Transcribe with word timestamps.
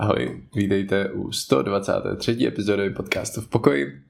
Ahoj, 0.00 0.42
vítejte 0.54 1.10
u 1.10 1.32
123. 1.32 2.46
epizody 2.46 2.90
podcastu 2.90 3.40
v 3.40 3.48
pokoji. 3.48 4.02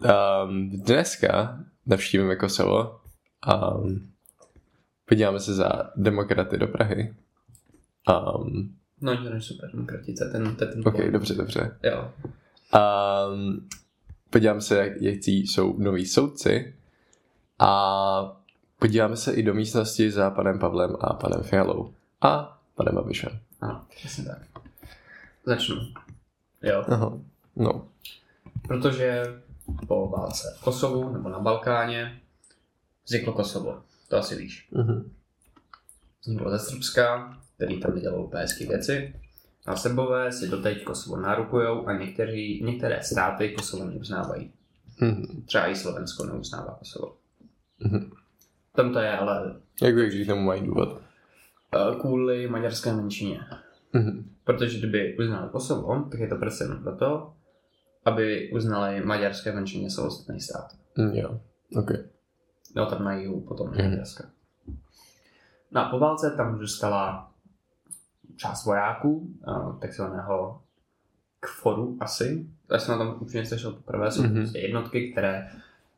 Um, 0.00 0.70
dneska 0.70 1.60
navštívíme 1.86 2.36
Kosovo 2.36 3.00
a 3.42 3.74
um, 3.74 4.12
podíváme 5.08 5.40
se 5.40 5.54
za 5.54 5.90
demokraty 5.96 6.58
do 6.58 6.66
Prahy. 6.66 7.14
Um, 8.08 8.76
No, 9.00 9.16
to 9.16 9.34
je 9.34 9.40
super, 9.40 9.70
demokratice, 9.72 10.28
ten, 10.32 10.56
ten, 10.56 10.70
ten 10.70 10.80
ok, 10.80 10.92
pohled. 10.92 11.10
dobře, 11.12 11.34
dobře. 11.34 11.78
Jo. 11.82 12.10
Um, 13.32 13.68
podíváme 14.30 14.60
se, 14.60 14.76
jak, 14.76 14.92
jaký 15.00 15.46
jsou 15.46 15.78
noví 15.78 16.06
soudci 16.06 16.74
a 17.58 18.42
podíváme 18.78 19.16
se 19.16 19.32
i 19.32 19.42
do 19.42 19.54
místnosti 19.54 20.10
za 20.10 20.30
panem 20.30 20.58
Pavlem 20.58 20.96
a 21.00 21.12
panem 21.12 21.42
Fialou 21.42 21.94
a 22.20 22.58
panem 22.74 22.94
Babišem. 22.94 23.38
Ano, 23.60 23.84
přesně 23.96 24.24
tak. 24.24 24.61
Začnu. 25.44 25.76
Jo. 26.62 26.84
Aha. 26.88 27.18
No. 27.56 27.88
Protože 28.68 29.22
po 29.88 30.08
válce 30.08 30.56
v 30.60 30.64
Kosovu 30.64 31.12
nebo 31.12 31.28
na 31.28 31.38
Balkáně 31.40 32.20
vzniklo 33.04 33.32
Kosovo. 33.32 33.82
To 34.08 34.16
asi 34.16 34.36
víš. 34.36 34.68
Mhm. 34.70 35.12
Vzniklo 36.22 36.50
ze 36.50 36.58
Srbska, 36.58 37.38
který 37.56 37.80
tam 37.80 37.98
dělal 38.00 38.20
úplně 38.24 38.44
věci. 38.68 39.14
A 39.66 39.76
Srbové 39.76 40.32
si 40.32 40.48
doteď 40.48 40.84
Kosovo 40.84 41.16
nárukujou 41.16 41.86
a 41.88 41.92
někteří, 41.98 42.64
některé 42.64 43.02
státy 43.02 43.48
Kosovo 43.48 43.84
neuznávají. 43.84 44.52
Mhm. 45.00 45.42
Třeba 45.46 45.66
i 45.68 45.76
Slovensko 45.76 46.24
neuznává 46.24 46.76
Kosovo. 46.78 47.16
Mhm. 47.78 48.10
Tam 48.74 48.92
to 48.92 48.98
je 48.98 49.18
ale 49.18 49.60
Jak 49.82 50.12
že 50.12 50.24
tomu 50.24 50.42
mají 50.42 50.66
důvod? 50.66 51.00
eh, 51.74 52.00
kvůli 52.00 52.48
maďarské 52.48 52.92
menšině. 52.92 53.40
Mhm. 53.92 54.31
Protože 54.44 54.78
kdyby 54.78 55.16
uznali 55.18 55.48
Kosovo, 55.52 56.02
tak 56.10 56.20
je 56.20 56.28
to 56.28 56.36
prostě 56.36 56.64
jenom 56.64 56.82
proto, 56.82 57.32
aby 58.04 58.50
uznali 58.54 59.00
maďarské 59.04 59.52
menšině 59.52 59.90
samostatný 59.90 60.40
stát. 60.40 60.68
Mm, 60.96 61.10
jo, 61.12 61.40
ok. 61.76 61.90
No, 62.76 62.86
tam 62.86 63.04
na 63.04 63.14
jihu 63.14 63.40
potom 63.40 63.68
Mhm. 63.70 63.90
Maďarska. 63.90 64.24
No 65.70 65.80
a 65.86 65.90
po 65.90 65.98
válce 65.98 66.30
tam 66.36 66.58
zůstala 66.58 67.30
část 68.36 68.64
vojáků, 68.64 69.28
eh, 69.48 69.78
takzvaného 69.80 70.60
KFORu 71.40 71.96
asi. 72.00 72.46
Já 72.72 72.78
jsem 72.78 72.98
na 72.98 73.04
tom 73.04 73.16
úplně 73.20 73.46
slyšel 73.46 73.72
poprvé, 73.72 74.10
jsou 74.10 74.22
Mhm. 74.22 74.34
prostě 74.34 74.58
jednotky, 74.58 75.12
které 75.12 75.50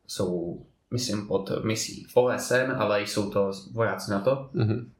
jsou, 0.07 0.61
myslím, 0.91 1.27
pod 1.27 1.51
misí 1.63 2.07
OSN, 2.13 2.71
ale 2.71 3.01
jsou 3.01 3.29
to 3.29 3.51
vojáci 3.71 4.11
na 4.11 4.19
to, 4.19 4.49
Mhm. 4.53 4.91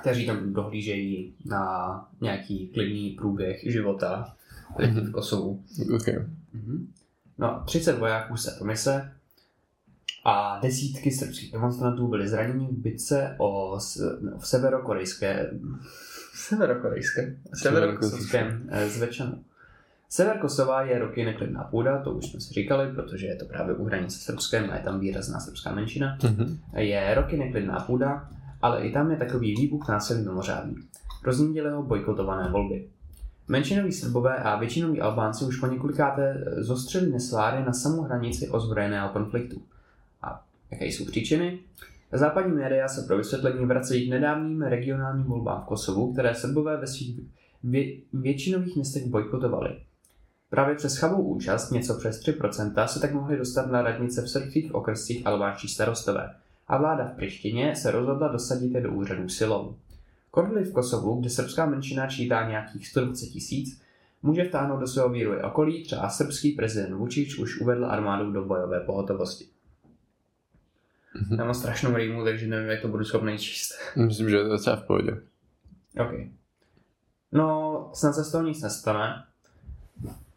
Kteří 0.00 0.26
tam 0.26 0.52
dohlížejí 0.52 1.34
na 1.44 2.08
nějaký 2.20 2.68
klidný 2.68 3.10
průběh 3.10 3.72
života 3.72 4.34
lidí 4.78 5.00
v 5.00 5.12
Kosovu. 5.12 5.64
Ok. 5.94 6.08
Mhm. 6.52 6.92
No, 7.38 7.62
30 7.66 7.98
vojáků 7.98 8.36
se 8.36 8.64
mise 8.64 9.12
a 10.24 10.60
desítky 10.62 11.10
srbských 11.10 11.52
demonstrantů 11.52 12.08
byli 12.08 12.28
zraněni 12.28 12.66
v 12.66 12.78
bitce 12.78 13.34
o, 13.38 13.78
no, 14.20 14.38
v 14.38 14.46
severokorejské 14.46 15.50
severokorejské 16.34 17.36
severokosovském 17.54 18.68
eh, 18.70 18.88
Zvečanu. 18.88 19.44
Sever 20.08 20.38
Kosova 20.38 20.82
je 20.82 20.98
roky 20.98 21.24
neklidná 21.24 21.64
půda, 21.64 22.02
to 22.02 22.12
už 22.12 22.26
jsme 22.26 22.40
si 22.40 22.54
říkali, 22.54 22.92
protože 22.94 23.26
je 23.26 23.36
to 23.36 23.44
právě 23.44 23.74
u 23.74 23.84
hranice 23.84 24.18
srbském 24.18 24.70
a 24.70 24.76
je 24.76 24.82
tam 24.82 25.00
výrazná 25.00 25.40
srbská 25.40 25.74
menšina. 25.74 26.18
Mhm. 26.22 26.58
Je 26.76 27.14
roky 27.14 27.36
neklidná 27.36 27.80
půda, 27.80 28.28
ale 28.66 28.80
i 28.80 28.92
tam 28.92 29.10
je 29.10 29.16
takový 29.16 29.54
výbuch 29.54 29.88
násilí 29.88 30.24
mimořádný. 30.24 30.74
Roznídili 31.24 31.70
ho 31.70 31.82
bojkotované 31.82 32.50
volby. 32.50 32.88
Menšinoví 33.48 33.92
Srbové 33.92 34.36
a 34.36 34.56
většinoví 34.58 35.00
Albánci 35.00 35.44
už 35.44 35.56
po 35.56 35.66
několikáté 35.66 36.44
zostřili 36.56 37.10
nesváry 37.10 37.64
na 37.64 37.72
samou 37.72 38.02
hranici 38.02 38.48
ozbrojeného 38.48 39.08
konfliktu. 39.08 39.62
A 40.22 40.44
jaké 40.70 40.86
jsou 40.86 41.04
příčiny? 41.04 41.58
Západní 42.12 42.52
média 42.52 42.88
se 42.88 43.06
pro 43.06 43.16
vysvětlení 43.16 43.66
vracejí 43.66 44.06
k 44.06 44.10
nedávným 44.10 44.62
regionálním 44.62 45.24
volbám 45.24 45.62
v 45.62 45.66
Kosovu, 45.66 46.12
které 46.12 46.34
Srbové 46.34 46.76
ve 46.76 46.86
svých 46.86 47.20
vě- 47.64 48.00
většinových 48.12 48.76
městech 48.76 49.06
bojkotovali. 49.06 49.76
Právě 50.50 50.74
přes 50.74 50.96
chabou 50.96 51.22
účast, 51.22 51.70
něco 51.70 51.98
přes 51.98 52.20
3%, 52.20 52.86
se 52.86 53.00
tak 53.00 53.14
mohli 53.14 53.36
dostat 53.36 53.70
na 53.70 53.82
radnice 53.82 54.22
v 54.22 54.30
srbských 54.30 54.74
okrscích 54.74 55.26
albánští 55.26 55.68
starostové 55.68 56.34
a 56.68 56.76
vláda 56.76 57.04
v 57.04 57.16
Prištině 57.16 57.76
se 57.76 57.90
rozhodla 57.90 58.28
dosadit 58.28 58.74
je 58.74 58.80
do 58.80 58.92
úřadů 58.92 59.28
silou. 59.28 59.76
Konflikt 60.30 60.68
v 60.68 60.72
Kosovu, 60.72 61.20
kde 61.20 61.30
srbská 61.30 61.66
menšina 61.66 62.06
čítá 62.06 62.48
nějakých 62.48 62.88
120 62.88 63.26
tisíc, 63.26 63.82
může 64.22 64.44
vtáhnout 64.44 64.80
do 64.80 64.86
svého 64.86 65.08
víru 65.08 65.34
i 65.34 65.42
okolí, 65.42 65.84
třeba 65.84 66.08
srbský 66.08 66.52
prezident 66.52 66.94
Vučić 66.94 67.42
už 67.42 67.60
uvedl 67.60 67.86
armádu 67.86 68.32
do 68.32 68.44
bojové 68.44 68.80
pohotovosti. 68.80 69.46
Mhm. 71.14 71.38
Já 71.38 71.44
mám 71.44 71.54
strašnou 71.54 71.96
rýmu, 71.96 72.24
takže 72.24 72.46
nevím, 72.46 72.70
jak 72.70 72.82
to 72.82 72.88
budu 72.88 73.04
schopný 73.04 73.38
číst. 73.38 73.72
Myslím, 73.96 74.30
že 74.30 74.36
je 74.36 74.42
to 74.42 74.48
docela 74.48 74.76
v 74.76 74.86
pohodě. 74.86 75.12
OK. 76.00 76.12
No, 77.32 77.90
snad 77.94 78.12
se 78.12 78.24
z 78.24 78.32
toho 78.32 78.44
nic 78.44 78.62
nestane. 78.62 79.24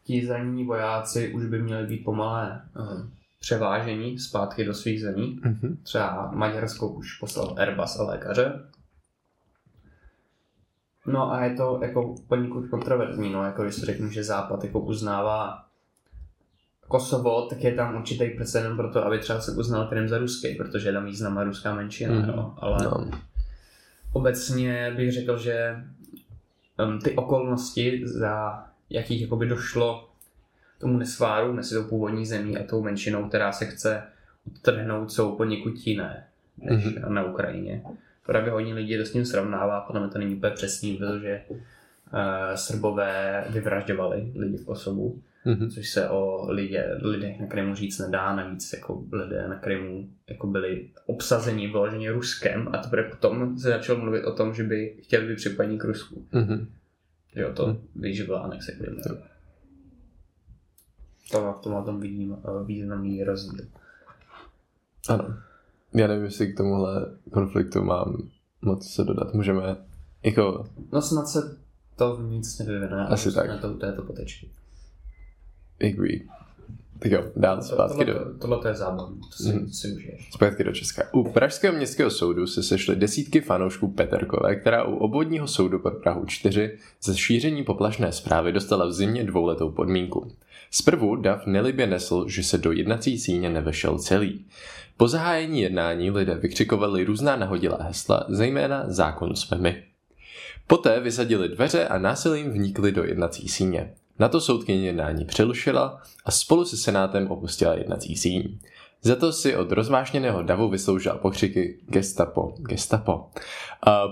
Ti 0.04 0.26
zranění 0.26 0.64
vojáci 0.64 1.32
už 1.32 1.46
by 1.46 1.62
měli 1.62 1.86
být 1.86 2.04
pomalé 2.04 2.62
uh, 2.76 3.06
převážení 3.40 4.18
zpátky 4.18 4.64
do 4.64 4.74
svých 4.74 5.00
zemí. 5.00 5.40
Mhm. 5.44 5.76
Třeba 5.82 6.30
Maďarsko 6.34 6.88
už 6.88 7.18
poslal 7.18 7.54
Airbus 7.58 7.98
a 7.98 8.02
lékaře. 8.02 8.52
No 11.06 11.32
a 11.32 11.44
je 11.44 11.56
to 11.56 11.78
jako 11.82 12.14
poněkud 12.28 12.68
kontroverzní, 12.68 13.32
no, 13.32 13.44
jako 13.44 13.62
když 13.62 13.74
si 13.74 13.86
řeknu, 13.86 14.10
že 14.10 14.24
Západ 14.24 14.64
jako 14.64 14.80
uznává 14.80 15.64
Kosovo, 16.88 17.46
tak 17.46 17.64
je 17.64 17.74
tam 17.74 17.96
určitý 17.96 18.30
precedent 18.30 18.76
pro 18.76 18.90
to, 18.92 19.04
aby 19.04 19.18
třeba 19.18 19.40
se 19.40 19.52
uznal 19.52 19.86
Krym 19.88 20.08
za 20.08 20.18
ruský, 20.18 20.54
protože 20.54 20.88
je 20.88 20.92
tam 20.92 21.04
významná 21.04 21.44
ruská 21.44 21.74
menšina, 21.74 22.14
Mhm. 22.14 22.26
no, 22.36 22.54
ale 22.58 22.84
No. 22.84 23.10
obecně 24.12 24.92
bych 24.96 25.12
řekl, 25.12 25.38
že 25.38 25.84
um, 26.86 26.98
ty 27.00 27.16
okolnosti, 27.16 28.02
za 28.04 28.64
jakých 28.90 29.22
jakoby 29.22 29.46
došlo 29.46 30.09
tomu 30.80 30.98
nesváru 30.98 31.52
mezi 31.52 31.74
tou 31.74 31.84
původní 31.84 32.26
zemí 32.26 32.58
a 32.58 32.64
tou 32.64 32.82
menšinou, 32.82 33.28
která 33.28 33.52
se 33.52 33.66
chce 33.66 34.02
odtrhnout, 34.56 35.12
jsou 35.12 35.36
poněkud 35.36 35.86
jiné 35.86 36.24
než 36.58 36.84
Mhm. 36.84 37.14
na 37.14 37.24
Ukrajině. 37.24 37.82
Právě 38.26 38.50
hodně 38.52 38.74
lidí 38.74 38.96
to 38.98 39.04
s 39.04 39.10
tím 39.12 39.24
srovnává, 39.26 39.80
podle 39.80 40.00
mě 40.00 40.10
to 40.10 40.18
není 40.18 40.34
úplně 40.34 40.52
přesný, 40.52 40.96
protože 40.96 41.40
uh, 41.50 41.58
Srbové 42.54 43.44
vyvražďovali 43.48 44.32
lidi 44.36 44.56
v 44.56 44.64
Kosovu, 44.64 45.20
Mhm. 45.44 45.70
což 45.70 45.88
se 45.90 46.08
o 46.08 46.46
lidě, 46.52 46.84
lidech 47.02 47.40
na 47.40 47.46
Krymu 47.46 47.74
říct 47.74 47.98
nedá, 47.98 48.36
navíc 48.36 48.72
jako 48.72 49.04
lidé 49.12 49.48
na 49.48 49.54
Krymu 49.58 50.08
jako 50.28 50.46
byli 50.46 50.88
obsazeni 51.06 51.66
vyloženě 51.66 52.12
Ruskem 52.12 52.68
a 52.72 52.78
teprve 52.78 53.08
potom 53.08 53.58
se 53.58 53.68
začalo 53.68 53.98
mluvit 54.00 54.24
o 54.24 54.32
tom, 54.34 54.54
že 54.54 54.62
by 54.64 54.94
chtěli 55.02 55.26
být 55.28 55.36
připojení 55.36 55.78
k 55.78 55.84
Rusku. 55.84 56.24
Mhm. 56.32 56.68
Že 57.34 57.40
jo, 57.40 57.52
to 57.54 57.66
Hmm. 57.66 57.78
víš, 57.96 58.16
že 58.16 58.24
byla 58.24 58.40
anexe 58.40 58.72
Krymu. 58.72 59.00
To 61.30 61.52
v 61.52 61.62
tomhle 61.62 61.82
tom 61.82 62.00
vidím 62.00 62.36
významný 62.64 63.24
rozdíl. 63.24 63.66
Ano. 65.08 65.34
Já 65.94 66.06
nevím, 66.06 66.24
jestli 66.24 66.52
k 66.52 66.56
tomuhle 66.56 67.06
konfliktu 67.32 67.82
mám 67.82 68.28
moc 68.62 68.94
co 68.94 69.04
dodat. 69.04 69.34
Můžeme 69.34 69.76
jako... 70.22 70.66
No 70.92 71.02
snad 71.02 71.28
se 71.28 71.58
to 71.96 72.18
nic 72.22 72.58
nevyvine. 72.58 73.06
Asi 73.06 73.32
tak. 73.32 73.48
Na 73.48 73.58
to 73.58 73.72
u 73.72 73.78
této 73.78 74.02
potečky. 74.02 74.50
Agree. 75.80 76.20
Tak 76.98 77.12
jo, 77.12 77.24
dál 77.36 77.62
zpátky 77.62 78.04
do... 78.04 78.14
Tohle, 78.14 78.38
tohle 78.38 78.58
to 78.58 78.68
je 78.68 78.74
zábavné, 78.74 79.16
to 79.16 79.44
si, 79.44 79.60
to 79.60 79.72
si 79.72 79.92
užiješ. 79.92 80.30
Zpátky 80.32 80.64
do 80.64 80.72
Česka. 80.72 81.02
U 81.12 81.32
Pražského 81.32 81.76
městského 81.76 82.10
soudu 82.10 82.46
se 82.46 82.62
sešly 82.62 82.96
desítky 82.96 83.40
fanoušků 83.40 83.88
Peterkové, 83.88 84.56
která 84.56 84.84
u 84.84 84.96
obvodního 84.96 85.48
soudu 85.48 85.78
pro 85.78 85.90
Prahu 85.90 86.26
4 86.26 86.78
za 87.02 87.14
šíření 87.14 87.64
poplašné 87.64 88.12
zprávy 88.12 88.52
dostala 88.52 88.86
v 88.86 88.92
zimě 88.92 89.24
dvouletou 89.24 89.70
podmínku. 89.70 90.32
Zprvu 90.70 91.16
Dav 91.16 91.46
nelibě 91.46 91.86
nesl, 91.86 92.28
že 92.28 92.42
se 92.42 92.58
do 92.58 92.72
jednací 92.72 93.18
síně 93.18 93.50
nevešel 93.50 93.98
celý. 93.98 94.44
Po 94.96 95.08
zahájení 95.08 95.60
jednání 95.60 96.10
lidé 96.10 96.34
vykřikovali 96.34 97.04
různá 97.04 97.36
nahodilá 97.36 97.78
hesla, 97.82 98.24
zejména 98.28 98.84
zákon 98.86 99.36
jsme 99.36 99.58
my. 99.58 99.82
Poté 100.66 101.00
vysadili 101.00 101.48
dveře 101.48 101.88
a 101.88 101.98
násilím 101.98 102.50
vnikli 102.50 102.92
do 102.92 103.04
jednací 103.04 103.48
síně. 103.48 103.94
Na 104.18 104.28
to 104.28 104.40
soudkyně 104.40 104.86
jednání 104.86 105.24
přerušila 105.24 106.02
a 106.24 106.30
spolu 106.30 106.64
se 106.64 106.76
senátem 106.76 107.26
opustila 107.26 107.74
jednací 107.74 108.16
síň. 108.16 108.58
Za 109.02 109.16
to 109.16 109.32
si 109.32 109.56
od 109.56 109.72
rozvášněného 109.72 110.42
davu 110.42 110.68
vysloužil 110.68 111.14
pokřiky 111.14 111.80
gestapo, 111.86 112.54
gestapo. 112.58 113.30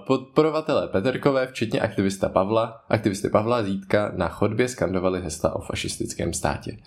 Podporovatelé 0.06 0.88
Peterkové, 0.88 1.46
včetně 1.46 1.80
aktivista 1.80 2.28
Pavla, 2.28 2.84
aktivisty 2.88 3.28
Pavla 3.28 3.62
Zítka 3.62 4.12
na 4.16 4.28
chodbě 4.28 4.68
skandovali 4.68 5.20
hesla 5.20 5.56
o 5.56 5.60
fašistickém 5.60 6.32
státě. 6.32 6.78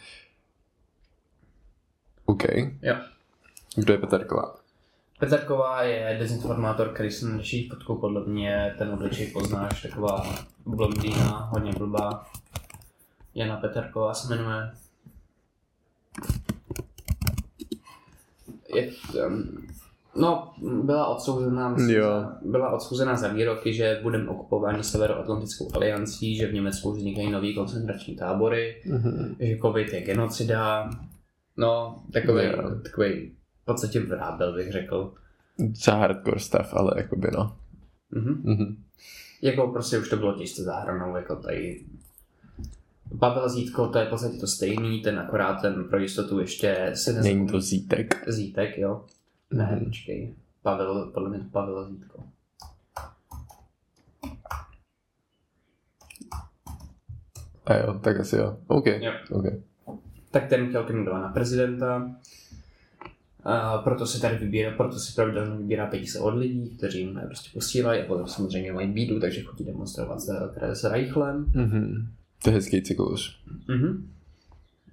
OK. 2.26 2.44
Jo. 2.82 2.96
Kdo 3.76 3.94
je 3.94 4.00
Peterková? 4.00 4.56
Petrková 5.20 5.84
je 5.84 6.18
dezinformátor, 6.20 6.90
který 6.90 7.12
se 7.12 7.26
neřeší 7.26 7.70
fotku, 7.70 7.96
podle 7.96 8.26
mě 8.26 8.76
ten 8.78 8.90
obličej 8.90 9.28
poznáš, 9.28 9.82
taková 9.82 10.26
blondýna, 10.66 11.50
hodně 11.52 11.72
blbá. 11.72 12.26
Jana 13.36 13.58
Petrková 13.58 14.14
se 14.14 14.36
jmenuje. 14.36 14.72
Je, 18.76 18.90
um, 19.28 19.68
no, 20.16 20.54
byla 20.84 21.08
odsouzená, 21.08 21.76
Jo. 21.88 22.04
za, 22.04 22.38
byla 22.46 22.70
odsouzená 22.72 23.16
za 23.18 23.28
výroky, 23.28 23.74
že 23.74 24.00
budeme 24.04 24.28
okupováni 24.30 24.84
Severoatlantickou 24.84 25.70
aliancí, 25.76 26.36
že 26.36 26.48
v 26.48 26.54
Německu 26.54 26.92
vznikají 26.92 27.32
nový 27.32 27.56
koncentrační 27.56 28.16
tábory, 28.16 28.82
Mhm. 28.86 29.36
že 29.40 29.58
covid 29.62 29.94
je 29.94 30.02
genocida. 30.02 30.90
No, 31.58 32.04
takový, 32.14 32.46
Jo. 32.46 32.72
takový 32.84 33.32
v 33.62 33.66
podstatě 33.66 34.00
vrábel 34.00 34.54
bych 34.56 34.72
řekl. 34.72 35.14
Za 35.74 35.94
hardcore 35.96 36.40
stuff, 36.40 36.74
ale 36.74 36.92
jakoby 36.98 37.28
no. 37.38 37.56
Mhm. 38.12 38.42
Mhm. 38.44 38.76
Jako 39.42 39.68
prostě 39.68 40.00
už 40.00 40.10
to 40.10 40.18
bylo 40.18 40.34
těžce 40.34 40.64
záhranou, 40.64 41.16
jako 41.16 41.36
tady 41.36 41.84
Pavel 43.20 43.50
Zítko, 43.50 43.88
to 43.88 44.00
je 44.00 44.06
v 44.06 44.10
podstatě 44.10 44.38
to 44.38 44.48
stejný, 44.48 45.02
ten 45.02 45.20
akorát 45.20 45.62
ten 45.62 45.84
pro 45.84 46.00
jistotu 46.00 46.40
ještě 46.40 46.92
se 46.94 47.14
Není 47.14 47.24
nezapomíná. 47.24 47.52
to 47.52 47.62
zítek. 47.62 48.24
Zítek, 48.30 48.78
jo? 48.78 49.06
Ne, 49.54 49.70
Mhm. 49.76 49.86
počkej. 49.86 50.34
Pavel, 50.62 51.12
podle 51.14 51.30
mě 51.30 51.40
to 51.40 51.46
Pavel 51.52 51.90
Zítko. 51.90 52.24
A 57.66 57.74
jo, 57.76 58.00
tak 58.00 58.20
asi 58.20 58.36
jo. 58.36 58.58
OK. 58.68 58.86
Jo. 58.88 59.12
OK. 59.32 59.46
Tak 60.32 60.48
ten 60.50 60.68
chtěl 60.70 60.84
kandidovat 60.84 61.22
na 61.22 61.28
prezidenta, 61.30 62.12
a 63.44 63.78
proto 63.78 64.06
se 64.06 64.22
tady 64.22 64.38
vybírá, 64.38 64.72
proto 64.78 65.00
si 65.00 65.14
pravidelně 65.16 65.58
vybírá 65.58 65.88
peníze 65.88 66.20
od 66.20 66.30
lidí, 66.36 66.78
kteří 66.78 67.00
jim 67.00 67.22
prostě 67.26 67.50
posílají 67.54 68.02
a 68.02 68.06
potom 68.06 68.28
samozřejmě 68.28 68.74
mají 68.74 68.92
bídu, 68.92 69.20
takže 69.20 69.42
chodí 69.42 69.64
demonstrovat 69.64 70.20
s, 70.22 70.30
s 70.74 70.84
Reichlem. 70.84 71.46
Mhm. 71.56 72.08
To 72.44 72.50
je 72.50 72.54
hezký 72.56 72.82
cyklus. 72.82 73.40
Mhm. 73.68 74.12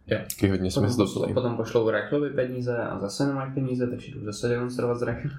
Jo. 0.06 0.18
Taky 0.18 0.48
hodně 0.48 0.70
Potom, 0.70 0.90
smysluplný. 0.90 1.20
pošlou, 1.28 1.34
potom 1.34 1.56
pošlou 1.56 1.90
Reichlovi 1.90 2.30
peníze 2.30 2.76
a 2.78 2.98
zase 3.00 3.26
nemají 3.26 3.52
peníze, 3.54 3.86
takže 3.86 4.12
jdou 4.14 4.24
zase 4.24 4.48
demonstrovat 4.48 4.98
s 4.98 5.02
Reichlem. 5.06 5.38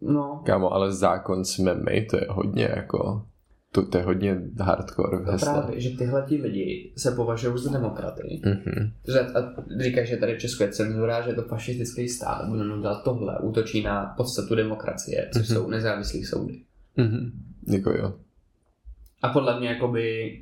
no, 0.00 0.42
Kámo, 0.46 0.72
ale 0.72 0.92
zákon 0.92 1.44
jsme 1.44 1.74
my, 1.74 2.06
to 2.10 2.16
je 2.16 2.26
hodně 2.30 2.68
jako... 2.76 3.26
To, 3.72 3.86
to 3.86 3.98
je 3.98 4.04
hodně 4.04 4.40
hardcore 4.60 5.18
to 5.18 5.44
právě, 5.46 5.80
že 5.80 5.90
tyhle 5.98 6.24
ti 6.28 6.36
lidi 6.42 6.92
se 6.96 7.10
považují 7.10 7.58
za 7.58 7.70
demokraty. 7.70 8.40
Mhm. 8.44 8.92
Že, 9.12 9.20
a 9.20 9.54
říkají, 9.82 10.06
že 10.06 10.16
tady 10.16 10.34
v 10.34 10.38
Česku 10.38 10.62
je 10.62 10.68
cenzura, 10.72 11.20
že 11.22 11.30
je 11.30 11.34
to 11.34 11.42
fašistický 11.42 12.08
stát 12.08 12.48
budeme 12.48 12.80
dělat 12.80 13.02
tohle, 13.04 13.38
útočí 13.42 13.82
na 13.82 14.14
podstatu 14.16 14.54
demokracie, 14.54 15.28
což 15.32 15.48
Mhm. 15.48 15.56
jsou 15.56 15.70
nezávislý 15.70 16.24
soudy. 16.24 16.60
Mhm. 16.96 17.30
Jako 17.68 17.90
jo. 17.90 18.14
A 19.26 19.32
podle 19.32 19.60
mě 19.60 19.68
jakoby 19.68 20.32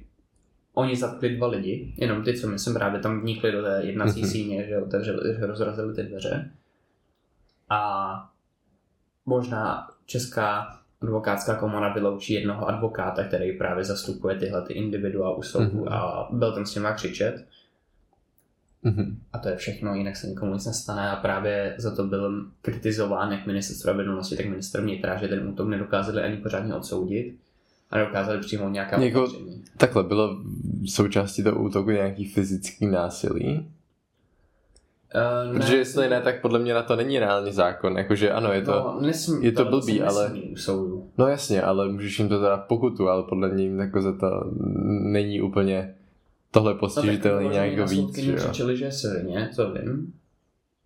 oni 0.74 0.96
zatkli 0.96 1.36
dva 1.36 1.46
lidi, 1.46 1.94
jenom 1.96 2.22
ty, 2.24 2.38
co 2.40 2.48
my 2.48 2.58
jsme 2.58 2.74
právě 2.74 3.00
tam 3.00 3.20
vnikli 3.20 3.52
do 3.52 3.62
té 3.62 3.80
jednací 3.84 4.20
Mhm. 4.20 4.30
síně, 4.30 4.66
že, 4.68 4.78
otevřeli, 4.78 5.34
že 5.40 5.46
rozrazili 5.46 5.94
ty 5.94 6.02
dveře. 6.02 6.50
A 7.70 8.30
možná 9.26 9.88
česká 10.06 10.66
advokátská 11.02 11.54
komora 11.54 11.92
vyloučí 11.94 12.32
jednoho 12.34 12.68
advokáta, 12.68 13.24
který 13.24 13.58
právě 13.58 13.84
zastupuje 13.84 14.36
tyhle 14.36 14.62
ty 14.62 14.72
individua 14.72 15.36
u 15.36 15.42
soudu 15.42 15.78
Mhm. 15.84 15.88
a 15.92 16.28
byl 16.32 16.52
tam 16.54 16.66
s 16.66 16.72
těma 16.74 16.92
křičet. 16.92 17.46
Mhm. 18.82 19.18
A 19.32 19.38
to 19.38 19.48
je 19.48 19.56
všechno, 19.56 19.94
jinak 19.94 20.16
se 20.16 20.26
nikomu 20.26 20.52
nic 20.54 20.66
nestane 20.66 21.10
a 21.10 21.16
právě 21.16 21.74
za 21.78 21.96
to 21.96 22.04
byl 22.04 22.46
kritizován 22.62 23.32
jak 23.32 23.46
minister 23.46 23.76
spravedlnosti, 23.76 24.36
tak 24.36 24.46
minister 24.46 24.80
vnitra, 24.80 25.16
že 25.16 25.28
ten 25.28 25.48
útok 25.48 25.68
nedokázali 25.68 26.22
ani 26.22 26.36
pořádně 26.36 26.74
odsoudit 26.74 27.38
a 27.90 27.98
nedokázali 27.98 28.40
přijmout 28.40 28.68
nějaká 28.68 29.00
Jako- 29.00 29.20
opatření. 29.22 29.64
Takhle, 29.76 30.02
bylo 30.02 30.36
v 30.82 30.86
součástí 30.90 31.42
toho 31.44 31.62
útoku 31.62 31.90
nějaký 31.90 32.24
fyzický 32.24 32.86
násilí? 32.86 33.70
Uh, 35.48 35.56
Protože 35.58 35.76
jestli 35.76 36.08
ne, 36.08 36.20
tak 36.20 36.40
podle 36.40 36.58
mě 36.58 36.74
na 36.74 36.82
to 36.82 36.96
není 36.96 37.18
reálně 37.18 37.52
zákon. 37.52 37.98
Jakože 37.98 38.32
ano, 38.32 38.52
je 38.52 38.62
to... 38.62 38.72
no, 38.72 38.98
nesmí, 39.06 39.44
je 39.44 39.52
to 39.52 39.64
tohle 39.64 39.80
blbý, 39.80 39.98
se 39.98 40.04
ale- 40.04 40.28
nesmí 40.28 40.56
soudu. 40.56 41.10
No 41.18 41.26
jasně, 41.26 41.62
ale 41.62 41.88
můžeš 41.88 42.18
jim 42.18 42.28
to 42.28 42.40
teda 42.40 42.56
pokutu, 42.56 43.08
ale 43.08 43.22
podle 43.22 43.48
mě 43.48 43.62
jim 43.64 43.78
jako 43.78 44.02
za 44.02 44.12
to 44.12 44.50
není 45.02 45.42
úplně 45.42 45.94
tohle 46.50 46.72
No, 46.72 46.78
postižitelný 46.78 47.48
nějak 47.48 47.90
víc, 47.90 48.00
soudkyni 48.00 48.76
že 48.76 48.84
je 48.84 48.92
silně, 48.92 49.50
co 49.54 49.70
vím. 49.70 50.12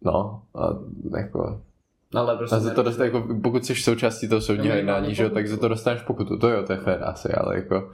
No, 0.03 0.43
a 0.55 0.79
jako... 1.19 1.61
No, 2.15 2.21
ale 2.21 2.37
prostě 2.37 2.57
A 2.57 2.61
za 2.61 2.75
to 2.75 2.83
dostat, 2.83 3.05
jako, 3.05 3.29
pokud 3.43 3.65
jsi 3.65 3.75
součástí 3.75 4.29
toho 4.29 4.41
soudního 4.41 4.69
No, 4.69 4.77
jednání, 4.77 5.15
že 5.15 5.23
jo, 5.23 5.31
tak 5.31 5.49
za 5.49 5.57
to 5.57 5.69
dostaneš 5.69 6.03
pokutu. 6.03 6.39
To 6.39 6.49
jo, 6.49 6.63
to 6.63 6.73
je 6.73 6.79
fér 6.79 7.01
asi, 7.03 7.29
ale 7.33 7.57
jako... 7.57 7.93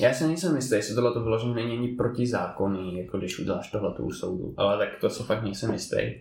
Já 0.00 0.14
si 0.14 0.26
nejsem 0.26 0.56
jistý, 0.56 0.74
jestli 0.74 0.94
tohle 0.94 1.12
to 1.12 1.22
vyloženě 1.22 1.54
není 1.54 1.78
ani 1.78 1.88
protizákonný, 1.88 2.98
jako 2.98 3.18
když 3.18 3.38
uděláš 3.38 3.70
tohle 3.70 3.94
u 3.98 4.12
soudu. 4.12 4.54
Ale 4.56 4.78
tak 4.78 4.88
to 5.00 5.10
se 5.10 5.22
fakt 5.22 5.42
nejsem 5.42 5.72
jistý. 5.72 6.14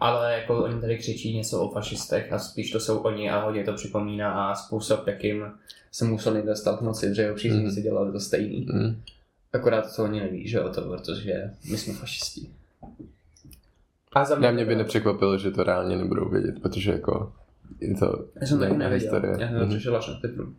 Ale 0.00 0.34
jako 0.34 0.64
oni 0.64 0.80
tady 0.80 0.98
křičí 0.98 1.36
něco 1.36 1.60
o 1.60 1.70
fašistech 1.70 2.32
a 2.32 2.38
spíš 2.38 2.70
to 2.70 2.80
jsou 2.80 2.98
oni 2.98 3.30
a 3.30 3.44
hodně 3.44 3.64
to 3.64 3.72
připomíná 3.72 4.50
a 4.50 4.54
způsob, 4.54 5.06
jakým 5.06 5.44
se 5.92 6.04
museli 6.04 6.42
dostat 6.42 6.78
k 6.78 6.82
moci, 6.82 7.14
že 7.14 7.22
jo, 7.22 7.34
všichni 7.34 7.70
si 7.70 7.82
dělali 7.82 8.12
to 8.12 8.20
stejný. 8.20 8.66
Mm. 8.72 9.02
Akorát 9.52 9.96
to 9.96 10.04
oni 10.04 10.20
neví, 10.20 10.48
že 10.48 10.56
jo, 10.56 10.68
to, 10.68 10.82
protože 10.82 11.50
my 11.70 11.78
jsme 11.78 11.92
fašisti. 11.94 12.48
A 14.12 14.24
za 14.24 14.38
Na 14.38 14.50
mě 14.50 14.64
by 14.64 14.76
nepřekvapilo, 14.76 15.38
že 15.38 15.50
to 15.50 15.62
reálně 15.64 15.96
nebudou 15.96 16.28
vědět, 16.28 16.62
protože 16.62 16.90
jako... 16.92 17.32
Je 17.80 17.94
to 17.96 18.24
Já 18.40 18.46
jsem 18.46 18.58
taky 18.58 18.76
nevěděl, 18.76 19.10
historie. 19.12 19.32
já 19.40 19.48
jsem 19.48 19.58
to 19.58 19.64
Mhm. 19.64 19.68
přišel 19.74 19.96
až 19.96 20.08
na 20.08 20.14
Twitteru. 20.14 20.54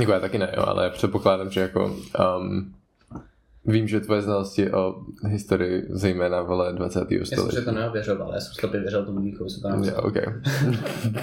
Jako 0.00 0.12
já 0.12 0.20
taky 0.20 0.38
ne, 0.38 0.52
jo, 0.56 0.62
ale 0.66 0.90
předpokládám, 0.90 1.50
že 1.50 1.60
jako... 1.60 1.96
Um, 2.40 2.74
vím, 3.64 3.88
že 3.88 4.00
tvoje 4.00 4.22
znalosti 4.22 4.72
o 4.72 4.96
historii, 5.28 5.86
zejména 5.90 6.42
vole 6.42 6.72
20. 6.72 7.10
Já 7.12 7.18
jsem 7.18 7.26
století. 7.26 7.56
si 7.56 7.64
to 7.64 7.72
neověřoval, 7.72 8.34
já 8.34 8.40
jsem 8.40 8.52
slepě 8.54 8.80
věřil 8.80 9.04
tomu 9.06 9.20
díkovi, 9.20 9.50
co 9.50 9.68
napsal. 9.68 9.94
Jo, 9.94 10.02
okay. 10.02 10.24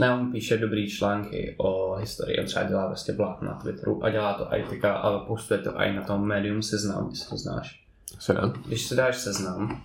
Ne, 0.00 0.14
on 0.14 0.32
píše 0.32 0.56
dobrý 0.58 0.90
články 0.90 1.54
o 1.58 1.94
historii, 1.94 2.38
on 2.40 2.46
třeba 2.46 2.64
dělá 2.64 2.86
vlastně 2.86 3.14
blog 3.14 3.42
na 3.42 3.54
Twitteru 3.54 4.04
a 4.04 4.10
dělá 4.10 4.34
to 4.34 4.44
i 4.54 4.62
teďka, 4.70 4.94
ale 4.94 5.26
postuje 5.26 5.60
to 5.60 5.70
i 5.76 5.96
na 5.96 6.02
tom 6.02 6.26
médium 6.26 6.62
seznam, 6.62 7.08
jestli 7.10 7.28
to 7.30 7.36
znáš. 7.36 7.83
Se 8.18 8.34
ne? 8.34 8.40
Když 8.66 8.86
si 8.86 8.96
dáš 8.96 9.16
seznam, 9.18 9.82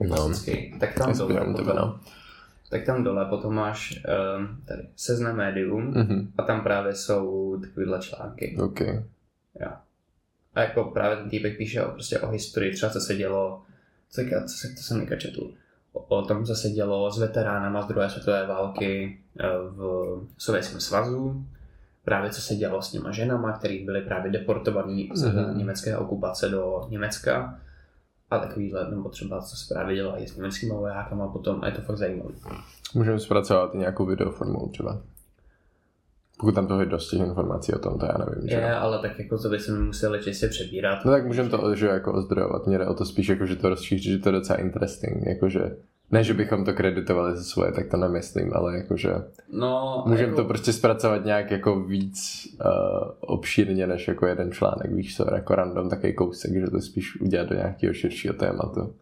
No. 0.00 0.16
klasický, 0.16 0.78
tak 0.80 0.94
tam 0.94 1.12
dole, 1.12 1.14
sbírám 1.14 1.54
tebe, 1.54 1.72
potom, 1.72 1.88
no. 1.88 2.00
tak 2.70 2.84
tam 2.84 3.04
dole 3.04 3.24
potom 3.24 3.54
máš 3.54 4.02
um, 4.38 4.62
tady 4.66 4.82
seznam 4.96 5.36
médium 5.36 5.82
Mhm, 5.94 6.32
a 6.38 6.42
tam 6.42 6.60
právě 6.60 6.94
jsou 6.94 7.56
takovýhle 7.60 7.98
články. 8.00 8.56
OK. 8.62 8.80
Jo. 9.60 9.70
A 10.54 10.60
jako 10.60 10.84
právě 10.84 11.16
ten 11.16 11.30
týpek 11.30 11.56
píše 11.58 11.82
o, 11.84 11.90
prostě 11.92 12.20
o 12.20 12.30
historii, 12.30 12.72
třeba 12.74 12.92
co 12.92 13.00
se 13.00 13.14
dělo, 13.16 13.62
co, 14.10 14.22
co, 14.46 14.48
se, 14.58 14.68
to 14.68 14.82
jsem 14.82 15.06
četl, 15.18 15.50
o, 15.92 16.00
o 16.00 16.22
tom, 16.22 16.44
co 16.44 16.54
se 16.54 16.68
dělo 16.70 17.12
s 17.12 17.18
veteránama 17.18 17.82
z 17.82 17.86
druhé 17.88 18.10
světové 18.10 18.46
války 18.46 19.18
eh, 19.40 19.44
v 19.70 20.20
Sovětském 20.38 20.80
svazu, 20.80 21.44
právě 22.06 22.30
co 22.30 22.40
se 22.40 22.54
dělo 22.54 22.82
s 22.82 22.90
těma 22.92 23.10
ženama, 23.10 23.52
který 23.52 23.84
byly 23.84 24.00
právě 24.00 24.32
deportovaní 24.32 25.10
z 25.14 25.24
Mhm. 25.24 25.58
německé 25.58 25.96
okupace 25.96 26.48
do 26.48 26.86
Německa 26.88 27.58
a 28.30 28.38
takovýhle, 28.38 28.90
nebo 28.90 29.08
třeba 29.08 29.40
co 29.42 29.56
se 29.56 29.74
právě 29.74 29.96
dělo 29.96 30.22
i 30.22 30.26
s 30.26 30.36
německými 30.36 30.72
vojákama 30.72 31.28
potom 31.28 31.58
a 31.62 31.66
je 31.66 31.72
to 31.72 31.80
fakt 31.80 31.96
zajímavé. 31.96 32.32
Můžeme 32.94 33.20
zpracovat 33.20 33.74
i 33.74 33.78
nějakou 33.78 34.06
videoformou 34.06 34.68
třeba. 34.68 35.00
Pokud 36.40 36.54
tam 36.54 36.66
toho 36.66 36.80
je 36.80 36.86
dost 36.86 37.10
těch 37.10 37.20
informací 37.20 37.72
o 37.72 37.78
tom, 37.78 37.98
to 37.98 38.06
já 38.06 38.18
nevím, 38.18 38.48
že. 38.48 38.56
Je, 38.56 38.74
ale 38.74 38.98
tak 38.98 39.18
jako 39.18 39.38
to 39.38 39.48
bychom 39.48 39.86
museli 39.86 40.22
čistě 40.22 40.48
přebírat. 40.48 41.04
No 41.04 41.10
tak 41.12 41.26
můžeme 41.26 41.48
to 41.48 41.74
že, 41.74 41.86
jako 41.86 42.12
ozdrojovat. 42.12 42.66
Mě 42.66 42.78
jde 42.78 42.86
o 42.86 42.94
to 42.94 43.04
spíš, 43.04 43.28
jako, 43.28 43.46
že 43.46 43.56
to 43.56 43.68
rozšíří, 43.68 44.10
že 44.12 44.18
to 44.18 44.28
je 44.28 44.32
docela 44.32 44.58
interesting. 44.58 45.26
Jakože, 45.26 45.76
ne, 46.10 46.24
že 46.24 46.34
bychom 46.34 46.64
to 46.64 46.72
kreditovali 46.72 47.36
za 47.36 47.44
svoje, 47.44 47.72
tak 47.72 47.88
to 47.90 47.96
nemyslím, 47.96 48.52
ale 48.54 48.76
jakože 48.76 49.10
No, 49.52 50.04
můžeme 50.06 50.28
jako, 50.28 50.42
to 50.42 50.48
prostě 50.48 50.72
zpracovat 50.72 51.24
nějak 51.24 51.50
jako 51.50 51.80
víc 51.80 52.46
uh, 52.64 53.10
obšírně, 53.20 53.86
než 53.86 54.08
jako 54.08 54.26
jeden 54.26 54.52
článek, 54.52 54.92
víš 54.92 55.16
co, 55.16 55.34
jako 55.34 55.54
random 55.54 55.90
takový 55.90 56.14
kousek, 56.14 56.52
že 56.52 56.70
to 56.70 56.80
spíš 56.80 57.20
udělat 57.20 57.48
do 57.48 57.54
nějakého 57.54 57.94
širšího 57.94 58.34
tématu. 58.34 58.94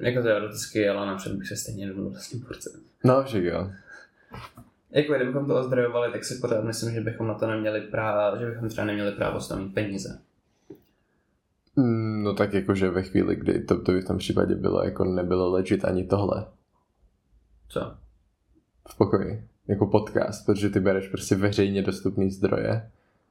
Jako 0.00 0.22
teoreticky, 0.22 0.88
ale 0.88 1.06
napřed 1.06 1.32
bych 1.32 1.48
se 1.48 1.56
stejně 1.56 1.86
nebyl 1.86 2.10
vlastně 2.10 2.40
porce. 2.46 2.70
No, 3.04 3.24
že 3.26 3.44
jo. 3.44 3.70
Jako 4.90 5.14
kdybychom 5.14 5.46
to 5.46 5.60
ozdrojovali, 5.60 6.12
tak 6.12 6.24
si 6.24 6.34
pořád 6.34 6.64
myslím, 6.64 6.94
že 6.94 7.00
bychom 7.00 7.26
na 7.26 7.34
to 7.34 7.46
neměli 7.46 7.80
právo, 7.80 8.38
že 8.38 8.46
bychom 8.46 8.68
třeba 8.68 8.84
neměli 8.84 9.12
právo 9.12 9.40
s 9.40 9.56
mít 9.56 9.74
peníze. 9.74 10.20
Mm, 11.78 12.22
No 12.22 12.34
tak 12.34 12.54
jakože 12.54 12.90
ve 12.90 13.02
chvíli, 13.02 13.36
kdy 13.36 13.62
to, 13.62 13.82
to 13.82 13.92
by 13.92 14.00
v 14.00 14.06
tom 14.06 14.18
případě 14.18 14.54
bylo, 14.54 14.84
jako 14.84 15.04
nebylo 15.04 15.50
legit 15.50 15.84
ani 15.84 16.04
tohle 16.04 16.46
Co? 17.68 17.94
v 18.88 18.96
pokoji, 18.96 19.42
jako 19.68 19.86
podcast, 19.86 20.46
protože 20.46 20.70
ty 20.70 20.80
bereš 20.80 21.08
prostě 21.08 21.34
veřejně 21.34 21.82
dostupný 21.82 22.30
zdroje, 22.30 22.90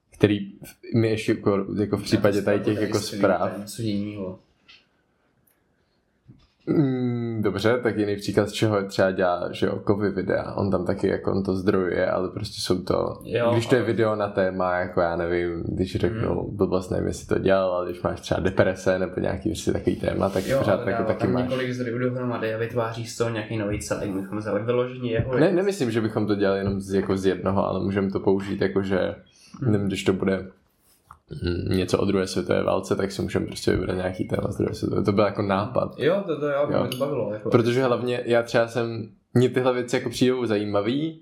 který 0.10 0.54
my 0.96 1.10
ještě 1.10 1.32
jako, 1.32 1.66
jako 1.80 1.98
v 1.98 2.04
případě 2.04 2.42
tady 2.42 2.60
těch 2.60 2.82
jako 2.82 3.00
zpráv 3.00 3.58
Něco 3.58 3.82
jiného. 3.82 4.40
Mm, 6.68 7.27
dobře, 7.42 7.80
tak 7.84 7.98
jiný 7.98 8.16
příklad, 8.16 8.50
z 8.50 8.52
čeho 8.52 8.84
třeba 8.84 9.12
dělá, 9.12 9.50
že 9.52 9.66
jo, 9.66 9.80
kovy 9.84 10.10
videa. 10.10 10.54
On 10.54 10.72
tam 10.72 10.86
taky 10.86 11.08
jako 11.08 11.32
on 11.32 11.44
to 11.44 11.56
zdrojuje, 11.56 12.12
ale 12.12 12.30
prostě 12.30 12.62
jsou 12.62 12.82
to, 12.82 13.20
jo, 13.24 13.52
když 13.52 13.66
to 13.66 13.76
je 13.76 13.84
video 13.84 14.16
na 14.16 14.28
téma, 14.28 14.78
jako 14.78 15.02
já 15.02 15.16
nevím, 15.16 15.64
když 15.68 15.96
řeknu, 15.96 16.30
hmm. 16.30 16.58
blbost 16.58 16.90
nevím, 16.92 17.08
jestli 17.08 17.28
to 17.28 17.40
dělal, 17.40 17.72
ale 17.72 17.86
když 17.86 18.02
máš 18.02 18.22
třeba 18.22 18.40
deprese 18.40 19.00
nebo 19.00 19.14
nějaký 19.20 19.50
prostě 19.50 19.72
takový 19.72 19.96
téma, 19.96 20.30
tak 20.30 20.48
jo, 20.48 20.58
pořád 20.58 20.84
taky, 20.86 21.04
taky 21.04 21.28
máš. 21.28 21.44
několik 21.44 21.72
zdrojů 21.72 21.98
dohromady 21.98 22.54
a 22.54 22.58
vytváří 22.58 23.06
z 23.06 23.18
toho 23.18 23.30
nějaký 23.30 23.58
nový 23.58 23.80
celek, 23.80 24.10
bychom 24.10 24.38
vzali 24.38 24.64
vyložení 24.64 25.10
jeho. 25.10 25.40
Ne, 25.40 25.52
nemyslím, 25.52 25.92
že 25.92 26.02
bychom 26.02 26.28
to 26.28 26.36
dělali 26.36 26.60
jenom 26.60 26.82
z, 26.82 26.94
jako 26.94 27.18
z 27.18 27.26
jednoho, 27.26 27.68
ale 27.68 27.84
můžeme 27.84 28.12
to 28.12 28.20
použít 28.20 28.62
jako, 28.62 28.84
že 28.84 29.16
hmm. 29.62 29.72
nevím, 29.72 29.88
když 29.88 30.04
to 30.04 30.14
bude 30.14 30.48
něco 31.68 32.00
o 32.00 32.06
druhé 32.06 32.28
světové 32.28 32.64
válce, 32.64 32.96
tak 32.96 33.12
si 33.12 33.22
můžeme 33.22 33.46
prostě 33.46 33.72
vybrat 33.72 33.94
nějaký 33.94 34.28
téma 34.28 34.52
z 34.52 34.58
druhé 34.58 34.76
světové. 34.76 35.04
To 35.04 35.12
byl 35.12 35.24
jako 35.24 35.42
nápad. 35.42 35.96
Jo, 35.98 36.24
to, 36.28 36.40
to 36.40 36.48
jo, 36.48 36.68
jo. 36.72 36.80
mě 36.80 36.90
to 36.90 36.98
bavilo. 36.98 37.34
Jako. 37.34 37.50
Protože 37.50 37.84
hlavně 37.84 38.24
já 38.26 38.44
třeba 38.44 38.68
jsem, 38.68 39.10
mě 39.34 39.50
tyhle 39.50 39.74
věci 39.74 39.96
jako 39.96 40.10
přijdou 40.10 40.46
zajímavý, 40.46 41.22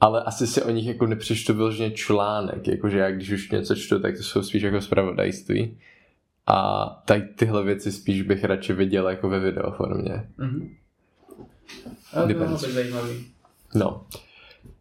ale 0.00 0.22
asi 0.22 0.46
si 0.46 0.62
o 0.62 0.70
nich 0.70 0.86
jako 0.86 1.06
nepřečtu 1.06 1.54
vyloženě 1.54 1.90
článek, 1.90 2.68
jakože 2.68 2.98
já 2.98 3.10
když 3.10 3.30
už 3.30 3.50
něco 3.50 3.74
čtu, 3.74 3.98
tak 3.98 4.16
to 4.16 4.22
jsou 4.22 4.42
spíš 4.42 4.62
jako 4.62 4.80
zpravodajství. 4.80 5.78
A 6.46 6.86
tak 7.06 7.22
tyhle 7.36 7.64
věci 7.64 7.92
spíš 7.92 8.22
bych 8.22 8.44
radši 8.44 8.72
viděl 8.72 9.08
jako 9.08 9.28
ve 9.28 9.40
videoformě. 9.40 10.28
Mm-hmm. 10.38 10.70
Ale 12.14 12.34
to 12.34 12.56
zajímavý. 12.56 13.26
No. 13.74 14.06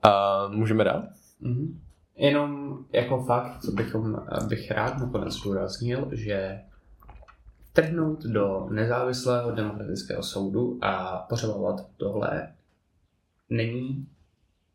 A 0.04 0.48
můžeme 0.48 0.84
dát? 0.84 1.04
Mm-hmm. 1.42 1.76
Jenom 2.16 2.80
jako 2.92 3.24
fakt, 3.24 3.62
co 3.62 3.72
bychom, 3.72 4.26
bych 4.48 4.72
rád 4.72 4.98
nakonec 4.98 5.34
zdůraznil, 5.34 6.10
že 6.12 6.62
trhnout 7.74 8.24
do 8.24 8.68
nezávislého 8.72 9.52
demokratického 9.52 10.24
soudu 10.24 10.80
a 10.82 11.18
pořebovat 11.30 11.88
tohle 11.98 12.54
není 13.50 14.08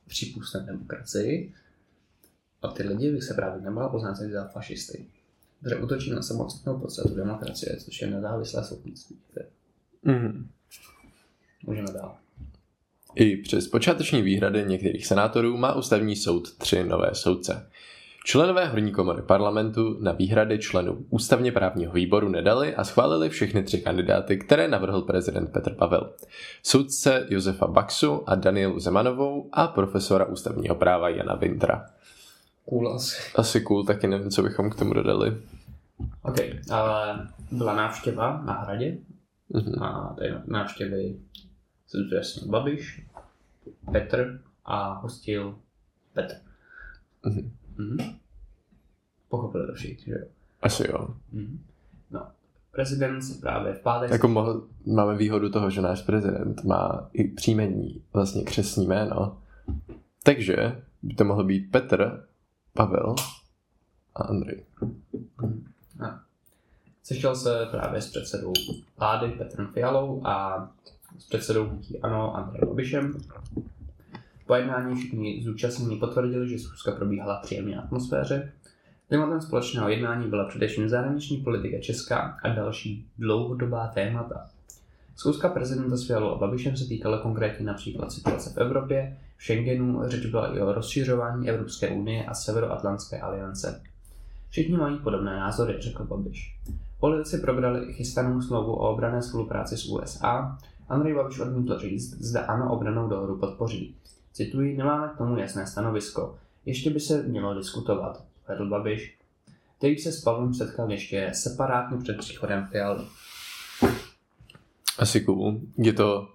přípustné 0.06 0.60
demokracii 0.60 1.54
a 2.62 2.68
ty 2.68 2.82
lidi 2.82 3.12
by 3.12 3.22
se 3.22 3.34
právě 3.34 3.62
nemohla 3.62 3.88
poznat 3.88 4.16
za 4.16 4.48
fašisty. 4.48 5.06
Protože 5.60 5.76
útočí 5.76 6.10
na 6.10 6.22
samotnou 6.22 6.78
podstatu 6.78 7.14
demokracie, 7.14 7.76
což 7.76 8.02
je 8.02 8.10
nezávislé 8.10 8.64
soudnictví. 8.64 9.16
Mm. 10.02 10.48
Můžeme 11.66 11.92
dál. 11.92 12.16
I 13.18 13.36
přes 13.36 13.68
počáteční 13.68 14.22
výhrady 14.22 14.64
některých 14.66 15.06
senátorů 15.06 15.56
má 15.56 15.74
ústavní 15.74 16.16
soud 16.16 16.52
tři 16.58 16.84
nové 16.84 17.10
soudce. 17.12 17.70
Členové 18.24 18.66
horní 18.66 18.92
komory 18.92 19.22
parlamentu 19.22 19.98
na 20.00 20.12
výhrady 20.12 20.58
členů 20.58 21.06
ústavně 21.10 21.52
právního 21.52 21.92
výboru 21.92 22.28
nedali 22.28 22.74
a 22.74 22.84
schválili 22.84 23.28
všechny 23.28 23.62
tři 23.62 23.80
kandidáty, 23.80 24.36
které 24.36 24.68
navrhl 24.68 25.02
prezident 25.02 25.52
Petr 25.52 25.74
Pavel. 25.74 26.12
Soudce 26.62 27.26
Josefa 27.28 27.66
Baxu 27.66 28.22
a 28.26 28.34
Danielu 28.34 28.80
Zemanovou 28.80 29.48
a 29.52 29.66
profesora 29.66 30.24
ústavního 30.24 30.74
práva 30.74 31.08
Jana 31.08 31.34
Vintra. 31.34 31.86
Cool 32.68 32.94
asi. 32.94 33.16
Asi 33.34 33.60
cool, 33.60 33.84
taky 33.84 34.06
nevím, 34.06 34.30
co 34.30 34.42
bychom 34.42 34.70
k 34.70 34.74
tomu 34.74 34.94
dodali. 34.94 35.36
OK, 36.22 36.36
ale 36.70 37.28
byla 37.52 37.76
návštěva 37.76 38.42
na 38.46 38.52
hradě 38.52 38.98
mm-hmm. 39.54 39.84
a 39.84 40.14
tady 40.18 40.34
návštěvy 40.46 41.16
se 41.88 41.98
zúčastnil 41.98 42.48
Babiš, 42.48 43.06
Petr 43.92 44.40
a 44.64 44.92
hostil 44.92 45.58
Petr. 46.12 46.34
Mm-hmm. 47.24 47.50
Mm-hmm. 47.78 48.14
Pochopili 49.28 49.66
to 49.66 49.74
všichni, 49.74 50.04
že 50.04 50.12
jo? 50.12 50.26
Asi 50.62 50.90
jo. 50.90 51.14
Mm-hmm. 51.34 51.58
No, 52.10 52.26
prezident 52.70 53.22
se 53.22 53.40
právě 53.40 53.74
v 53.74 53.80
pátek... 53.80 54.10
Jako 54.10 54.28
mohl, 54.28 54.66
máme 54.86 55.16
výhodu 55.16 55.50
toho, 55.50 55.70
že 55.70 55.80
náš 55.80 56.02
prezident 56.02 56.64
má 56.64 57.10
i 57.12 57.28
příjmení, 57.28 58.02
vlastně 58.12 58.44
křesní 58.44 58.86
jméno. 58.86 59.38
Takže 60.22 60.82
by 61.02 61.14
to 61.14 61.24
mohl 61.24 61.44
být 61.44 61.70
Petr, 61.70 62.26
Pavel 62.72 63.14
a 64.14 64.22
Andrej. 64.22 64.64
No. 66.00 66.18
Sešel 67.02 67.36
se 67.36 67.66
právě 67.70 68.02
s 68.02 68.10
předsedou 68.10 68.52
vlády 68.96 69.28
Petrem 69.28 69.66
Fialou 69.66 70.26
a 70.26 70.68
s 71.18 71.26
předsedou 71.26 71.64
hnutí 71.64 72.00
ANO 72.00 72.36
Andrejem 72.36 72.68
Babišem. 72.68 73.18
Po 74.46 74.54
jednání 74.54 74.96
všichni 74.96 75.42
zúčastnění 75.44 75.96
potvrdili, 75.96 76.48
že 76.48 76.58
schůzka 76.58 76.92
probíhala 76.92 77.38
v 77.38 77.42
příjemné 77.42 77.76
atmosféře. 77.76 78.52
Tématem 79.08 79.40
společného 79.40 79.88
jednání 79.88 80.30
byla 80.30 80.44
především 80.44 80.88
zahraniční 80.88 81.36
politika 81.36 81.80
Česká 81.80 82.36
a 82.44 82.48
další 82.48 83.06
dlouhodobá 83.18 83.86
témata. 83.86 84.50
Schůzka 85.16 85.48
prezidenta 85.48 85.96
s 85.96 86.06
Fialou 86.06 86.38
Babišem 86.38 86.76
se 86.76 86.84
týkala 86.84 87.18
konkrétně 87.18 87.66
například 87.66 88.12
situace 88.12 88.50
v 88.50 88.56
Evropě, 88.56 89.18
v 89.36 89.42
Schengenu, 89.42 90.00
řeč 90.04 90.26
byla 90.26 90.56
i 90.56 90.60
o 90.60 90.72
rozšiřování 90.72 91.48
Evropské 91.48 91.88
unie 91.88 92.24
a 92.24 92.34
Severoatlantské 92.34 93.20
aliance. 93.20 93.82
Všichni 94.50 94.76
mají 94.76 94.98
podobné 94.98 95.36
názory, 95.36 95.76
řekl 95.78 96.04
Babiš. 96.04 96.56
Politici 97.00 97.38
probrali 97.38 97.86
i 97.86 97.92
chystanou 97.92 98.42
smlouvu 98.42 98.72
o 98.72 98.90
obrané 98.90 99.22
spolupráci 99.22 99.76
s 99.76 99.86
USA. 99.86 100.58
Andrej 100.88 101.14
Babiš 101.14 101.38
odmítl 101.38 101.78
říct, 101.78 102.14
zda 102.20 102.40
ano 102.40 102.72
obranou 102.72 103.08
dohodu 103.08 103.36
podpoří. 103.36 103.96
Cituji, 104.32 104.76
nemáme 104.76 105.12
k 105.14 105.18
tomu 105.18 105.38
jasné 105.38 105.66
stanovisko. 105.66 106.38
Ještě 106.66 106.90
by 106.90 107.00
se 107.00 107.22
mělo 107.22 107.54
diskutovat, 107.54 108.24
vedl 108.48 108.68
Babiš, 108.68 109.18
který 109.78 109.98
se 109.98 110.12
s 110.12 110.22
Pavlem 110.22 110.54
setkal 110.54 110.90
ještě 110.90 111.30
separátně 111.34 111.98
před 111.98 112.18
příchodem 112.18 112.66
Fialy. 112.70 113.04
Asi 114.98 115.20
cool. 115.20 115.60
Je 115.76 115.92
to 115.92 116.28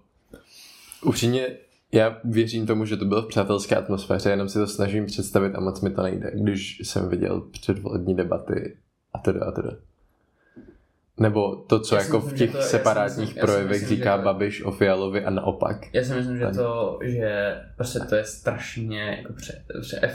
upřímně, 1.05 1.57
já 1.91 2.17
věřím 2.23 2.67
tomu, 2.67 2.85
že 2.85 2.97
to 2.97 3.05
bylo 3.05 3.21
v 3.21 3.27
přátelské 3.27 3.75
atmosféře, 3.75 4.29
jenom 4.29 4.49
si 4.49 4.59
to 4.59 4.67
snažím 4.67 5.05
představit 5.05 5.55
a 5.55 5.59
moc 5.59 5.81
mi 5.81 5.89
to 5.89 6.01
nejde, 6.01 6.31
když 6.35 6.79
jsem 6.83 7.09
viděl 7.09 7.41
předvolební 7.41 8.15
debaty 8.15 8.77
a 9.13 9.19
teda 9.19 9.45
a 9.45 9.51
teda. 9.51 9.71
Nebo 11.19 11.55
to, 11.55 11.79
co 11.79 11.95
já 11.95 12.01
jako 12.01 12.17
myslím, 12.17 12.35
v 12.35 12.37
těch 12.37 12.51
to, 12.51 12.61
separátních 12.61 13.27
myslím, 13.27 13.41
projevech 13.41 13.81
myslím, 13.81 13.97
říká 13.97 14.17
to, 14.17 14.23
Babiš 14.23 14.63
o 14.63 14.71
Fialovi 14.71 15.25
a 15.25 15.29
naopak. 15.29 15.77
Já 15.93 16.03
si 16.03 16.13
myslím, 16.13 16.37
že 16.37 16.47
to, 16.47 16.99
že 17.03 17.55
prostě 17.77 17.99
to 17.99 18.15
je 18.15 18.23
strašně 18.23 19.01
jako 19.01 19.33
pře, 19.33 19.63
pře 19.81 20.11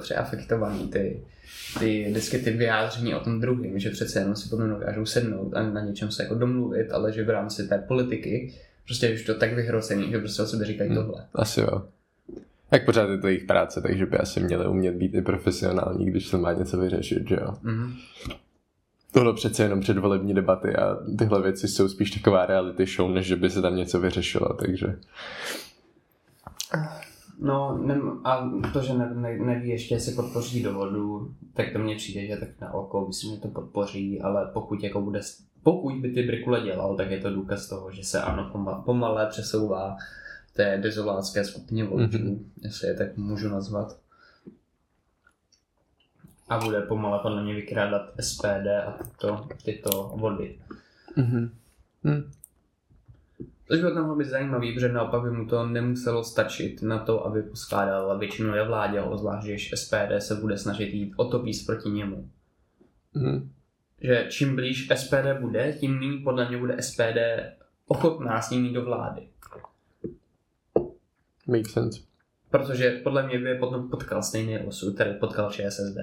přeafektovaný 0.00 0.88
ty, 0.88 1.24
ty 1.78 2.06
vždycky 2.10 2.38
ty 2.38 2.50
vyjádření 2.50 3.14
o 3.14 3.20
tom 3.20 3.40
druhém, 3.40 3.78
že 3.78 3.90
přece 3.90 4.18
jenom 4.18 4.36
si 4.36 4.48
potom 4.48 4.68
dokážou 4.68 5.06
sednout 5.06 5.54
a 5.54 5.62
na 5.62 5.80
něčem 5.80 6.10
se 6.10 6.22
jako 6.22 6.34
domluvit, 6.34 6.92
ale 6.92 7.12
že 7.12 7.24
v 7.24 7.30
rámci 7.30 7.68
té 7.68 7.78
politiky 7.78 8.54
prostě 8.84 9.14
už 9.14 9.24
to 9.24 9.34
tak 9.34 9.52
vyhrocený, 9.52 10.10
že 10.10 10.18
prostě 10.18 10.42
o 10.42 10.46
sebe 10.46 10.64
říkají 10.64 10.90
hmm, 10.90 10.98
tohle. 10.98 11.26
Asi 11.34 11.60
jo. 11.60 11.82
Tak 12.70 12.84
pořád 12.84 13.10
je 13.10 13.18
to 13.18 13.28
jejich 13.28 13.44
práce, 13.44 13.80
takže 13.80 14.06
by 14.06 14.18
asi 14.18 14.40
měli 14.40 14.66
umět 14.66 14.94
být 14.94 15.14
i 15.14 15.22
profesionální, 15.22 16.06
když 16.06 16.26
se 16.26 16.38
má 16.38 16.52
něco 16.52 16.78
vyřešit, 16.78 17.28
že 17.28 17.34
jo. 17.34 17.54
Mm-hmm. 17.64 17.92
Tohle 19.14 19.34
přece 19.34 19.62
jenom 19.62 19.80
předvolební 19.80 20.34
debaty 20.34 20.76
a 20.76 20.98
tyhle 21.18 21.42
věci 21.42 21.68
jsou 21.68 21.88
spíš 21.88 22.10
taková 22.10 22.46
reality 22.46 22.86
show, 22.86 23.10
než 23.10 23.26
že 23.26 23.36
by 23.36 23.50
se 23.50 23.62
tam 23.62 23.76
něco 23.76 24.00
vyřešilo, 24.00 24.54
takže... 24.54 24.98
No 27.40 27.78
ne, 27.78 28.00
a 28.24 28.50
to, 28.72 28.82
že 28.82 28.94
ne, 28.94 29.10
ne, 29.14 29.38
neví 29.38 29.68
ještě, 29.68 29.94
jestli 29.94 30.14
podpoří 30.14 30.62
dohodu, 30.62 31.34
tak 31.54 31.72
to 31.72 31.78
mně 31.78 31.96
přijde, 31.96 32.26
že 32.26 32.36
tak 32.36 32.48
na 32.60 32.74
oko, 32.74 33.06
myslím, 33.06 33.34
že 33.34 33.40
to 33.40 33.48
podpoří, 33.48 34.20
ale 34.20 34.50
pokud 34.52 34.82
jako 34.82 35.00
bude, 35.00 35.20
pokud 35.62 35.94
by 35.94 36.10
ty 36.10 36.22
brikule 36.22 36.60
dělal, 36.60 36.96
tak 36.96 37.10
je 37.10 37.20
to 37.20 37.34
důkaz 37.34 37.68
toho, 37.68 37.92
že 37.92 38.04
se 38.04 38.22
ano 38.22 38.48
pomal, 38.52 38.82
pomalé 38.82 39.26
přesouvá 39.26 39.96
té 40.56 40.78
dezolátské 40.78 41.44
skupině 41.44 41.84
voličů, 41.84 42.18
mm-hmm. 42.18 42.38
jestli 42.62 42.88
je 42.88 42.94
tak 42.94 43.16
můžu 43.16 43.48
nazvat 43.48 44.03
a 46.48 46.58
bude 46.58 46.80
pomale 46.80 47.18
podle 47.22 47.42
mě 47.42 47.54
vykrádat 47.54 48.12
SPD 48.20 48.66
a 48.86 48.98
tyto, 49.02 49.48
tyto 49.64 50.12
vody. 50.16 50.58
Mm-hmm. 51.16 51.50
Mm. 52.02 52.30
Což 53.68 53.80
bylo 53.80 53.94
tam 53.94 54.18
být 54.18 54.28
zajímavý, 54.28 54.74
protože 54.74 54.92
naopak 54.92 55.22
by 55.22 55.30
mu 55.30 55.46
to 55.46 55.66
nemuselo 55.66 56.24
stačit 56.24 56.82
na 56.82 56.98
to, 56.98 57.26
aby 57.26 57.42
poskládal 57.42 58.18
většinu 58.18 58.52
ve 58.52 58.66
vládě, 58.66 59.02
zvlášť, 59.14 59.46
že 59.46 59.76
SPD 59.76 60.12
se 60.18 60.34
bude 60.34 60.58
snažit 60.58 60.94
jít 60.94 61.14
o 61.16 61.24
to 61.24 61.42
víc 61.42 61.66
proti 61.66 61.88
němu. 61.88 62.30
Mm. 63.14 63.50
Že 64.00 64.26
čím 64.30 64.56
blíž 64.56 64.88
SPD 64.94 65.40
bude, 65.40 65.72
tím 65.72 65.98
méně 65.98 66.18
podle 66.24 66.48
mě 66.48 66.58
bude 66.58 66.82
SPD 66.82 67.18
ochotná 67.86 68.42
s 68.42 68.50
ním 68.50 68.64
jít 68.64 68.72
do 68.72 68.84
vlády. 68.84 69.28
Makes 71.46 71.72
sense. 71.72 72.00
Protože 72.50 72.90
podle 72.90 73.26
mě 73.26 73.38
by 73.38 73.54
potom 73.54 73.90
potkal 73.90 74.22
stejný 74.22 74.58
osud, 74.58 74.94
který 74.94 75.14
potkal 75.14 75.50
ČSSD. 75.50 75.98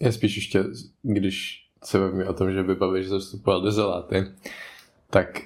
Já 0.00 0.12
spíš 0.12 0.36
ještě, 0.36 0.64
když 1.02 1.66
se 1.84 1.98
bavíme 1.98 2.24
o 2.24 2.32
tom, 2.32 2.52
že 2.52 2.62
by 2.62 2.74
Babiš 2.74 3.08
zastupoval 3.08 3.62
dezoláty, 3.62 4.26
tak 5.10 5.40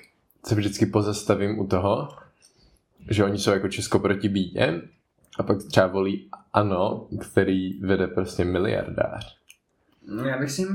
se 0.47 0.55
vždycky 0.55 0.87
pozastavím 0.87 1.59
u 1.59 1.67
toho, 1.67 2.09
že 3.11 3.25
oni 3.25 3.39
jsou 3.39 3.51
jako 3.51 3.69
Česko 3.69 3.99
proti 3.99 4.29
bídě 4.29 4.83
a 5.39 5.43
pak 5.43 5.65
třeba 5.65 5.87
volí 5.87 6.29
ANO, 6.53 7.09
který 7.21 7.81
vede 7.81 8.07
prostě 8.07 8.45
miliardář. 8.45 9.37
No 10.09 10.25
já 10.25 10.39
bych 10.39 10.51
si 10.51 10.67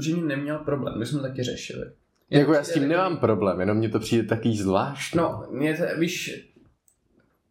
že 0.00 0.16
neměl 0.16 0.58
problém, 0.58 0.98
my 0.98 1.06
jsme 1.06 1.20
taky 1.20 1.42
řešili. 1.42 1.86
Jako 2.30 2.52
já 2.52 2.64
s 2.64 2.72
tím 2.72 2.88
nemám 2.88 3.16
problém, 3.16 3.60
jenom 3.60 3.76
mně 3.76 3.88
to 3.88 4.00
přijde 4.00 4.28
taký 4.28 4.56
zvláštní. 4.56 5.18
No, 5.18 5.46
mě 5.50 5.76
to, 5.76 5.82
víš, 5.98 6.48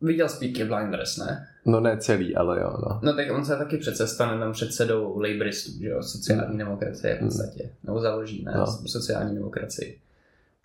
viděl 0.02 0.28
Peaky 0.40 0.66
Blinders, 0.66 1.18
ne? 1.18 1.48
No 1.66 1.80
ne 1.80 1.98
celý, 1.98 2.36
ale 2.36 2.60
jo, 2.62 2.74
no. 2.90 3.00
No 3.04 3.14
tak 3.14 3.32
on 3.32 3.46
se 3.46 3.56
taky 3.58 3.78
přece 3.78 4.08
stane 4.08 4.40
tam 4.40 4.52
předsedou 4.54 5.20
laboristů, 5.20 5.72
že 5.82 5.88
jo, 5.88 6.04
sociální 6.04 6.52
Mm. 6.54 6.58
demokracie 6.58 7.16
v 7.16 7.20
podstatě, 7.20 7.70
nebo 7.84 8.00
založí, 8.02 8.44
ne, 8.46 8.54
No. 8.58 8.66
sociální 8.88 9.36
demokracii. 9.36 9.98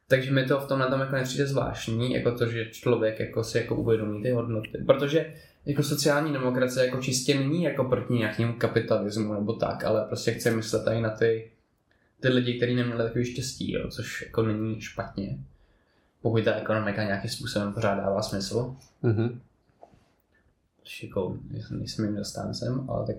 Takže 0.08 0.30
mi 0.30 0.44
to 0.44 0.60
v 0.60 0.68
tomhle 0.68 0.86
tom 0.90 1.00
jako 1.00 1.14
nepřijde 1.14 1.46
zvláštní, 1.46 2.12
jako 2.14 2.32
to, 2.38 2.46
že 2.46 2.64
člověk 2.70 3.20
jako 3.20 3.44
si 3.44 3.58
jako 3.58 3.74
uvědomí 3.76 4.22
ty 4.22 4.30
hodnoty. 4.30 4.78
Protože 4.86 5.34
jako 5.66 5.82
sociální 5.82 6.32
demokracie 6.32 6.86
jako 6.86 6.98
čistě 7.00 7.34
není 7.34 7.62
jako 7.62 7.84
proti 7.84 8.14
nějakému 8.14 8.52
kapitalismu 8.58 9.34
nebo 9.34 9.52
tak, 9.52 9.84
ale 9.84 10.04
prostě 10.08 10.32
chce 10.32 10.50
myslet 10.50 10.84
tady 10.84 11.00
na 11.00 11.10
ty, 11.10 11.50
ty 12.20 12.28
lidi, 12.28 12.56
kteří 12.56 12.74
neměli 12.74 13.02
takový 13.04 13.24
štěstí, 13.24 13.72
jo, 13.72 13.88
což 13.90 14.22
jako 14.22 14.42
není 14.42 14.80
špatně. 14.80 15.38
Pokud 16.22 16.44
ta 16.44 16.54
ekonomika 16.54 17.04
nějakým 17.04 17.30
způsobem 17.30 17.72
pořád 17.72 17.94
dává 17.94 18.22
smysl. 18.22 18.76
Mhm. 19.02 19.40
Což 20.84 21.02
jako 21.02 21.36
nejsem- 21.50 21.78
nejsem 21.78 22.04
jim 22.04 22.16
zastáncem, 22.16 22.84
ale 22.90 23.06
tak 23.06 23.16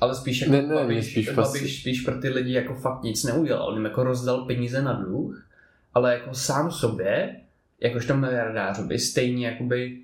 ale 0.00 0.14
spíš 0.14 0.40
jako 0.40 0.52
Ne, 0.52 0.62
ne, 0.62 0.74
Babiš, 0.74 1.10
spíš 1.10 1.28
pas- 1.30 1.52
Babiš 1.52 1.80
spíš 1.80 2.00
pro 2.00 2.20
ty 2.20 2.28
lidi 2.28 2.52
jako 2.52 2.74
fakt 2.74 3.02
nic 3.02 3.24
neudělal. 3.24 3.68
On 3.68 3.74
jim 3.74 3.84
jako 3.84 4.02
rozdal 4.04 4.44
peníze 4.44 4.82
na 4.82 4.92
dluh, 4.92 5.46
ale 5.94 6.14
jako 6.14 6.34
sám 6.34 6.70
sobě, 6.70 7.36
jakožto 7.80 8.16
miliardářovi, 8.16 8.98
stejně 8.98 9.46
jakoby 9.46 9.98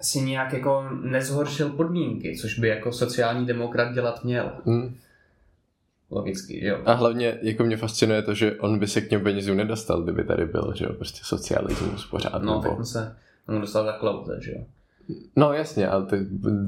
si 0.00 0.20
nějak 0.20 0.52
jako 0.52 0.88
nezhoršil 1.02 1.70
podmínky, 1.70 2.36
což 2.40 2.58
by 2.58 2.68
jako 2.68 2.92
sociální 2.92 3.46
demokrat 3.46 3.94
dělat 3.94 4.24
měl. 4.24 4.52
Mm. 4.64 4.96
Logicky, 6.10 6.60
že 6.60 6.66
jo. 6.68 6.78
A 6.84 6.92
hlavně 6.92 7.38
jako 7.42 7.64
mě 7.64 7.76
fascinuje 7.76 8.22
to, 8.22 8.34
že 8.34 8.56
on 8.56 8.78
by 8.78 8.86
se 8.86 9.00
k 9.00 9.08
těm 9.08 9.22
penězům 9.22 9.56
nedostal, 9.56 10.02
kdyby 10.02 10.24
tady 10.24 10.44
byl, 10.46 10.72
že 10.76 10.84
jo, 10.84 10.92
prostě 10.92 11.20
socialismus 11.24 12.06
pořád. 12.06 12.42
No, 12.42 12.54
tak 12.60 12.64
nebo... 12.64 12.76
on 12.76 12.84
se 12.84 13.16
on 13.48 13.60
dostal 13.60 13.84
za 13.84 13.92
klauze, 13.92 14.38
že 14.42 14.52
jo. 14.52 14.64
no 15.36 15.52
jasně, 15.52 15.88
ale 15.88 16.06
to, 16.06 16.16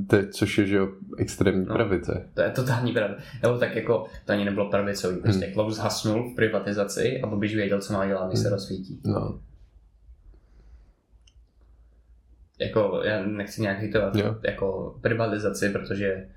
to, 0.06 0.16
což 0.30 0.58
je, 0.58 0.66
že 0.66 0.76
jo, 0.76 0.88
extrémní 1.18 1.66
No. 1.66 1.74
pravice. 1.74 2.28
To 2.34 2.42
je 2.42 2.50
totální 2.50 2.92
pravda. 2.92 3.16
Nebo 3.42 3.58
tak 3.58 3.76
jako, 3.76 4.06
to 4.24 4.32
ani 4.32 4.44
nebylo 4.44 4.70
pravicový. 4.70 5.16
Prostě 5.16 5.44
hmm. 5.44 5.54
Klaus 5.54 5.78
hasnul 5.78 6.30
v 6.32 6.34
privatizaci 6.36 7.20
a 7.20 7.26
Babiš 7.26 7.54
věděl, 7.54 7.80
co 7.80 7.92
má 7.92 8.06
dělat, 8.06 8.28
než 8.28 8.38
se 8.38 8.48
Hmm. 8.48 8.52
rozsvítí. 8.54 9.00
No, 9.04 9.40
Jako, 12.58 13.00
já 13.04 13.22
nechci 13.26 13.62
nějak 13.62 13.78
hitovat 13.78 14.16
Jo. 14.16 14.36
jako 14.42 14.98
privatizaci, 15.00 15.68
protože 15.70 16.28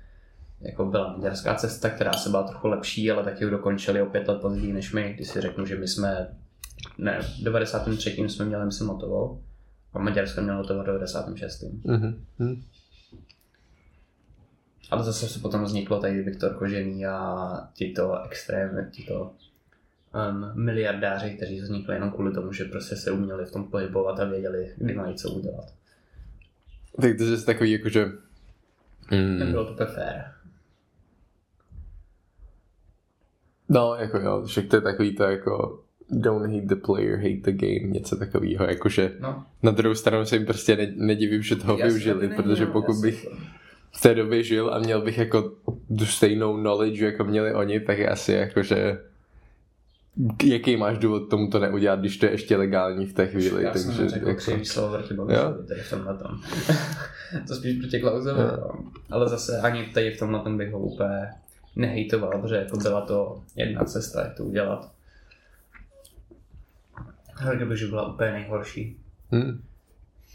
jako 0.60 0.84
byla 0.84 1.16
maďarská 1.16 1.54
cesta, 1.54 1.90
která 1.90 2.12
se 2.12 2.28
byla 2.28 2.42
trochu 2.42 2.68
lepší, 2.68 3.10
ale 3.10 3.24
taky 3.24 3.44
ji 3.44 3.50
dokončili 3.50 4.02
o 4.02 4.06
pět 4.06 4.28
let 4.28 4.40
později 4.40 4.72
než 4.72 4.92
my, 4.92 5.12
když 5.14 5.28
si 5.28 5.40
řeknu, 5.40 5.66
že 5.66 5.76
my 5.76 5.88
jsme, 5.88 6.28
ne, 6.98 7.20
v 7.22 7.42
93. 7.42 8.10
jsme 8.10 8.44
měli, 8.44 8.66
myslím, 8.66 8.88
hotovo, 8.88 9.40
a 9.92 9.98
Maďarsko 9.98 10.40
mělo 10.40 10.58
hotovo 10.58 10.82
v 10.82 10.86
96. 10.86 11.64
mhm. 11.84 12.24
Mhm. 12.38 12.62
Ale 14.90 15.04
zase 15.04 15.28
se 15.28 15.38
potom 15.38 15.64
vzniklo 15.64 16.00
tady 16.00 16.22
Viktor 16.22 16.54
Kožený 16.54 17.06
a 17.06 17.68
tyto 17.78 18.22
extrém, 18.24 18.90
tyto 18.96 19.32
um, 20.30 20.64
miliardáři, 20.64 21.30
kteří 21.30 21.60
vznikli 21.60 21.94
jenom 21.94 22.10
kvůli 22.10 22.32
tomu, 22.32 22.52
že 22.52 22.64
prostě 22.64 22.96
se 22.96 23.10
uměli 23.10 23.44
v 23.44 23.52
tom 23.52 23.64
pohybovat 23.64 24.20
a 24.20 24.24
věděli, 24.24 24.72
kdy 24.76 24.94
mají 24.94 25.14
co 25.14 25.30
udělat. 25.30 25.74
Tak 27.00 27.16
to 27.16 27.24
je 27.24 27.36
takový 27.36 27.72
jako, 27.72 27.88
že... 27.88 28.06
Mm, 29.10 29.38
Nebylo 29.38 29.64
to 29.64 29.72
úplně 29.72 29.86
fair. 29.86 30.22
No, 33.70 33.94
jako 33.98 34.18
jo, 34.18 34.46
že 34.46 34.62
to 34.62 34.76
je 34.76 34.80
takový 34.80 35.16
to 35.16 35.22
jako 35.22 35.80
don't 36.10 36.54
hate 36.54 36.66
the 36.66 36.76
player, 36.86 37.16
hate 37.16 37.52
the 37.52 37.66
game, 37.66 37.92
něco 37.92 38.16
takového, 38.16 38.64
jakože 38.64 39.12
No, 39.20 39.44
na 39.62 39.70
druhou 39.70 39.94
stranu 39.94 40.24
se 40.24 40.36
jim 40.36 40.46
prostě 40.46 40.76
ne, 40.76 40.92
nedivím, 40.96 41.42
že 41.42 41.56
toho 41.56 41.72
jasně, 41.72 41.88
využili, 41.88 42.28
ne, 42.28 42.36
protože 42.36 42.66
no, 42.66 42.72
pokud 42.72 42.96
bych 42.96 43.28
v 43.92 44.00
té 44.00 44.14
době 44.14 44.42
žil 44.42 44.74
a 44.74 44.78
měl 44.78 45.02
bych 45.02 45.18
jako 45.18 45.52
tu 45.98 46.06
stejnou 46.06 46.56
knowledge, 46.56 47.04
jako 47.04 47.24
měli 47.24 47.54
oni, 47.54 47.80
tak 47.80 47.98
je 47.98 48.08
asi 48.08 48.32
jako, 48.32 48.62
že 48.62 48.98
jaký 50.44 50.76
máš 50.76 50.98
důvod 50.98 51.30
tomu 51.30 51.50
to 51.50 51.58
neudělat, 51.58 52.00
když 52.00 52.16
to 52.16 52.26
je 52.26 52.32
ještě 52.32 52.56
legální 52.56 53.06
v 53.06 53.12
té 53.12 53.26
chvíli. 53.26 53.64
Já 53.64 53.74
jsem 53.74 53.90
takže 53.90 54.08
řekl 54.08 54.28
jako, 54.28 54.38
křivý 54.38 54.64
slovo 54.64 54.96
proti? 54.96 55.14
Babišovi, 55.14 55.66
tady 55.68 55.80
v 55.80 55.90
tomhle 55.90 56.16
tom. 56.16 56.40
to 57.48 57.54
spíš 57.54 57.78
proti 57.78 58.00
Klausovi, 58.00 58.40
no. 58.40 58.84
ale 59.10 59.28
zase 59.28 59.60
ani 59.60 59.84
tady 59.84 60.10
v 60.10 60.18
tomhle 60.18 60.40
tom 60.40 60.58
bych 60.58 60.72
ho 60.72 60.78
úplně 60.78 61.28
nehejtoval, 61.76 62.40
protože 62.40 62.54
jako 62.56 62.76
byla 62.76 63.00
to 63.00 63.42
jedna 63.56 63.84
cesta, 63.84 64.22
jak 64.24 64.36
to 64.36 64.44
udělat. 64.44 64.92
Řekl 67.50 67.66
bych, 67.66 67.78
že 67.78 67.86
byla 67.86 68.12
úplně 68.14 68.32
nejhorší. 68.32 68.96
hm, 69.32 69.62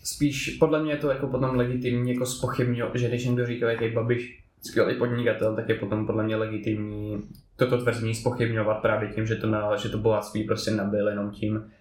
Spíš 0.03 0.49
podle 0.59 0.83
mě 0.83 0.93
je 0.93 0.97
to 0.97 1.09
jako 1.09 1.27
potom 1.27 1.55
legitimní 1.55 2.13
jako 2.13 2.25
spochybňo, 2.25 2.91
že 2.93 3.07
když 3.07 3.25
někdo 3.25 3.45
říká, 3.45 3.71
jaký 3.71 3.89
Babiš 3.89 4.43
skvělý 4.61 4.95
podnikatel, 4.95 5.55
tak 5.55 5.69
je 5.69 5.75
potom 5.75 6.05
podle 6.05 6.23
mě 6.23 6.35
legitimní 6.35 7.23
toto 7.55 7.77
tvrzení 7.77 8.15
spochybňovat 8.15 8.81
právě 8.81 9.09
tím, 9.09 9.25
že 9.25 9.35
to, 9.35 9.47
na, 9.47 9.75
že 9.75 9.89
to 9.89 9.97
bohatství 9.97 10.43
prostě 10.43 10.71
nabil 10.71 11.07
jenom 11.07 11.31
tím, 11.31 11.71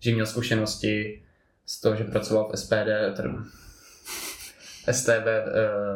že 0.00 0.14
měl 0.14 0.26
zkušenosti 0.26 1.22
z 1.66 1.80
toho, 1.80 1.96
že 1.96 2.04
pracoval 2.04 2.48
v 2.52 2.56
SPD, 2.58 3.16
tedy 3.16 3.28
STB 4.92 5.26
eh, 5.26 5.44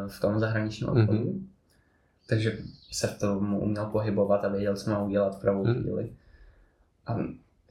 v 0.09 0.21
tom 0.21 0.41
zahraničním 0.41 0.89
obchodu. 0.89 1.19
Mhm. 1.19 1.49
Takže 2.29 2.59
se 2.91 3.07
v 3.07 3.19
tom 3.19 3.55
uměl 3.55 3.85
pohybovat 3.87 4.45
a 4.45 4.49
věděl, 4.49 4.77
co 4.77 4.91
má 4.91 5.03
udělat 5.03 5.37
v 5.39 5.41
pravou 5.41 5.65
Mhm. 5.65 5.75
chvíli. 5.83 6.11
A 7.07 7.17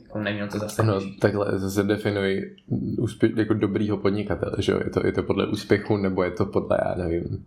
jako 0.03 0.19
neměl 0.19 0.47
to 0.47 0.59
zase 0.59 0.83
těžký. 0.83 1.17
takhle 1.19 1.59
zase 1.59 1.83
definuji 1.83 2.55
úspěch, 2.99 3.37
jako 3.37 3.53
dobrýho 3.53 3.97
podnikatele, 3.97 4.55
že 4.59 4.71
jo? 4.71 4.79
Je 4.83 4.89
to, 4.89 5.05
je 5.05 5.11
to 5.11 5.23
podle 5.23 5.47
úspěchu, 5.47 5.97
nebo 5.97 6.23
je 6.23 6.31
to 6.31 6.45
podle, 6.45 6.77
já 6.85 6.95
nevím, 6.95 7.45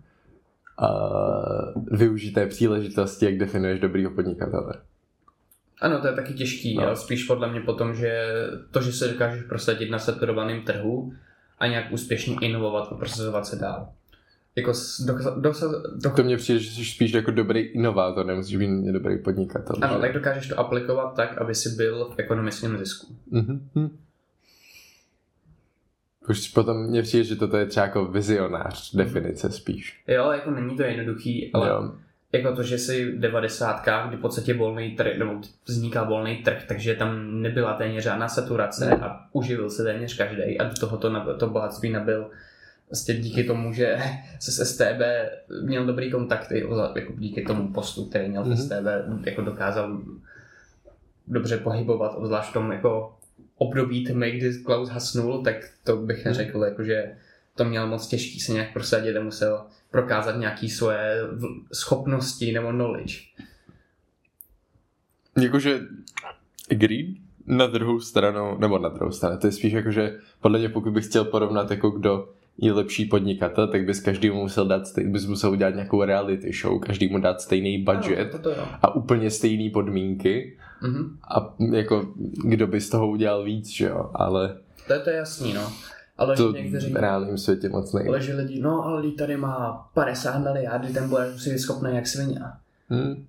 uh, 0.80 1.84
využité 1.98 2.46
příležitosti, 2.46 3.24
jak 3.24 3.38
definuješ 3.38 3.80
dobrýho 3.80 4.10
podnikatele. 4.10 4.74
Ano, 5.80 6.00
to 6.00 6.06
je 6.06 6.12
taky 6.14 6.34
těžký, 6.34 6.74
No. 6.74 6.80
no. 6.82 6.86
ale 6.86 6.96
spíš 6.96 7.24
podle 7.24 7.50
mě 7.52 7.60
potom, 7.60 7.94
že 7.94 8.26
to, 8.70 8.80
že 8.82 8.92
se 8.92 9.08
dokážeš 9.08 9.42
prosadit 9.42 9.90
na 9.90 9.98
saturovaném 9.98 10.62
trhu 10.62 11.12
a 11.58 11.66
nějak 11.66 11.92
úspěšně 11.92 12.36
inovovat 12.40 12.92
a 12.92 12.94
prosazovat 12.94 13.46
se 13.46 13.56
dál. 13.56 13.88
Jako 14.60 14.70
dosa, 15.06 15.34
dosa, 15.38 15.66
do, 15.94 16.10
To 16.10 16.22
mně 16.24 16.36
přijde, 16.36 16.60
že 16.60 16.70
jsi 16.70 16.84
spíš 16.84 17.12
jako 17.12 17.30
dobrý 17.30 17.60
inovátor, 17.60 18.26
nemusíš 18.26 18.56
být 18.56 18.70
dobrý 18.92 19.18
podnikatel. 19.18 19.76
ano, 19.82 19.94
že? 19.94 20.00
tak 20.00 20.12
dokážeš 20.12 20.48
to 20.48 20.60
aplikovat 20.60 21.14
tak, 21.16 21.38
aby 21.38 21.54
si 21.54 21.68
byl 21.68 22.04
v 22.14 22.18
ekonomickém 22.18 22.78
zisku. 22.78 23.16
Mhm. 23.30 23.90
Už 26.28 26.48
potom 26.48 26.76
mně 26.86 27.02
přijde, 27.02 27.24
že 27.24 27.36
toto 27.36 27.56
je 27.56 27.66
třeba 27.66 27.86
jako 27.86 28.04
vizionář 28.04 28.94
definice 28.94 29.50
spíš. 29.52 30.02
Jo, 30.08 30.30
jako 30.30 30.50
není 30.50 30.76
to 30.76 30.82
jednoduchý, 30.82 31.50
ale 31.52 31.68
Jo. 31.68 31.92
jako 32.32 32.56
to, 32.56 32.62
že 32.62 32.78
si 32.78 33.12
v 33.12 33.20
90. 33.20 33.84
kdy 34.08 34.16
v 34.16 34.20
podstatě 34.20 34.54
volný 34.54 34.90
trh, 34.96 35.18
nebo 35.18 35.40
vzniká 35.66 36.04
volný 36.04 36.36
trh, 36.36 36.64
takže 36.68 36.94
tam 36.94 37.40
nebyla 37.42 37.74
téměř 37.74 38.04
žádná 38.04 38.28
saturace 38.28 38.90
a 38.90 39.20
uživil 39.32 39.70
se 39.70 39.84
téměř 39.84 40.16
každý 40.16 40.58
a 40.58 40.64
do 40.64 40.74
toho 40.80 40.96
to, 40.96 41.34
to 41.38 41.46
bohatství 41.46 41.90
nabil 41.90 42.30
vlastně 42.90 43.14
díky 43.14 43.44
tomu, 43.44 43.72
že 43.72 43.98
se 44.38 44.52
s 44.52 44.74
STB 44.74 45.00
měl 45.62 45.86
dobrý 45.86 46.10
kontakty, 46.10 46.58
jako 46.58 47.12
díky 47.18 47.42
tomu 47.42 47.72
postu, 47.72 48.04
který 48.04 48.28
měl 48.28 48.44
v 48.44 48.46
Mhm. 48.46 48.56
STB, 48.56 49.26
jako 49.26 49.42
dokázal 49.42 50.00
dobře 51.26 51.56
pohybovat, 51.56 52.14
obzvlášť 52.16 52.50
v 52.50 52.52
tom 52.52 52.72
jako 52.72 53.14
období 53.56 54.04
tmy, 54.04 54.30
kdy 54.30 54.54
Klaus 54.62 54.88
hasnul, 54.88 55.42
tak 55.42 55.56
to 55.84 55.96
bych 55.96 56.24
neřekl, 56.24 56.64
jako 56.64 56.84
že 56.84 57.16
to 57.54 57.64
měl 57.64 57.86
moc 57.86 58.06
těžký 58.06 58.40
se 58.40 58.52
nějak 58.52 58.72
prosadit 58.72 59.16
a 59.16 59.22
musel 59.22 59.66
prokázat 59.90 60.36
nějaký 60.36 60.70
svoje 60.70 61.16
schopnosti 61.72 62.52
nebo 62.52 62.70
knowledge. 62.70 63.14
Jakože 65.42 65.80
agreed, 66.70 67.06
na 67.46 67.66
druhou 67.66 68.00
stranu, 68.00 68.58
nebo 68.58 68.78
na 68.78 68.88
druhou 68.88 69.12
stranu, 69.12 69.38
to 69.38 69.46
je 69.46 69.52
spíš 69.52 69.72
jako, 69.72 69.90
že 69.90 70.18
podle 70.40 70.58
mě 70.58 70.68
pokud 70.68 70.90
bych 70.92 71.06
chtěl 71.06 71.24
porovnat 71.24 71.70
jako 71.70 71.90
kdo 71.90 72.28
je 72.62 72.72
lepší 72.72 73.04
podnikatel, 73.04 73.68
tak 73.68 73.84
bys 73.84 74.00
každému 74.00 74.40
musel 74.40 74.66
dát, 74.68 74.86
stej, 74.86 75.08
bys 75.08 75.26
musel 75.26 75.50
udělat 75.50 75.74
nějakou 75.74 76.02
reality 76.04 76.52
show, 76.52 76.80
každému 76.80 77.18
dát 77.18 77.40
stejný 77.40 77.78
budget 77.84 78.18
Ano, 78.18 78.30
to, 78.30 78.38
to 78.38 78.50
jo. 78.50 78.66
a 78.82 78.94
úplně 78.94 79.30
stejné 79.30 79.70
podmínky 79.70 80.56
Mhm. 80.82 81.18
a 81.36 81.54
jako 81.72 82.08
kdo 82.44 82.66
by 82.66 82.80
z 82.80 82.90
toho 82.90 83.08
udělal 83.08 83.44
víc, 83.44 83.68
že 83.68 83.84
jo, 83.86 84.10
ale 84.14 84.56
To, 84.86 84.92
je, 84.92 84.98
to 85.00 85.10
jasný, 85.10 85.52
no. 85.54 85.72
Ale 86.18 86.36
to 86.36 86.52
někteří, 86.52 86.92
v 86.92 86.96
reálném 86.96 87.38
světě 87.38 87.68
moc 87.68 87.92
nejde. 87.92 88.08
ale 88.08 88.20
že 88.20 88.34
lidi, 88.34 88.60
no 88.60 88.84
ale 88.84 89.00
lidi 89.00 89.16
tady 89.16 89.36
má 89.36 89.88
50 89.94 90.38
miliard, 90.38 90.92
ten 90.94 91.08
bude 91.08 91.30
musí 91.32 91.50
být 91.50 91.58
schopný 91.58 91.96
jak 91.96 92.06
svině. 92.06 92.40
Hmm. 92.88 93.26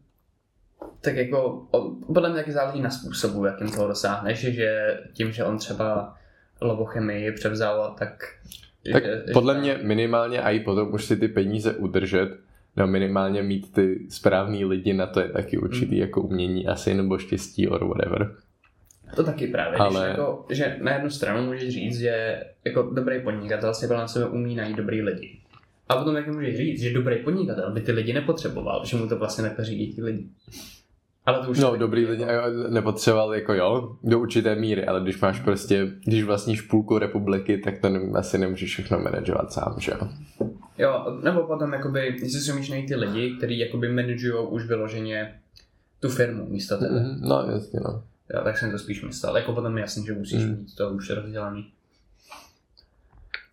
Tak 1.02 1.16
jako, 1.16 1.68
podle 2.14 2.30
mě 2.30 2.38
taky 2.38 2.52
záleží 2.52 2.82
na 2.82 2.90
způsobu, 2.90 3.46
jakým 3.46 3.68
toho 3.72 3.88
dosáhneš, 3.88 4.40
že 4.40 5.00
tím, 5.14 5.32
že 5.32 5.44
on 5.44 5.58
třeba 5.58 6.16
lobochemii 6.62 7.32
převzal, 7.32 7.96
tak... 8.00 8.24
Tak 8.92 9.04
podle 9.34 9.60
mě 9.60 9.80
minimálně 9.84 10.42
a 10.42 10.50
i 10.50 10.60
potom 10.60 10.94
už 10.94 11.06
si 11.06 11.18
ty 11.18 11.28
peníze 11.28 11.74
udržet 11.74 12.38
No 12.78 12.88
minimálně 12.88 13.44
mít 13.44 13.74
ty 13.74 14.06
správný 14.10 14.66
lidi 14.66 14.94
na 14.94 15.08
to 15.08 15.20
je 15.20 15.30
taky 15.30 15.58
určitý 15.58 15.96
mm. 15.96 16.02
jako 16.02 16.22
umění 16.22 16.68
asi 16.68 16.94
nebo 16.94 17.18
štěstí 17.18 17.68
or 17.68 17.86
whatever. 17.86 18.36
To 19.16 19.24
taky 19.24 19.48
právě, 19.48 19.80
Ale... 19.80 19.90
když 19.90 20.18
jako, 20.18 20.46
že 20.50 20.78
na 20.82 20.94
jednu 20.94 21.10
stranu 21.10 21.46
můžeš 21.46 21.70
říct, 21.70 22.00
že 22.00 22.44
jako 22.66 22.82
dobrý 22.82 23.22
podnikatel 23.22 23.74
si 23.74 23.88
na 23.88 24.08
sebe 24.08 24.26
umí 24.26 24.56
najít 24.56 24.78
dobrý 24.78 25.02
lidi. 25.02 25.38
A 25.90 25.96
potom 25.96 26.16
jak 26.16 26.28
můžeš 26.28 26.58
říct, 26.58 26.82
že 26.82 26.94
dobrý 26.94 27.16
podnikatel 27.24 27.72
by 27.72 27.82
ty 27.82 27.92
lidi 27.92 28.14
nepotřeboval, 28.14 28.86
že 28.86 28.98
mu 28.98 29.08
to 29.08 29.18
vlastně 29.18 29.44
nepořídí 29.44 29.96
ty 29.96 30.04
lidi. 30.04 30.30
Ale 31.26 31.46
to 31.46 31.52
už 31.52 31.60
no, 31.60 31.78
dobrý 31.78 32.06
lidi 32.06 32.26
nepotřeboval 32.70 33.36
jako 33.36 33.54
jo, 33.54 33.96
do 34.04 34.20
určité 34.20 34.56
míry, 34.56 34.86
ale 34.86 35.02
když 35.02 35.22
máš 35.22 35.40
prostě, 35.40 35.88
když 36.06 36.24
vlastníš 36.24 36.62
půlku 36.62 36.98
republiky, 36.98 37.58
tak 37.58 37.80
to 37.80 37.90
ne, 37.90 38.00
asi 38.20 38.38
nemůžeš 38.38 38.72
všechno 38.72 39.00
manažovat 39.00 39.54
sám, 39.54 39.76
že 39.80 39.92
jo? 39.92 40.08
Jo, 40.78 41.20
nebo 41.24 41.44
potom 41.44 41.74
jakoby, 41.74 42.06
jestli 42.06 42.40
si 42.40 42.52
umíš 42.52 42.70
najít 42.70 42.88
ty 42.88 42.96
lidi, 42.96 43.36
kteří 43.38 43.60
jakoby 43.60 43.90
manažují 43.90 44.48
už 44.48 44.66
vyloženě 44.66 45.40
tu 46.00 46.10
firmu 46.10 46.46
místo 46.46 46.78
tebe. 46.78 47.00
Mm-hmm, 47.00 47.20
no, 47.22 47.46
jasně, 47.52 47.80
no. 47.84 48.04
Jo, 48.34 48.42
tak 48.44 48.58
jsem 48.58 48.72
to 48.72 48.80
spíš 48.80 49.04
myslel. 49.04 49.38
Jako 49.38 49.54
potom 49.54 49.78
je 49.78 49.82
jasný, 49.82 50.06
že 50.06 50.14
musíš 50.14 50.44
mm. 50.44 50.50
mít 50.50 50.76
to 50.76 50.90
už 50.90 51.10
rozdělaný. 51.10 51.72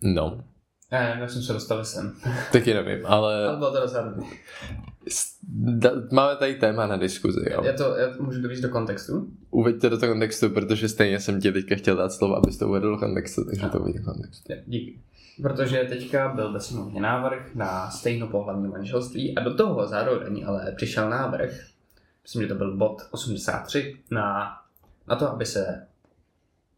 No. 0.02 0.44
Ne, 0.92 1.16
já 1.20 1.28
jsem 1.28 1.42
se 1.42 1.52
dostal 1.52 1.84
sem. 1.84 2.12
Taky 2.52 2.74
nevím, 2.74 3.06
ale... 3.06 3.46
Ale 3.46 3.56
bylo 3.56 3.72
to 3.72 3.80
docela 3.80 4.14
Máme 6.12 6.36
tady 6.36 6.54
téma 6.54 6.86
na 6.86 6.96
diskuzi, 6.96 7.40
jo. 7.50 7.64
Já 7.64 7.72
to, 7.72 7.96
já 7.96 8.16
to 8.16 8.22
můžu 8.22 8.42
dovést 8.42 8.62
do 8.62 8.68
kontextu? 8.68 9.28
Uveďte 9.50 9.90
do 9.90 9.98
toho 9.98 10.12
kontextu, 10.12 10.50
protože 10.50 10.88
stejně 10.88 11.20
jsem 11.20 11.40
ti 11.40 11.52
teďka 11.52 11.76
chtěl 11.76 11.96
dát 11.96 12.12
slovo, 12.12 12.36
abys 12.36 12.58
to 12.58 12.68
uvedl 12.68 12.90
do 12.90 12.98
kontextu, 12.98 13.44
takže 13.44 13.62
no. 13.62 13.70
to 13.70 13.80
uveď 13.80 13.96
do 13.96 14.04
kontextu. 14.04 14.52
Díky. 14.66 14.98
Protože 15.42 15.86
teďka 15.88 16.28
byl 16.28 16.52
ve 16.52 16.60
sněmovně 16.60 17.00
návrh 17.00 17.54
na 17.54 17.90
stejnopohlavní 17.90 18.68
manželství 18.68 19.36
a 19.38 19.42
do 19.44 19.54
toho 19.54 19.86
zároveň 19.86 20.44
ale 20.46 20.72
přišel 20.76 21.10
návrh, 21.10 21.50
myslím, 22.22 22.42
že 22.42 22.48
to 22.48 22.54
byl 22.54 22.76
bod 22.76 23.02
83, 23.10 23.96
na, 24.10 24.56
na 25.08 25.16
to, 25.16 25.32
aby 25.32 25.46
se, 25.46 25.86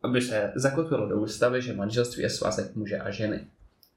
aby 0.03 0.21
se 0.21 0.53
zakotvilo 0.55 1.09
do 1.09 1.21
ústavy, 1.21 1.63
že 1.63 1.73
manželství 1.73 2.23
je 2.23 2.31
svazek 2.31 2.77
muže 2.77 2.99
a 2.99 3.11
ženy. 3.11 3.47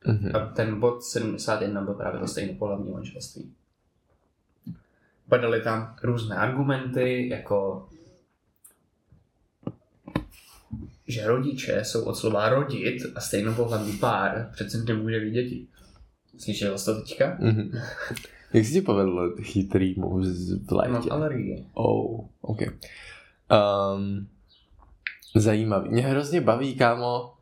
Mm-hmm. 0.06 0.38
A 0.38 0.54
ten 0.54 0.80
bod 0.80 1.04
71 1.04 1.82
byl 1.82 1.93
právě 1.93 2.19
to 2.19 2.28
stejnopohlavní 2.28 2.91
manželství. 2.91 3.52
Padaly 5.29 5.62
tam 5.62 5.95
různé 6.03 6.36
argumenty, 6.36 7.29
jako 7.29 7.88
že 11.07 11.27
rodiče 11.27 11.83
jsou 11.83 12.03
od 12.03 12.15
slova 12.15 12.49
rodit 12.49 13.03
a 13.15 13.21
stejnopohlavní 13.21 13.93
pár 13.93 14.49
přece 14.53 14.77
nemůže 14.77 15.19
mít 15.19 15.31
děti. 15.31 15.67
Slyšel 16.38 16.77
jsi 16.77 16.86
to 16.86 17.01
teďka? 17.01 17.38
Mm-hmm. 17.38 17.81
Jak 18.53 18.65
jsi 18.65 18.73
ti 18.73 18.81
povedl 18.81 19.36
chytrý 19.41 19.95
move 19.97 20.29
v 20.67 20.71
létě? 20.71 20.91
Mám 20.91 21.12
alergii. 21.12 21.65
Oh, 21.73 22.25
ok. 22.41 22.59
Um, 22.62 24.27
zajímavý. 25.36 25.89
Mě 25.89 26.01
hrozně 26.01 26.41
baví, 26.41 26.75
kámo, 26.75 27.33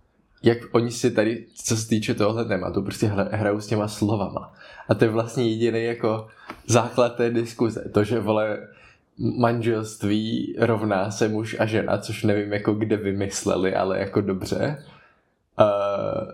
jak 0.44 0.58
oni 0.72 0.92
si 0.92 1.12
tady, 1.12 1.46
co 1.56 1.78
se 1.78 1.88
týče 1.88 2.14
tohohle 2.14 2.46
tématu, 2.46 2.82
prostě 2.82 3.08
hrajou 3.08 3.62
s 3.62 3.68
těma 3.68 3.88
slovama. 3.88 4.54
A 4.92 4.94
to 4.94 5.06
je 5.06 5.10
vlastně 5.10 5.50
jediný 5.50 5.84
jako 5.84 6.28
základ 6.68 7.16
té 7.16 7.30
diskuze. 7.30 7.90
To, 7.94 8.04
že 8.04 8.20
vole 8.20 8.68
manželství 9.18 10.56
rovná 10.60 11.12
se 11.12 11.28
muž 11.28 11.56
a 11.60 11.66
žena, 11.66 11.98
což 11.98 12.24
nevím 12.24 12.54
jako 12.54 12.74
kde 12.74 12.98
vymysleli, 12.98 13.76
ale 13.76 14.00
jako 14.00 14.22
dobře. 14.22 14.84
Uh, 15.60 16.32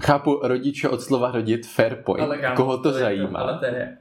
chápu 0.00 0.40
rodiče 0.42 0.88
od 0.88 1.02
slova 1.02 1.30
rodit 1.30 1.66
fair 1.66 1.96
point. 1.96 2.24
Ale 2.24 2.38
kámo, 2.38 2.56
Koho 2.56 2.76
to, 2.76 2.82
to 2.82 2.98
zajímá? 2.98 3.40
To, 3.40 3.48
ale 3.48 3.58
to 3.58 3.64
je, 3.64 3.98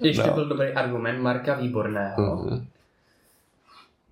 ještě 0.00 0.26
no. 0.26 0.34
byl 0.34 0.48
dobrý 0.48 0.68
argument 0.68 1.22
Marka 1.22 1.54
Výborného. 1.54 2.16
Mm-hmm. 2.22 2.64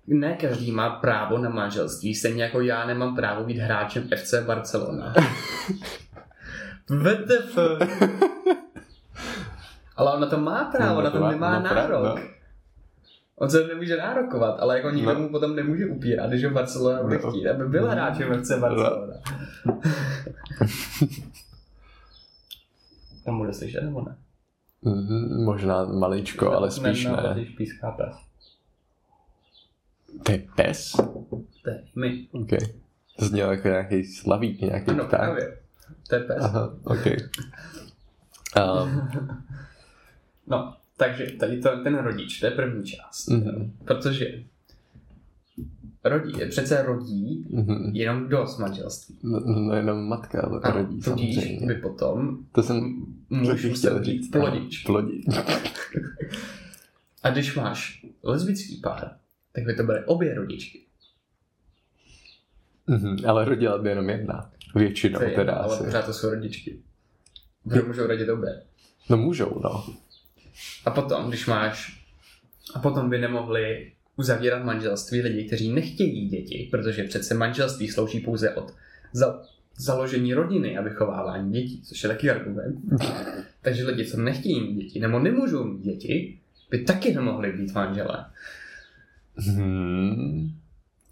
Ne 0.07 0.33
každý 0.33 0.71
má 0.71 0.89
právo 0.89 1.37
na 1.37 1.49
manželství, 1.49 2.15
stejně 2.15 2.43
jako 2.43 2.61
já 2.61 2.85
nemám 2.85 3.15
právo 3.15 3.43
být 3.43 3.57
hráčem 3.57 4.09
FC 4.15 4.33
Barcelona. 4.45 5.13
VTF. 6.89 7.57
Ale 9.99 10.13
on 10.15 10.21
na 10.21 10.27
to 10.27 10.37
má 10.37 10.71
právo, 10.71 10.95
no, 10.95 11.01
na 11.01 11.11
to 11.11 11.27
nemá 11.27 11.59
no, 11.59 11.65
nárok. 11.65 12.03
No. 12.03 12.15
On 13.35 13.49
se 13.49 13.67
nemůže 13.67 13.97
nárokovat, 13.97 14.59
ale 14.59 14.77
jako 14.77 14.89
nikdo 14.89 15.13
no. 15.13 15.19
mu 15.19 15.29
potom 15.29 15.55
nemůže 15.55 15.85
upírat, 15.85 16.29
když 16.29 16.43
ho 16.43 16.51
Barcelona 16.51 17.03
bude 17.03 17.19
no. 17.23 17.31
chtít, 17.31 17.47
aby 17.47 17.67
byl 17.67 17.81
no. 17.81 17.91
hráčem 17.91 18.43
FC 18.43 18.51
Barcelona. 18.59 19.13
No. 19.65 19.81
Tam 23.25 23.37
bude 23.37 23.53
slyšet, 23.53 23.81
nebo 23.81 24.01
ne? 24.01 24.15
Mm, 24.81 25.43
možná 25.43 25.85
maličko, 25.85 26.51
ale 26.51 26.71
spíš 26.71 27.05
ne. 27.05 27.11
ne. 27.11 27.45
píská 27.57 27.91
pes. 27.91 28.15
To 30.23 30.31
je 30.31 30.43
pes? 30.55 30.91
To 31.63 31.69
je 31.69 31.83
my. 31.95 32.27
OK. 32.31 32.49
To 33.19 33.25
zněl 33.25 33.51
jako 33.51 33.67
nějaký 33.67 34.05
slavík, 34.05 34.61
nějaký 34.61 34.91
ano, 34.91 35.05
pták. 35.05 35.19
právě. 35.19 35.57
To 36.09 36.15
je 36.15 36.21
pes. 36.21 36.43
Aha, 36.43 36.73
OK. 36.83 37.05
Um, 38.57 39.09
No, 40.49 40.73
takže 40.97 41.25
tady 41.39 41.61
to, 41.61 41.69
ten 41.83 41.97
rodič, 41.97 42.39
to 42.39 42.45
je 42.45 42.51
první 42.51 42.83
část. 42.83 43.27
Mm-hmm. 43.27 43.71
Protože 43.85 44.43
rodí, 46.03 46.33
přece 46.49 46.83
rodí 46.83 47.45
mm-hmm. 47.53 47.91
jenom 47.93 48.27
kdo 48.27 48.47
z 48.47 48.57
manželství. 48.57 49.19
No, 49.23 49.39
no 49.39 49.75
jenom 49.75 50.07
matka 50.07 50.41
ale 50.41 50.59
ano, 50.63 50.75
rodí 50.77 51.01
tudíž 51.01 51.35
samozřejmě. 51.35 51.67
by 51.67 51.75
potom 51.75 52.37
to 52.51 52.63
jsem 52.63 53.05
muž 53.29 53.65
chtěl 53.65 54.03
říct 54.03 54.31
plodič. 54.31 54.83
plodič. 54.83 55.25
A 57.23 57.29
když 57.29 57.55
máš 57.55 58.05
lesbický 58.23 58.75
pár, 58.77 59.17
tak 59.51 59.63
by 59.63 59.75
to 59.75 59.83
byly 59.83 60.05
obě 60.05 60.35
rodičky. 60.35 60.81
Mm-hmm, 62.89 63.29
ale 63.29 63.45
rodila 63.45 63.77
by 63.77 63.89
jenom 63.89 64.09
jedna. 64.09 64.51
Většinou 64.75 65.19
to 65.19 65.25
teda 65.35 65.53
ale 65.53 65.75
asi. 65.75 65.83
pořád 65.83 66.05
to 66.05 66.13
jsou 66.13 66.29
rodičky. 66.29 66.79
Můžou 67.87 68.07
rodit 68.07 68.29
obě? 68.29 68.61
No 69.09 69.17
můžou, 69.17 69.61
no. 69.63 69.85
A 70.85 70.91
potom, 70.91 71.29
když 71.29 71.47
máš... 71.47 71.99
A 72.73 72.79
potom 72.79 73.09
by 73.09 73.17
nemohli 73.17 73.91
uzavírat 74.15 74.63
manželství 74.63 75.21
lidi, 75.21 75.43
kteří 75.43 75.73
nechtějí 75.73 76.27
děti, 76.27 76.67
protože 76.71 77.03
přece 77.03 77.33
manželství 77.33 77.87
slouží 77.87 78.19
pouze 78.19 78.55
od 78.55 78.73
za, 79.13 79.41
založení 79.75 80.33
rodiny 80.33 80.77
a 80.77 80.81
vychovávání 80.81 81.51
dětí, 81.51 81.81
což 81.81 82.03
je 82.03 82.09
taky 82.09 82.29
argument. 82.29 82.79
Takže 83.61 83.85
lidi, 83.85 84.05
co 84.05 84.17
nechtějí 84.17 84.61
mít 84.61 84.83
děti, 84.83 84.99
nebo 84.99 85.19
nemůžou 85.19 85.63
mít 85.63 85.81
děti, 85.81 86.39
by 86.69 86.83
taky 86.83 87.13
nemohli 87.13 87.51
být 87.51 87.73
manželé. 87.73 88.25
Hmm, 89.35 90.49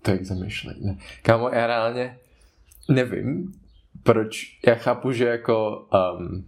tak 0.01 0.25
zamýšlej. 0.25 0.75
Kámo, 1.21 1.49
já 1.49 1.67
reálně 1.67 2.17
nevím, 2.89 3.53
proč, 4.03 4.60
já 4.67 4.75
chápu, 4.75 5.12
že 5.12 5.25
jako 5.25 5.88
um, 6.19 6.45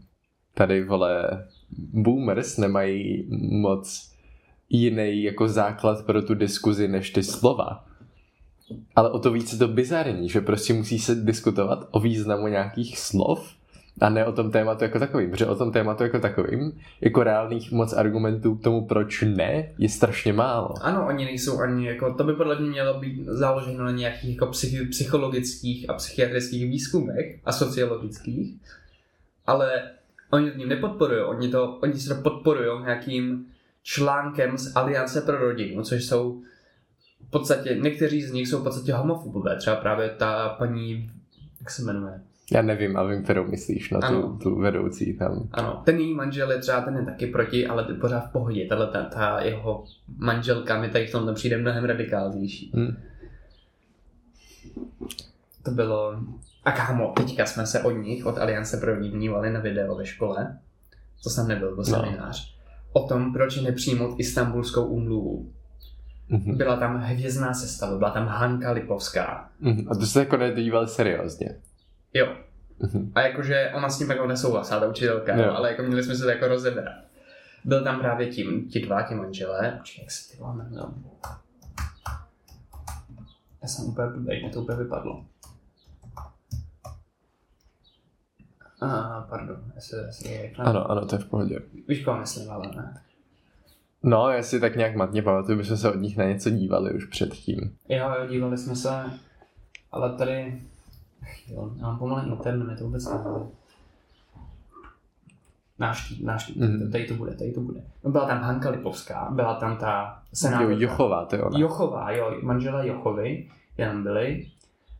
tady, 0.54 0.84
vole, 0.84 1.28
boomers 1.78 2.58
nemají 2.58 3.26
moc 3.62 4.12
jiný 4.70 5.24
jako 5.24 5.48
základ 5.48 6.06
pro 6.06 6.22
tu 6.22 6.34
diskuzi 6.36 6.88
než 6.88 7.10
ty 7.10 7.24
slova. 7.24 7.86
Ale 8.96 9.12
o 9.12 9.20
to 9.20 9.32
víc 9.32 9.54
je 9.54 9.60
to 9.60 9.68
bizarní, 9.68 10.30
že 10.30 10.42
prostě 10.42 10.74
musí 10.74 11.00
se 11.00 11.16
diskutovat 11.16 11.88
o 11.92 12.00
významu 12.00 12.48
nějakých 12.48 13.00
slov 13.00 13.54
a 14.02 14.10
ne 14.10 14.26
o 14.26 14.32
tom 14.32 14.52
tématu 14.52 14.84
jako 14.84 15.00
takovým, 15.00 15.32
protože 15.32 15.46
o 15.46 15.56
tom 15.56 15.72
tématu 15.72 16.04
jako 16.04 16.20
takovým, 16.20 16.80
jako 17.02 17.24
reálných 17.24 17.72
moc 17.72 17.94
argumentů 17.94 18.56
k 18.56 18.64
tomu, 18.64 18.86
proč 18.86 19.22
ne, 19.22 19.70
je 19.78 19.90
strašně 19.90 20.34
málo. 20.34 20.74
Ano, 20.82 21.08
oni 21.08 21.26
nejsou 21.26 21.60
ani 21.60 21.88
jako, 21.88 22.14
to 22.14 22.24
by 22.24 22.34
podle 22.34 22.60
mě 22.60 22.70
mělo 22.70 23.00
být 23.00 23.26
založeno 23.26 23.84
na 23.84 23.92
nějakých 23.92 24.36
jako 24.36 24.48
psych, 24.48 24.90
psychologických 24.90 25.90
a 25.90 25.94
psychiatrických 25.94 26.70
výzkumech 26.70 27.40
a 27.46 27.52
sociologických, 27.52 28.56
ale 29.46 29.82
Oni 30.30 30.52
to 30.52 30.66
nepodporují, 30.66 31.22
oni, 31.22 31.48
to, 31.48 31.80
oni 31.84 31.94
se 31.94 32.16
to 32.16 32.22
podporují 32.22 32.84
nějakým 32.84 33.46
článkem 33.84 34.58
z 34.58 34.76
Aliance 34.76 35.22
pro 35.22 35.38
rodinu, 35.38 35.84
což 35.84 36.06
jsou 36.06 36.42
v 37.28 37.30
podstatě, 37.30 37.78
někteří 37.82 38.22
z 38.22 38.32
nich 38.32 38.48
jsou 38.48 38.60
v 38.60 38.64
podstatě 38.64 38.94
homofobové, 38.94 39.58
třeba 39.58 39.76
právě 39.76 40.10
ta 40.10 40.50
paní, 40.50 41.12
jak 41.60 41.70
se 41.70 41.84
jmenuje? 41.84 42.22
Já 42.52 42.62
nevím, 42.62 42.98
ale 42.98 43.16
vím, 43.16 43.24
kterou 43.24 43.48
myslíš, 43.48 43.90
na 43.90 44.00
tu, 44.00 44.38
tu 44.44 44.56
vedoucí 44.56 45.18
tam. 45.18 45.50
Ano, 45.52 45.82
ten 45.86 46.00
její 46.00 46.14
manžel 46.14 46.52
je 46.52 46.58
třeba 46.58 46.82
ten 46.82 46.96
je 46.96 47.06
taky 47.06 47.28
proti, 47.28 47.68
ale 47.68 47.84
ty 47.84 47.94
pořád 47.94 48.20
v 48.20 48.32
pohodě. 48.32 48.66
Tahle 48.66 48.88
ta, 48.88 49.04
ta 49.04 49.42
jeho 49.42 49.86
manželka 50.18 50.82
mi 50.82 50.90
tady 50.90 51.08
v 51.08 51.12
tomhle 51.12 51.34
přijde 51.34 51.58
mnohem 51.58 51.86
radikálnější. 51.86 52.72
Hmm. 52.76 52.98
To 55.64 55.72
bylo, 55.72 56.20
a 56.66 56.72
kámo, 56.72 57.14
teďka 57.18 57.46
jsme 57.46 57.66
se 57.66 57.84
od 57.84 57.92
nich, 57.92 58.26
od 58.26 58.38
Aliance 58.38 58.78
pro 58.78 59.02
dívali 59.02 59.54
na 59.54 59.60
video 59.60 59.96
ve 59.96 60.06
škole, 60.06 60.60
to 61.24 61.30
jsem 61.30 61.48
nebyl, 61.48 61.76
byl 61.76 61.78
no. 61.78 61.84
seminář, 61.84 62.56
o 62.94 63.08
tom, 63.08 63.34
proč 63.34 63.62
nepřijmout 63.62 64.20
istambulskou 64.20 64.86
úmluvu. 64.86 65.54
Mm-hmm. 66.32 66.58
Byla 66.58 66.78
tam 66.78 66.98
hvězdná 66.98 67.54
sestava, 67.54 67.98
byla 67.98 68.10
tam 68.10 68.28
Hanka 68.28 68.72
Lipovská. 68.72 69.50
Mm-hmm. 69.62 69.88
A 69.92 69.96
to 69.96 70.06
se 70.06 70.20
jako 70.20 70.38
nedíval 70.38 70.88
seriózně. 70.88 71.56
Jo. 72.14 72.28
Mm-hmm. 72.82 73.12
A 73.16 73.22
jakože 73.22 73.72
ona 73.76 73.90
s 73.90 73.98
tím 73.98 74.10
jako 74.10 74.28
nesouhlasila, 74.28 74.80
ta 74.80 74.88
učitelka, 74.88 75.36
jo. 75.36 75.54
ale 75.54 75.72
jako 75.72 75.84
měli 75.84 76.04
jsme 76.04 76.16
se 76.16 76.24
to 76.24 76.30
jako 76.30 76.48
rozebrat. 76.48 76.96
Byl 77.66 77.84
tam 77.84 78.00
právě 78.00 78.28
tím, 78.28 78.70
ti 78.70 78.80
dva, 78.80 79.02
ti 79.02 79.16
manželé. 79.16 79.76
Počkej, 79.78 80.02
jak 80.02 80.12
se 80.12 80.32
ty 80.32 80.44
jmenují? 80.44 80.94
Já 83.62 83.68
jsem 83.68 83.86
úplně 83.86 84.08
blbej, 84.08 84.42
mě 84.42 84.52
to 84.52 84.62
úplně 84.62 84.78
vypadlo. 84.78 85.26
A, 88.82 89.22
pardon, 89.30 89.58
jestli, 89.76 89.98
jestli 90.00 90.54
Ano, 90.58 90.92
ano, 90.92 91.06
to 91.06 91.16
je 91.16 91.20
v 91.20 91.26
pohodě. 91.26 91.60
Víš, 91.88 92.04
koho 92.06 92.20
myslím, 92.20 92.52
ale 92.52 92.68
ne. 92.76 93.02
No, 94.04 94.30
já 94.30 94.44
si 94.44 94.60
tak 94.60 94.76
nějak 94.76 94.96
matně 94.96 95.22
pamatuju, 95.22 95.58
my 95.58 95.64
jsme 95.66 95.78
se 95.78 95.92
od 95.92 95.96
nich 95.96 96.18
na 96.18 96.26
něco 96.26 96.50
dívali 96.50 96.94
už 96.94 97.06
předtím. 97.06 97.76
Jo, 97.90 98.10
jo, 98.22 98.28
dívali 98.28 98.58
jsme 98.58 98.76
se, 98.76 99.04
ale 99.92 100.18
tady... 100.18 100.62
Jo, 101.48 101.72
já 101.78 101.84
mám 101.88 102.00
pomalý 102.00 102.30
internet, 102.32 102.78
to 102.80 102.84
vůbec 102.84 103.06
nevím. 103.06 103.48
Náš, 105.80 106.20
náš, 106.20 106.56
Mhm. 106.56 106.92
tady 106.92 107.06
to 107.08 107.14
bude, 107.14 107.36
tady 107.36 107.52
to 107.52 107.62
bude. 107.62 107.82
No 108.04 108.12
byla 108.12 108.28
tam 108.28 108.42
Hanka 108.42 108.70
Lipovská, 108.70 109.28
byla 109.32 109.56
tam 109.56 109.78
ta 109.78 110.24
senátorka. 110.34 110.74
Jo, 110.74 110.80
Jochová, 110.80 111.26
to 111.26 111.36
je 111.36 111.44
ona. 111.44 111.60
Jochová, 111.60 112.12
jo, 112.12 112.38
manžela 112.42 112.84
Jochovy, 112.84 113.50
jenom 113.78 114.04
byli. 114.04 114.48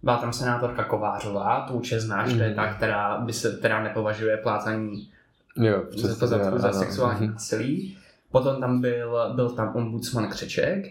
Byla 0.04 0.18
tam 0.18 0.34
senátorka 0.34 0.84
Kovářová, 0.84 1.66
tu 1.68 1.74
určitě 1.74 2.00
znáš, 2.00 2.34
to 2.34 2.40
je 2.40 2.48
Mhm. 2.48 2.56
ta, 2.56 2.74
která, 2.74 3.22
by 3.22 3.34
se, 3.34 3.56
která 3.60 3.84
nepovažuje 3.84 4.38
plácání 4.38 5.10
Jo, 5.56 5.84
za, 5.98 6.08
za, 6.14 6.28
za, 6.28 6.48
ano, 6.48 6.60
za 6.60 6.72
sexuální 6.74 7.26
Mhm. 7.26 7.34
násilí. 7.34 7.98
Potom 8.32 8.60
tam 8.62 8.82
byl, 8.82 9.18
byl 9.36 9.50
tam 9.50 9.76
ombudsman 9.76 10.28
Křeček, 10.28 10.86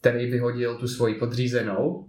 který 0.00 0.30
vyhodil 0.30 0.76
tu 0.76 0.88
svoji 0.88 1.14
podřízenou 1.14 2.06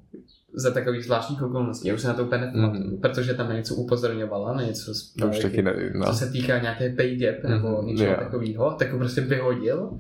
za 0.54 0.72
takových 0.72 1.04
zvláštních 1.06 1.42
okolností. 1.44 1.88
Já 1.88 1.94
už 1.94 2.02
se 2.02 2.08
na 2.08 2.14
to 2.14 2.24
úplně 2.26 2.42
nepamatuju, 2.46 2.84
Mhm. 2.88 2.98
protože 3.02 3.34
tam 3.34 3.48
na 3.50 3.56
něco 3.56 3.76
upozorňovala, 3.76 4.54
na 4.54 4.62
něco 4.62 4.94
z 4.94 5.12
To 5.14 5.28
už 5.28 5.40
taky 5.40 5.62
nevím, 5.62 5.94
no. 6.00 6.06
co 6.06 6.14
se 6.14 6.32
týká 6.32 6.60
nějaké 6.60 6.90
pay 6.90 7.16
gap 7.16 7.44
nebo 7.44 7.78
Mhm, 7.78 7.88
něčeho 7.88 8.12
jo. 8.12 8.18
takového, 8.20 8.72
tak 8.80 8.92
ho 8.92 8.98
prostě 8.98 9.22
vyhodil. 9.22 10.00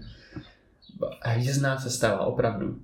Hvězdná 1.21 1.77
se 1.77 1.89
stala, 1.89 2.19
opravdu. 2.19 2.75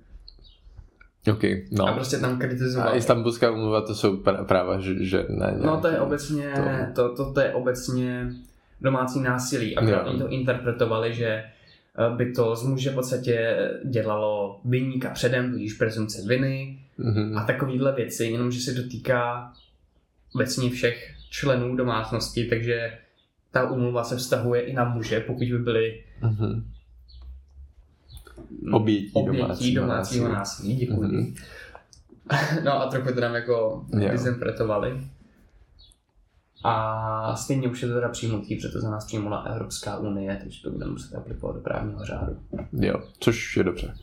Ok, 1.30 1.42
no. 1.70 1.86
A 1.88 1.92
prostě 1.92 2.16
tam 2.18 2.34
A 2.34 2.38
kritizoval. 2.38 2.96
Istanbulská 2.96 3.50
umluva 3.50 3.80
to 3.80 3.94
jsou 3.94 4.16
práva 4.46 4.80
že, 4.80 5.04
že 5.04 5.26
ne, 5.28 5.54
No 5.64 5.80
to 5.80 5.88
je 5.88 6.00
obecně, 6.00 6.52
to- 6.94 7.08
to, 7.08 7.16
to, 7.24 7.32
to 7.32 7.40
je 7.40 7.54
obecně 7.54 8.32
domácí 8.80 9.20
násilí. 9.20 9.76
A 9.76 9.84
Jo. 9.84 10.02
oni 10.06 10.18
to 10.18 10.28
interpretovali, 10.28 11.14
že 11.14 11.26
eh, 11.26 12.16
by 12.16 12.32
to 12.32 12.56
z 12.56 12.62
muže 12.62 12.90
v 12.90 12.94
podstatě 12.94 13.56
dělalo 13.84 14.60
vyníka 14.64 15.10
předem, 15.10 15.50
tudíž 15.52 15.72
prezumce 15.74 16.22
viny 16.28 16.78
Mhm. 16.98 17.38
a 17.38 17.44
takovýhle 17.44 17.92
věci, 17.92 18.24
jenomže 18.24 18.60
se 18.60 18.72
dotýká 18.82 19.52
obecně 20.34 20.70
všech 20.70 21.14
členů 21.30 21.76
domácnosti, 21.76 22.44
takže 22.44 22.98
ta 23.50 23.70
umluva 23.70 24.04
se 24.04 24.16
vztahuje 24.16 24.60
i 24.62 24.72
na 24.72 24.84
muže, 24.84 25.20
pokud 25.20 25.48
by 25.48 25.58
byli 25.58 26.00
Mhm. 26.22 26.64
Obětí 28.72 29.10
obětí 29.12 29.38
domácího 29.42 29.82
domácího 29.82 30.28
násilí. 30.28 30.76
Děkuji. 30.76 31.00
Mhm. 31.02 31.34
No 32.64 32.82
a 32.82 32.86
trochu 32.90 33.08
to 33.14 33.20
tam 33.20 33.34
jako 33.34 33.84
Jo. 33.98 34.08
dezinterpretovali. 34.08 35.00
A 36.64 37.36
stejně 37.36 37.68
už 37.68 37.82
je 37.82 37.88
to 37.88 37.94
teda 37.94 38.08
přijmutý, 38.08 38.56
protože 38.56 38.68
to 38.68 38.80
za 38.80 38.90
nás 38.90 39.04
přijmula 39.04 39.40
Evropská 39.42 39.98
unie, 39.98 40.38
takže 40.42 40.62
to 40.62 40.70
budeme 40.70 40.92
muset 40.92 41.14
aplikovat 41.16 41.52
do 41.52 41.60
právního 41.60 42.04
řádu. 42.04 42.36
Jo, 42.72 42.94
což 43.18 43.56
je 43.56 43.64
dobře. 43.64 43.94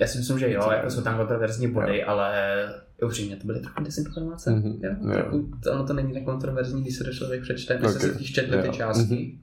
Já 0.00 0.06
si 0.06 0.18
myslím, 0.18 0.38
že 0.38 0.52
jo, 0.52 0.70
jako 0.70 0.90
jsou 0.90 1.02
tam 1.02 1.16
kontroverzní 1.16 1.70
body, 1.72 2.04
ale 2.04 2.32
upřímně 3.04 3.36
to 3.36 3.46
byly 3.46 3.60
trochu 3.60 3.82
dezinformace. 3.82 4.50
Mhm, 4.50 4.80
Jo, 4.82 4.90
jo. 5.02 5.12
trochu, 5.14 5.50
ono 5.72 5.86
to 5.86 5.92
není 5.92 6.12
tak 6.14 6.24
kontroverzní, 6.24 6.82
když 6.82 6.96
se 6.96 7.04
to 7.04 7.12
člověk 7.12 7.42
přečte, 7.42 7.78
my 7.78 7.88
jsme 7.88 8.10
Ok, 8.10 8.16
si 8.18 8.24
četli 8.32 8.58
ty 8.62 8.66
jo. 8.66 8.72
části. 8.72 9.38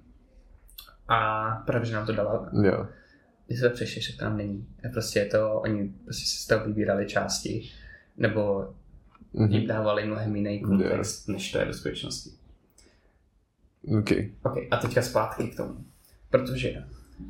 A 1.08 1.50
právě, 1.66 1.86
že 1.86 1.94
nám 1.96 2.06
to 2.06 2.14
dala, 2.14 2.50
Jo. 2.64 2.88
Když 3.52 3.60
se 3.60 3.70
to 3.70 3.76
přečteš, 3.76 4.08
tak 4.08 4.20
tam 4.20 4.38
není. 4.38 4.68
Prostě 4.94 5.20
je 5.20 5.26
to, 5.26 5.54
oni 5.54 5.94
prostě 6.04 6.26
si 6.26 6.38
z 6.38 6.48
toho 6.48 6.66
vybírali 6.66 7.08
části, 7.08 7.70
nebo 8.18 8.74
Mhm. 9.34 9.52
jim 9.52 9.68
dávali 9.68 10.06
mnohem 10.06 10.36
jiný 10.36 10.60
kontext, 10.62 11.28
než 11.28 11.52
to 11.52 11.60
je 11.60 11.66
do 11.66 11.74
skutečnosti. 11.74 12.30
Ok. 14.00 14.10
OK, 14.44 14.58
a 14.72 14.78
teďka 14.78 15.02
zpátky 15.02 15.48
k 15.48 15.58
tomu. 15.58 15.86
Protože 16.30 16.84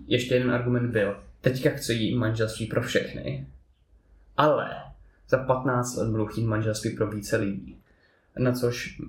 ještě 0.08 0.34
jeden 0.36 0.52
argument 0.52 0.92
byl, 0.92 1.16
teďka 1.42 1.70
chci 1.70 2.14
manželství 2.16 2.66
pro 2.66 2.82
všechny, 2.82 3.48
ale 4.38 4.70
za 5.30 5.38
15 5.38 5.96
let 5.98 6.10
budu 6.10 6.26
chtít 6.26 6.46
manželství 6.46 6.96
pro 6.96 7.12
více 7.12 7.38
lidí. 7.38 7.78
Na 8.40 8.52
což 8.52 9.02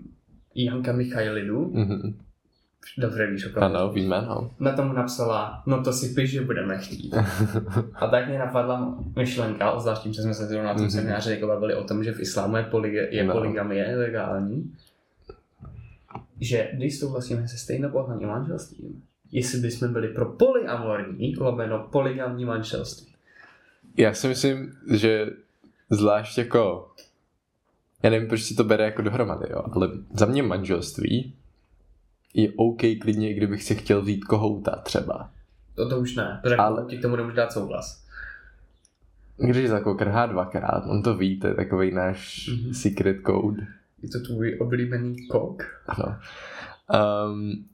Janka 0.55 0.93
Michailidu, 0.93 1.71
Mhm. 1.75 2.19
Dobře 2.99 3.27
víš, 3.27 3.47
opravdu, 3.47 3.77
Ano, 3.77 3.93
víme, 3.93 4.23
no. 4.29 4.51
na 4.61 4.73
tomu 4.73 4.93
napsala, 4.93 5.63
no 5.67 5.85
to 5.85 5.93
si 5.93 6.09
piš, 6.15 6.31
že 6.31 6.41
budeme 6.41 6.79
chtít. 6.79 7.15
A 7.95 8.07
tak 8.07 8.29
mě 8.29 8.39
napadla 8.39 8.99
myšlenka, 9.17 9.79
zvlášť 9.81 10.03
tím, 10.03 10.13
že 10.13 10.23
jsme 10.23 10.35
se 10.35 10.47
zrovna 10.47 10.69
na 10.69 10.75
tom 10.75 10.83
Mhm. 10.83 10.91
semináři 10.91 11.31
jako 11.31 11.47
bavili 11.47 11.75
o 11.75 11.85
tom, 11.85 12.05
že 12.05 12.13
v 12.13 12.21
islámu 12.21 12.57
je, 12.57 12.63
polig- 12.63 13.09
je 13.11 13.25
No. 13.25 13.33
poligamie 13.35 13.97
legální, 13.97 14.73
že 16.41 16.71
když 16.73 16.99
souhlasíme 16.99 17.49
se 17.49 17.57
stejnopohlavním 17.59 18.29
manželstvím, 18.29 19.03
jestli 19.33 19.59
bychom 19.61 19.93
byli 19.93 20.09
pro 20.09 20.27
polyamorní, 20.27 21.37
lomeno 21.37 21.89
polygamní 21.93 22.45
manželství. 22.45 23.13
Já 23.97 24.15
si 24.15 24.29
myslím, 24.29 24.73
že 24.91 25.27
zvlášť 25.91 26.39
jako 26.39 26.89
já 28.03 28.11
nevím, 28.11 28.29
proč 28.29 28.43
si 28.43 28.55
to 28.55 28.65
bere 28.65 28.85
jako 28.85 29.03
dohromady, 29.03 29.47
jo, 29.51 29.63
ale 29.73 29.89
za 30.15 30.27
mě 30.27 30.43
manželství 30.43 31.35
je 32.35 32.49
OK 32.57 32.81
klidně, 33.01 33.31
i 33.31 33.35
kdybych 33.35 33.63
si 33.63 33.75
chtěl 33.75 34.03
vzít 34.03 34.25
kohouta 34.25 34.71
třeba. 34.85 35.31
To, 35.75 35.89
to 35.89 36.01
už 36.01 36.15
ne, 36.17 36.39
protože 36.43 36.57
Ale- 36.57 36.85
ti 36.89 36.99
k 36.99 37.03
tomu 37.03 37.17
nemůžu 37.17 37.37
dát 37.37 37.53
souhlas. 37.53 38.03
Když 39.37 39.71
jako 39.71 39.95
krhá 39.95 40.27
dvakrát, 40.27 40.85
on 40.87 41.03
to 41.03 41.17
ví, 41.17 41.41
to 41.41 41.47
je 41.47 41.55
takový 41.55 41.91
náš 41.95 42.49
Mhm. 42.49 42.59
mm-hmm. 42.59 42.73
secret 42.73 43.17
code. 43.27 43.67
Je 44.03 44.09
to 44.09 44.21
tvůj 44.21 44.59
oblíbený 44.61 45.27
kok? 45.27 45.63
Ano. 45.87 46.17
Um, 47.33 47.65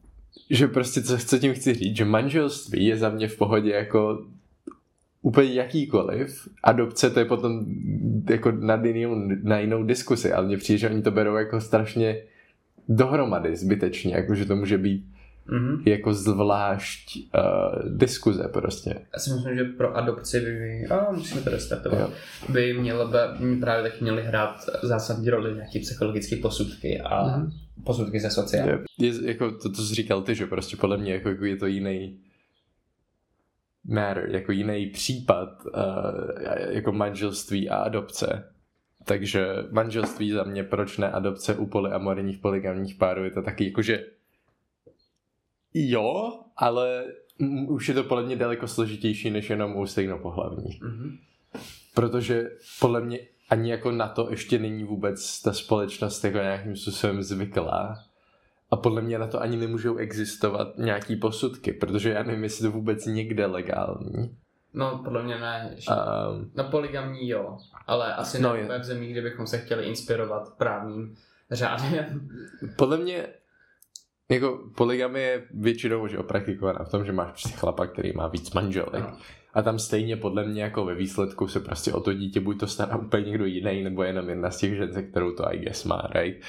že 0.51 0.69
prostě, 0.69 1.03
co, 1.03 1.19
co 1.19 1.39
tím 1.39 1.55
chci 1.55 1.75
říct, 1.75 1.97
že 1.97 2.05
manželství 2.05 2.87
je 2.87 2.97
za 2.97 3.09
mě 3.09 3.29
v 3.29 3.37
pohodě 3.39 3.71
jako 3.73 4.27
úplně 5.23 5.53
jakýkoliv. 5.55 6.49
Adopce 6.65 7.11
to 7.11 7.19
je 7.19 7.25
potom 7.25 7.67
jako 8.31 8.51
na 8.51 8.75
jinou, 8.85 9.15
na 9.43 9.59
jinou 9.59 9.83
diskusi, 9.85 10.33
ale 10.33 10.47
mně 10.47 10.57
přijde, 10.57 10.79
že 10.79 10.91
oni 10.91 11.03
to 11.03 11.11
berou 11.11 11.35
jako 11.37 11.61
strašně 11.61 12.23
dohromady 12.89 13.57
zbytečně, 13.57 14.15
jako 14.15 14.35
že 14.35 14.45
to 14.45 14.57
může 14.57 14.79
být 14.79 15.07
Mhm. 15.51 15.83
jako 15.87 16.15
zvlášť 16.15 17.17
uh, 17.17 17.97
diskuze 17.97 18.49
prostě. 18.53 18.91
Já 19.13 19.19
si 19.19 19.31
myslím, 19.35 19.57
že 19.57 19.65
pro 19.65 19.97
adopci 19.97 20.41
by, 20.41 20.87
a 20.87 21.13
musíme 21.13 21.41
to 21.41 21.51
restartovat, 21.51 22.01
Jo. 22.01 22.11
by 22.49 22.75
mělo 22.75 23.09
by 23.09 23.19
právě 23.61 23.91
tak 23.91 24.01
měly 24.01 24.23
hrát 24.23 24.65
zásadní 24.83 25.31
roli 25.31 25.55
nějaký 25.55 25.79
psychologické 25.81 26.37
posudky 26.37 27.01
a 27.01 27.37
Mhm. 27.37 27.51
posudky 27.85 28.21
ze 28.21 28.31
sociální. 28.31 28.73
Je, 28.99 29.09
je, 29.09 29.15
jako 29.29 29.51
to, 29.51 29.69
to 29.73 29.83
jsi 29.83 29.95
říkal 29.95 30.23
ty, 30.23 30.35
že 30.35 30.47
prostě 30.47 30.77
podle 30.77 30.97
mě 30.97 31.13
jako, 31.15 31.29
jako 31.29 31.45
je 31.45 31.57
to 31.57 31.67
jiný 31.67 32.19
matter, 33.85 34.29
jako 34.31 34.53
jiný 34.53 34.87
případ 34.87 35.49
uh, 35.67 35.73
jako 36.69 36.93
manželství 36.93 37.69
a 37.69 37.77
adopce. 37.77 38.45
Takže 39.09 39.47
manželství 39.71 40.31
za 40.31 40.45
mě, 40.45 40.65
proč 40.65 40.99
ne 40.99 41.11
adopce 41.11 41.55
u 41.55 41.67
polyamorních 41.67 42.39
polygamních 42.39 42.95
párů, 42.95 43.25
je 43.25 43.31
to 43.31 43.43
taky 43.43 43.65
jakože 43.65 44.05
jo, 45.75 46.41
ale 46.57 47.05
už 47.69 47.89
je 47.89 47.95
to 47.95 48.05
podle 48.05 48.25
mě 48.25 48.37
daleko 48.37 48.69
složitější 48.69 49.31
než 49.31 49.51
jenom 49.51 49.77
u 49.77 49.87
stejnopohlavních. 49.87 50.83
Mhm. 50.83 51.19
Protože 51.95 52.51
podle 52.81 53.01
mě 53.01 53.19
ani 53.51 53.71
jako 53.71 53.91
na 53.91 54.09
to 54.09 54.31
ještě 54.31 54.59
není 54.59 54.85
vůbec 54.85 55.43
ta 55.43 55.53
společnost 55.53 56.25
jako 56.25 56.39
nějakým 56.39 56.77
způsobem 56.77 57.23
zvyklá. 57.23 58.05
A 58.71 58.77
podle 58.77 59.03
mě 59.03 59.19
na 59.19 59.27
to 59.27 59.41
ani 59.41 59.57
nemůžou 59.57 59.97
existovat 59.97 60.79
nějaký 60.79 61.17
posudky, 61.17 61.73
protože 61.73 62.11
já 62.11 62.23
nevím, 62.23 62.43
jestli 62.43 62.63
to 62.63 62.71
vůbec 62.71 63.07
někde 63.07 63.47
legální. 63.47 64.37
No, 64.75 65.01
podle 65.05 65.23
mě 65.23 65.39
ne. 65.39 65.77
Um, 65.91 66.51
Na 66.55 66.65
poligamní 66.65 67.29
jo, 67.29 67.59
ale 67.87 68.15
asi 68.15 68.43
No, 68.43 68.57
no, 68.57 68.69
ne 68.69 68.79
v 68.79 68.85
zemích, 68.85 69.13
kde 69.13 69.23
bychom 69.23 69.47
se 69.47 69.59
chtěli 69.59 69.85
inspirovat 69.85 70.55
právním 70.59 71.17
řádem. 71.51 72.29
podle 72.77 72.97
mě 72.97 73.27
jako 74.31 74.59
polygamie 74.77 75.27
je 75.27 75.43
většinou 75.51 76.07
že 76.07 76.19
praktikovaná 76.19 76.85
v 76.85 76.91
tom, 76.91 77.05
že 77.05 77.13
máš 77.13 77.31
prostě 77.31 77.51
chlapa, 77.51 77.87
který 77.87 78.13
má 78.13 78.29
víc 78.29 78.53
manželek. 78.53 78.95
Ano. 79.05 79.17
A 79.59 79.63
tam 79.63 79.79
stejně 79.79 80.17
podle 80.17 80.45
mě 80.45 80.63
jako 80.63 80.85
ve 80.85 80.95
výsledku 80.95 81.49
se 81.49 81.61
prostě 81.61 81.93
o 81.93 82.01
to 82.01 82.13
dítě 82.13 82.41
buď 82.41 82.61
to 82.61 82.67
stará 82.67 82.97
úplně 82.97 83.25
někdo 83.25 83.45
jiný, 83.45 83.83
nebo 83.83 84.03
jenom 84.03 84.29
jedna 84.29 84.51
z 84.51 84.59
těch 84.59 84.77
žen, 84.77 84.93
se 84.93 85.03
kterou 85.03 85.33
to 85.33 85.49
I 85.49 85.59
guess 85.59 85.85
má, 85.85 86.11
right? 86.15 86.43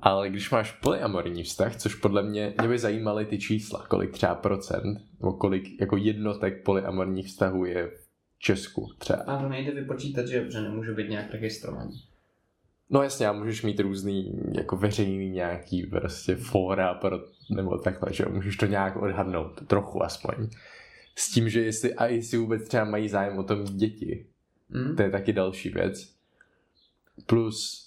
Ale 0.00 0.30
když 0.30 0.50
máš 0.50 0.72
polyamorní 0.72 1.42
vztah, 1.42 1.76
což 1.76 1.94
podle 1.94 2.22
mě, 2.22 2.54
mě 2.58 2.68
by 2.68 2.78
zajímaly 2.78 3.24
ty 3.24 3.38
čísla, 3.38 3.86
kolik 3.88 4.12
třeba 4.12 4.34
procent, 4.34 4.98
nebo 5.20 5.32
kolik 5.32 5.80
jako 5.80 5.96
jednotek 5.96 6.62
polyamorních 6.62 7.26
vztahů 7.26 7.64
je 7.64 7.86
v 7.86 8.08
Česku 8.38 8.90
třeba. 8.98 9.22
A 9.26 9.42
to 9.42 9.48
nejde 9.48 9.72
vypočítat, 9.72 10.26
že, 10.26 10.50
že 10.50 10.60
nemůžu 10.60 10.94
být 10.94 11.10
nějak 11.10 11.32
registrovaný. 11.32 12.02
No 12.90 13.02
jasně, 13.02 13.28
a 13.28 13.32
můžeš 13.32 13.62
mít 13.62 13.80
různý 13.80 14.32
jako 14.56 14.76
veřejný 14.76 15.30
nějaký 15.30 15.86
prostě 15.86 16.36
fóra 16.36 16.94
pro, 16.94 17.18
nebo 17.50 17.78
takhle, 17.78 18.12
že 18.12 18.24
můžeš 18.24 18.56
to 18.56 18.66
nějak 18.66 18.96
odhadnout, 18.96 19.66
trochu 19.66 20.02
aspoň. 20.02 20.48
S 21.16 21.32
tím, 21.32 21.48
že 21.48 21.60
jestli, 21.60 21.94
a 21.94 22.06
jestli 22.06 22.38
vůbec 22.38 22.68
třeba 22.68 22.84
mají 22.84 23.08
zájem 23.08 23.38
o 23.38 23.42
tom 23.42 23.64
děti. 23.64 24.26
Mm. 24.68 24.96
To 24.96 25.02
je 25.02 25.10
taky 25.10 25.32
další 25.32 25.68
věc. 25.68 26.14
Plus, 27.26 27.84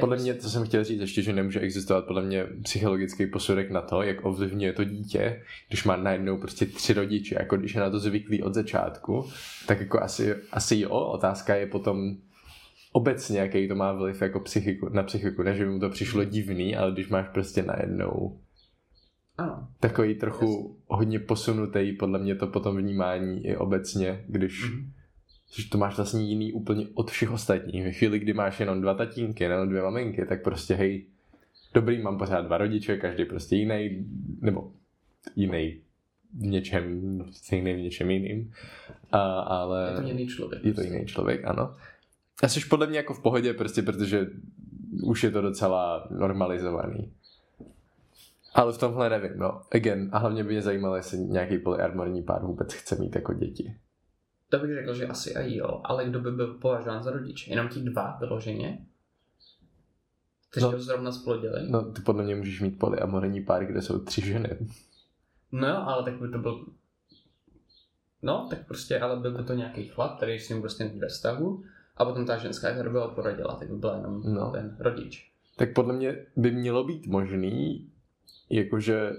podle 0.00 0.16
mě, 0.16 0.34
to 0.34 0.48
jsem 0.48 0.64
chtěl 0.64 0.84
říct 0.84 1.00
ještě, 1.00 1.22
že 1.22 1.32
nemůže 1.32 1.60
existovat 1.60 2.06
podle 2.06 2.22
mě 2.22 2.44
psychologický 2.62 3.26
posudek 3.26 3.70
na 3.70 3.80
to, 3.80 4.02
jak 4.02 4.24
ovlivňuje 4.24 4.72
to 4.72 4.84
dítě, 4.84 5.42
když 5.68 5.84
má 5.84 5.96
najednou 5.96 6.36
prostě 6.36 6.66
tři 6.66 6.92
rodiče, 6.92 7.36
jako 7.38 7.56
když 7.56 7.74
je 7.74 7.80
na 7.80 7.90
to 7.90 7.98
zvyklý 7.98 8.42
od 8.42 8.54
začátku, 8.54 9.30
tak 9.66 9.80
jako 9.80 10.02
asi, 10.02 10.34
asi 10.52 10.78
jo, 10.78 10.90
otázka 10.90 11.54
je 11.54 11.66
potom 11.66 12.16
obecně, 12.92 13.40
jaký 13.40 13.68
to 13.68 13.74
má 13.74 13.92
vliv 13.92 14.22
jako 14.22 14.40
psychiku, 14.40 14.88
na 14.88 15.02
psychiku, 15.02 15.42
ne, 15.42 15.56
že 15.56 15.64
by 15.64 15.70
mu 15.70 15.80
to 15.80 15.90
přišlo 15.90 16.24
divný, 16.24 16.76
ale 16.76 16.92
když 16.92 17.08
máš 17.08 17.28
prostě 17.28 17.62
najednou 17.62 18.38
Ano. 19.38 19.68
takový 19.80 20.14
trochu 20.14 20.76
hodně 20.86 21.18
posunutý, 21.18 21.92
podle 21.92 22.18
mě 22.18 22.34
to 22.34 22.46
potom 22.46 22.76
vnímání 22.76 23.46
i 23.46 23.56
obecně, 23.56 24.24
když 24.28 24.70
Mhm. 24.70 24.92
že 25.56 25.68
to 25.68 25.78
máš 25.78 25.96
vlastně 25.96 26.22
jiný 26.24 26.52
úplně 26.52 26.86
od 26.94 27.10
všech 27.10 27.30
ostatních. 27.30 27.84
Ve 27.84 27.92
chvíli, 27.92 28.18
kdy 28.18 28.32
máš 28.32 28.60
jenom 28.60 28.80
dva 28.80 28.94
tatínky 28.94 29.48
nebo 29.48 29.64
dvě 29.64 29.82
maminky, 29.82 30.24
tak 30.26 30.42
prostě 30.44 30.74
hej, 30.74 31.04
dobrý, 31.74 32.02
mám 32.02 32.18
pořád 32.18 32.40
dva 32.46 32.58
rodiče, 32.58 32.96
každý 32.96 33.24
prostě 33.24 33.56
jiný, 33.56 34.06
nebo 34.40 34.72
jiný 35.36 35.80
v 36.38 36.42
něčem, 36.46 37.00
stejný 37.30 37.74
v 37.74 37.78
něčem 37.78 38.10
jiným. 38.10 38.52
A, 39.12 39.20
ale 39.40 39.90
Je 39.90 40.00
to 40.02 40.08
jiný 40.08 40.26
člověk. 40.26 40.64
je 40.64 40.74
to 40.74 40.80
jiný 40.80 41.06
člověk, 41.06 41.44
ano. 41.44 41.74
A 42.42 42.48
jsi 42.48 42.60
podle 42.68 42.86
mě 42.86 42.96
jako 42.96 43.14
v 43.14 43.22
pohodě, 43.22 43.54
prostě 43.54 43.82
protože 43.82 44.26
už 45.04 45.24
je 45.24 45.30
to 45.30 45.40
docela 45.40 46.06
normalizovaný. 46.18 47.12
Ale 48.58 48.72
v 48.72 48.78
tomhle 48.78 49.10
nevím, 49.10 49.38
no. 49.38 49.60
Again, 49.74 50.08
a 50.12 50.18
hlavně 50.18 50.44
by 50.44 50.50
mě 50.52 50.62
zajímalo, 50.62 50.96
jestli 50.96 51.18
nějaký 51.18 51.58
polyarmorní 51.58 52.22
pár 52.22 52.42
vůbec 52.46 52.72
chce 52.74 52.96
mít 52.96 53.14
jako 53.14 53.32
děti. 53.34 53.76
To 54.48 54.58
bych 54.58 54.74
řekl, 54.74 54.94
že 54.94 55.06
asi 55.06 55.34
a 55.34 55.40
jo, 55.40 55.80
ale 55.84 56.04
kdo 56.04 56.20
by 56.20 56.30
byl 56.32 56.54
považován 56.54 57.02
za 57.02 57.10
rodiče? 57.10 57.50
Jenom 57.50 57.68
ti 57.68 57.80
dva 57.80 58.16
vyloženě? 58.20 58.86
Kteří 60.50 60.66
No. 60.66 60.78
zrovna 60.80 61.12
splodili? 61.12 61.70
No, 61.70 61.92
ty 61.92 62.02
podle 62.02 62.24
mě 62.24 62.34
můžeš 62.36 62.60
mít 62.60 62.78
polyamorní 62.78 63.40
pár, 63.44 63.64
kde 63.66 63.82
jsou 63.82 63.98
tři 63.98 64.20
ženy. 64.20 64.58
No 65.52 65.88
ale 65.88 66.04
tak 66.04 66.20
by 66.20 66.28
to 66.28 66.38
byl... 66.38 66.66
No, 68.22 68.46
tak 68.50 68.66
prostě, 68.66 69.00
ale 69.00 69.16
byl 69.20 69.32
by 69.38 69.44
to 69.44 69.54
nějaký 69.54 69.88
chlap, 69.88 70.16
který 70.16 70.38
s 70.38 70.48
ním 70.48 70.60
prostě 70.60 70.84
ve 70.98 71.08
vztahu, 71.08 71.64
a 71.96 72.04
potom 72.04 72.26
ta 72.26 72.36
ženská, 72.36 72.70
která 72.72 72.90
by 72.90 72.98
odporodila, 72.98 73.54
tak 73.56 73.68
by 73.70 73.76
byla 73.76 73.96
jenom 73.96 74.22
No. 74.24 74.40
no. 74.40 74.50
ten 74.50 74.76
rodič. 74.80 75.32
Tak 75.56 75.72
podle 75.74 75.94
mě 75.94 76.26
by 76.36 76.50
mělo 76.50 76.84
být 76.84 77.06
možný, 77.06 77.90
jakože 78.50 79.10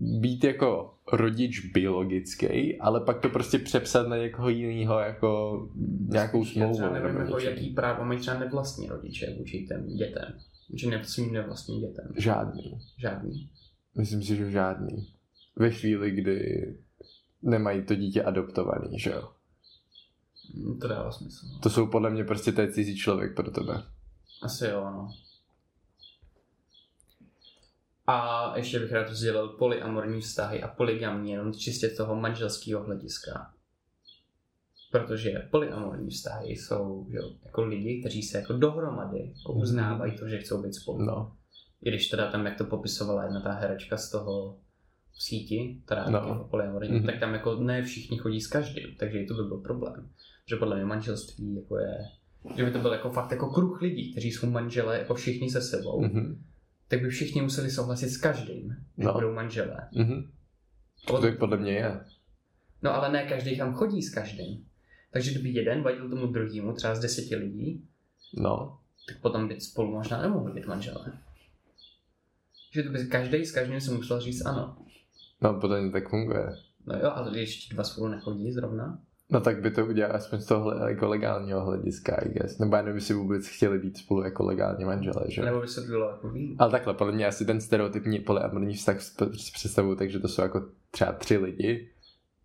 být 0.00 0.44
jako 0.44 0.94
rodič 1.12 1.66
biologický, 1.72 2.78
ale 2.78 3.00
pak 3.00 3.20
to 3.20 3.28
prostě 3.28 3.58
přepsat 3.58 4.08
na 4.08 4.16
někoho 4.16 4.48
jiného 4.48 4.98
jako 4.98 5.60
nějakou 6.08 6.44
já 6.44 6.52
smlouvu. 6.52 6.74
Třeba 6.74 6.90
nevím, 6.92 7.18
nebo 7.18 7.38
jako, 7.38 7.38
jaký 7.40 7.70
právo 7.70 8.04
mají 8.04 8.20
třeba 8.20 8.38
nevlastní 8.38 8.86
rodiče 8.88 9.34
vůči 9.38 9.66
těm 9.66 9.86
dětem. 9.86 10.38
Že 10.74 10.90
ne, 10.90 11.04
svým 11.04 11.32
nevlastním 11.32 11.80
dětem. 11.80 12.12
Žádný. 12.16 12.78
Žádný. 12.98 13.50
Myslím 13.98 14.22
si, 14.22 14.36
že 14.36 14.50
žádný. 14.50 15.08
Ve 15.56 15.70
chvíli, 15.70 16.10
kdy 16.10 16.66
nemají 17.42 17.82
to 17.82 17.94
dítě 17.94 18.22
adoptovaný, 18.22 18.98
že 18.98 19.10
jo. 19.10 19.28
Hm, 20.56 20.78
To 20.78 20.88
dává 20.88 21.12
smysl. 21.12 21.46
To 21.62 21.70
jsou 21.70 21.86
podle 21.86 22.10
mě 22.10 22.24
prostě 22.24 22.52
to 22.52 22.60
je 22.60 22.72
cizí 22.72 22.96
člověk 22.96 23.34
pro 23.36 23.50
tebe. 23.50 23.82
Asi 24.42 24.64
jo, 24.64 24.80
no. 24.84 25.08
A 28.06 28.52
ještě 28.56 28.78
bych 28.80 28.92
rád 28.92 29.08
rozdělil 29.08 29.48
polyamorní 29.48 30.20
vztahy 30.20 30.62
a 30.62 30.68
polygamní 30.68 31.30
jenom 31.30 31.52
čistě 31.54 31.88
z 31.88 31.96
toho 31.96 32.16
manželského 32.16 32.84
hlediska. 32.84 33.52
Protože 34.92 35.48
polyamorní 35.50 36.10
vztahy 36.10 36.50
jsou 36.52 37.06
že 37.10 37.16
jo, 37.16 37.30
jako 37.44 37.64
lidi, 37.64 38.00
kteří 38.00 38.22
se 38.22 38.38
jako 38.38 38.52
dohromady 38.52 39.32
jako 39.38 39.52
uznávají 39.52 40.18
to, 40.18 40.28
že 40.28 40.38
chcou 40.38 40.62
být 40.62 40.74
spolu. 40.74 40.98
No. 41.04 41.36
I 41.82 41.90
když 41.90 42.08
teda 42.08 42.30
tam, 42.30 42.46
jak 42.46 42.58
to 42.58 42.64
popisovala 42.64 43.24
jedna 43.24 43.40
ta 43.40 43.52
herečka 43.52 43.96
z 43.96 44.10
toho 44.10 44.58
v 45.12 45.22
síti, 45.22 45.82
která 45.84 46.10
No. 46.10 46.18
jako 46.18 46.44
polyamorní, 46.50 46.88
Mhm. 46.88 47.02
mm-hmm. 47.02 47.06
tak 47.06 47.20
tam 47.20 47.34
jako 47.34 47.54
ne 47.54 47.82
všichni 47.82 48.18
chodí 48.18 48.40
s 48.40 48.46
každým, 48.46 48.94
takže 48.98 49.18
i 49.18 49.26
to 49.26 49.34
by 49.34 49.42
byl 49.42 49.58
problém. 49.58 50.10
Že 50.48 50.56
podle 50.56 50.76
mě 50.76 50.84
manželství 50.84 51.54
jako 51.54 51.78
je, 51.78 51.96
že 52.56 52.64
by 52.64 52.70
to 52.70 52.78
byl 52.78 52.92
jako 52.92 53.10
fakt 53.10 53.30
jako 53.30 53.50
kruh 53.50 53.80
lidí, 53.82 54.12
kteří 54.12 54.30
jsou 54.32 54.50
manželé 54.50 54.98
jako 54.98 55.14
všichni 55.14 55.50
se 55.50 55.60
sebou, 55.62 56.02
mm-hmm. 56.02 56.36
Tak 56.92 57.00
by 57.02 57.08
všichni 57.08 57.42
museli 57.42 57.70
souhlasit 57.70 58.08
s 58.08 58.16
každým, 58.16 58.76
že 58.98 59.04
No. 59.04 59.12
budou 59.12 59.32
manželé. 59.34 59.88
Mhm. 59.92 60.30
To 61.06 61.20
tak 61.20 61.38
podle 61.38 61.56
mě 61.56 61.72
je. 61.72 62.00
No 62.82 62.94
ale 62.94 63.12
ne 63.12 63.22
každý 63.28 63.58
tam 63.58 63.74
chodí 63.74 64.02
s 64.02 64.14
každým. 64.14 64.66
Takže 65.10 65.30
kdyby 65.30 65.48
jeden 65.48 65.82
vadil 65.82 66.10
tomu 66.10 66.26
druhému, 66.26 66.72
třeba 66.72 66.94
z 66.94 67.00
deseti 67.00 67.36
lidí, 67.36 67.84
No. 68.36 68.78
tak 69.08 69.20
potom 69.20 69.48
by 69.48 69.60
spolu 69.60 69.90
možná 69.92 70.22
nemohli 70.22 70.52
být 70.52 70.66
manželé. 70.66 71.12
Že 72.72 72.82
to 72.82 72.90
by 72.92 73.06
každý 73.06 73.44
s 73.44 73.52
každým 73.52 73.80
si 73.80 73.90
musel 73.90 74.20
říct 74.20 74.44
ano. 74.46 74.76
No, 75.40 75.60
podle 75.60 75.82
mě 75.82 75.90
tak 75.92 76.08
funguje. 76.08 76.46
No 76.86 76.94
jo, 76.98 77.10
ale 77.14 77.30
když 77.30 77.56
ti 77.56 77.74
dva 77.74 77.84
spolu 77.84 78.08
nechodí 78.08 78.52
zrovna, 78.52 78.98
No 79.32 79.40
tak 79.40 79.60
by 79.60 79.70
to 79.70 79.86
udělal 79.86 80.16
aspoň 80.16 80.40
z 80.40 80.46
toho 80.46 80.88
jako 80.88 81.08
legálního 81.08 81.64
hlediska, 81.64 82.16
I 82.16 82.28
guess. 82.28 82.58
Nebo 82.58 82.76
jenom 82.76 82.94
by 82.94 83.00
si 83.00 83.14
vůbec 83.14 83.46
chtěli 83.46 83.78
být 83.78 83.96
spolu 83.96 84.22
jako 84.22 84.44
legální 84.44 84.84
manželé, 84.84 85.24
že? 85.28 85.42
nebo 85.42 85.60
by 85.60 85.68
se 85.68 85.80
to 85.80 85.86
bylo 85.86 86.10
jako 86.10 86.30
vím. 86.30 86.56
Ale 86.58 86.70
takhle, 86.70 86.94
podle 86.94 87.12
mě 87.12 87.26
asi 87.26 87.44
ten 87.44 87.60
stereotypní 87.60 88.18
polyamorní 88.18 88.74
vztah 88.74 89.00
s 89.00 89.50
představu, 89.52 89.94
takže 89.96 90.18
to 90.18 90.28
jsou 90.28 90.42
jako 90.42 90.68
třeba 90.90 91.12
tři 91.12 91.36
lidi 91.36 91.90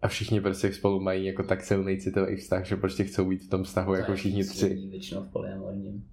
a 0.01 0.07
všichni 0.07 0.41
prostě 0.41 0.73
spolu 0.73 0.99
mají 0.99 1.25
jako 1.25 1.43
tak 1.43 1.63
silný 1.63 1.97
citový 1.97 2.35
vztah, 2.35 2.65
že 2.65 2.75
prostě 2.75 3.03
chcou 3.03 3.29
být 3.29 3.43
v 3.43 3.49
tom 3.49 3.63
vztahu 3.63 3.93
jako 3.93 4.15
všichni 4.15 4.43
tři. 4.43 4.69
Většinou 4.89 5.23
v 5.23 5.31
polyamorním. 5.31 6.09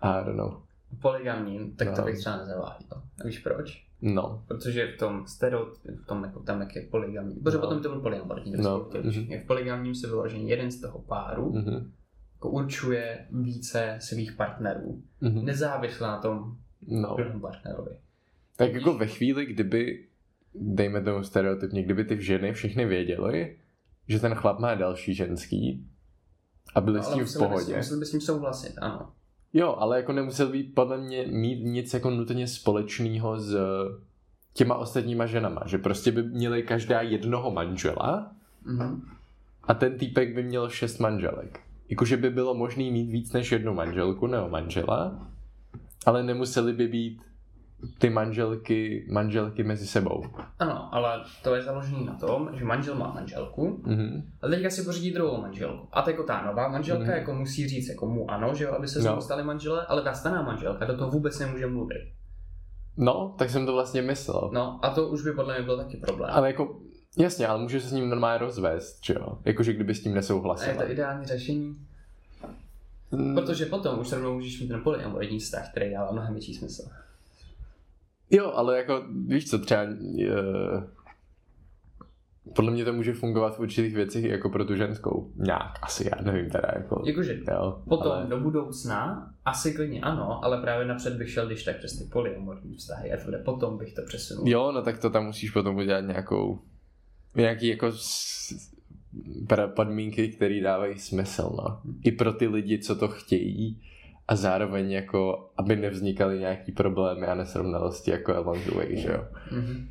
I 0.00 0.24
don't 0.24 0.36
know. 0.36 0.62
Polygamním, 1.02 1.76
tak 1.76 1.88
no. 1.88 1.96
to 1.96 2.02
bych 2.02 2.18
třeba 2.18 2.36
nezaváděl. 2.36 3.02
A 3.20 3.26
víš 3.26 3.38
proč? 3.38 3.86
No. 4.06 4.44
Protože 4.48 4.92
v 4.92 4.98
tom 4.98 5.26
stereotypu, 5.26 5.96
v 6.02 6.06
tom 6.06 6.24
jako 6.24 6.40
tam, 6.40 6.60
jak 6.60 6.76
je 6.76 6.82
polygamní, 6.82 7.34
protože 7.34 7.56
No. 7.56 7.60
potom 7.60 7.82
to 7.82 7.88
byl 7.88 8.00
polyamorní, 8.00 8.52
No, 8.52 8.62
no. 8.62 8.90
mhm. 9.02 9.40
v 9.42 9.46
polygamním 9.46 9.94
se 9.94 10.06
vyložený 10.06 10.48
jeden 10.48 10.70
z 10.70 10.80
toho 10.80 10.98
páru, 10.98 11.52
Mhm. 11.52 11.92
jako 12.34 12.50
určuje 12.50 13.26
více 13.30 13.98
svých 14.00 14.32
partnerů, 14.32 15.02
Mhm. 15.20 15.44
nezávisle 15.44 16.08
na 16.08 16.18
tom 16.18 16.56
No. 16.86 17.14
druhém 17.16 17.40
partnerovi. 17.40 17.90
Tak 18.56 18.72
jako 18.74 18.94
ve 18.98 19.06
chvíli, 19.06 19.46
kdyby, 19.46 20.06
dejme 20.54 21.00
tomu 21.02 21.24
stereotypně, 21.24 21.82
kdyby 21.82 22.04
ty 22.04 22.22
ženy 22.22 22.52
všechny 22.52 22.86
věděly, 22.86 23.56
že 24.08 24.20
ten 24.20 24.34
chlap 24.34 24.58
má 24.58 24.74
další 24.74 25.14
ženský 25.14 25.86
a 26.74 26.80
byli 26.80 26.98
s 27.02 27.02
No, 27.02 27.08
ale 27.12 27.16
tím 27.16 27.24
v 27.26 27.38
pohodě. 27.38 27.66
Bys, 27.66 27.76
museli 27.76 28.00
bys 28.00 28.08
s 28.08 28.12
tím 28.12 28.20
souhlasit, 28.20 28.74
ano. 28.78 29.12
Jo, 29.54 29.76
ale 29.78 29.96
jako 29.96 30.12
nemusel 30.12 30.48
být 30.48 30.74
podle 30.74 30.98
mě 30.98 31.24
mít 31.26 31.60
nic 31.64 31.94
jako 31.94 32.10
nutně 32.10 32.46
společného 32.46 33.40
s 33.40 33.56
těma 34.52 34.74
ostatníma 34.74 35.26
ženama, 35.26 35.62
že 35.66 35.78
prostě 35.78 36.12
by 36.12 36.22
měli 36.22 36.62
každá 36.62 37.00
jednoho 37.00 37.50
manžela 37.50 38.32
Mhm. 38.64 39.02
a 39.64 39.74
ten 39.74 39.98
týpek 39.98 40.34
by 40.34 40.42
měl 40.42 40.68
šest 40.70 40.98
manželek. 40.98 41.60
Jakože 41.88 42.16
by 42.16 42.30
bylo 42.30 42.54
možné 42.54 42.82
mít 42.90 43.10
víc 43.10 43.32
než 43.32 43.52
jednu 43.52 43.74
manželku 43.74 44.26
nebo 44.26 44.48
manžela, 44.48 45.26
ale 46.06 46.22
nemuseli 46.22 46.72
by 46.72 46.88
být 46.88 47.22
ty 47.98 48.10
manželky, 48.10 49.06
manželky 49.12 49.62
mezi 49.64 49.86
sebou. 49.86 50.24
Ano, 50.58 50.94
ale 50.94 51.24
to 51.42 51.54
je 51.54 51.62
založené 51.62 52.04
na 52.04 52.14
tom, 52.14 52.50
že 52.52 52.64
manžel 52.64 52.94
má 52.94 53.12
manželku, 53.14 53.80
Mhm. 53.86 54.22
a 54.42 54.48
teďka 54.48 54.70
si 54.70 54.82
pořídí 54.82 55.10
druhou 55.10 55.40
manželku. 55.40 55.88
A 55.92 56.02
to 56.02 56.10
jako 56.10 56.22
ta 56.22 56.42
nová 56.46 56.68
manželka 56.68 57.02
Mhm. 57.04 57.12
jako 57.12 57.34
musí 57.34 57.68
říct 57.68 57.88
jako 57.88 58.06
mu 58.06 58.30
ano, 58.30 58.54
že 58.54 58.64
jo, 58.64 58.72
aby 58.72 58.88
se 58.88 59.02
No. 59.02 59.20
stali 59.20 59.42
manželé, 59.44 59.86
ale 59.86 60.02
ta 60.02 60.12
stará 60.14 60.42
manželka 60.42 60.84
do 60.84 60.96
toho 60.96 61.10
vůbec 61.10 61.38
nemůže 61.38 61.66
mluvit. 61.66 62.02
No, 62.96 63.34
tak 63.38 63.50
jsem 63.50 63.66
to 63.66 63.72
vlastně 63.72 64.02
myslel. 64.02 64.50
No 64.52 64.78
a 64.82 64.90
to 64.90 65.08
už 65.08 65.22
by 65.22 65.32
podle 65.32 65.54
mě 65.54 65.62
byl 65.62 65.76
taky 65.76 65.96
problém. 65.96 66.30
Ale 66.32 66.46
jako, 66.48 66.80
jasně, 67.18 67.46
ale 67.46 67.62
může 67.62 67.80
se 67.80 67.88
s 67.88 67.92
ním 67.92 68.08
normálně 68.10 68.38
rozvést, 68.38 69.04
že 69.04 69.14
jo? 69.14 69.38
Jakože 69.44 69.72
kdyby 69.72 69.94
s 69.94 70.02
tím 70.02 70.12
A 70.12 70.14
je 70.14 70.16
nesouhlasil. 70.16 70.74
to 70.74 70.90
ideální 70.90 71.26
řešení, 71.26 71.76
Mm, 73.12 73.34
protože 73.34 73.66
potom 73.66 73.98
už 73.98 74.12
rovnou 74.12 74.34
můžeš 74.34 74.60
mít 74.60 74.68
ten 74.68 74.80
polyamorní 74.82 75.38
vztah, 75.38 75.70
který 75.70 75.90
dává 75.92 76.12
mnohem 76.12 76.32
větší 76.34 76.54
smysl. 76.54 76.82
Jo, 78.34 78.52
ale 78.54 78.76
jako, 78.76 79.04
víš 79.26 79.50
co, 79.50 79.58
třeba 79.58 79.82
je, 80.14 80.32
podle 82.54 82.70
mě 82.70 82.84
to 82.84 82.92
může 82.92 83.12
fungovat 83.12 83.56
v 83.56 83.60
určitých 83.60 83.94
věcech 83.94 84.24
jako 84.24 84.50
pro 84.50 84.64
tu 84.64 84.76
ženskou. 84.76 85.32
Nějak, 85.36 85.78
asi, 85.82 86.10
já 86.16 86.22
nevím 86.22 86.50
teda, 86.50 86.68
jako, 86.76 87.02
Jakože 87.06 87.40
jo, 87.52 87.82
potom 87.88 88.12
ale, 88.12 88.26
do 88.26 88.40
budoucna 88.40 89.30
asi 89.44 89.74
klidně 89.74 90.00
ano, 90.00 90.44
ale 90.44 90.60
právě 90.60 90.86
napřed 90.86 91.14
bych 91.16 91.30
šel 91.30 91.46
když 91.46 91.64
tak 91.64 91.78
přes 91.78 91.98
ty 91.98 92.04
polyamorní 92.04 92.74
vztahy 92.76 93.12
a 93.12 93.16
teprve 93.16 93.38
potom 93.38 93.78
bych 93.78 93.94
to 93.94 94.02
přesunul. 94.06 94.48
jo, 94.48 94.72
no 94.72 94.82
tak 94.82 94.98
to 94.98 95.10
tam 95.10 95.26
musíš 95.26 95.50
potom 95.50 95.76
udělat 95.76 96.00
nějakou, 96.00 96.58
nějaký 97.36 97.68
jako 97.68 97.92
podmínky, 99.66 100.28
které 100.28 100.60
dávají 100.60 100.98
smysl, 100.98 101.56
no. 101.56 101.80
I 102.04 102.12
pro 102.12 102.32
ty 102.32 102.48
lidi, 102.48 102.78
co 102.78 102.96
to 102.96 103.08
chtějí 103.08 103.82
a 104.28 104.36
zároveň 104.36 104.90
jako, 104.92 105.50
aby 105.56 105.76
nevznikaly 105.76 106.38
nějaký 106.38 106.72
problémy 106.72 107.26
a 107.26 107.34
nesrovnalosti 107.34 108.10
jako 108.10 108.36
along 108.36 108.64
the 108.64 108.70
way, 108.74 108.96
že 108.96 109.08
jo. 109.08 109.24
Mhm. 109.52 109.88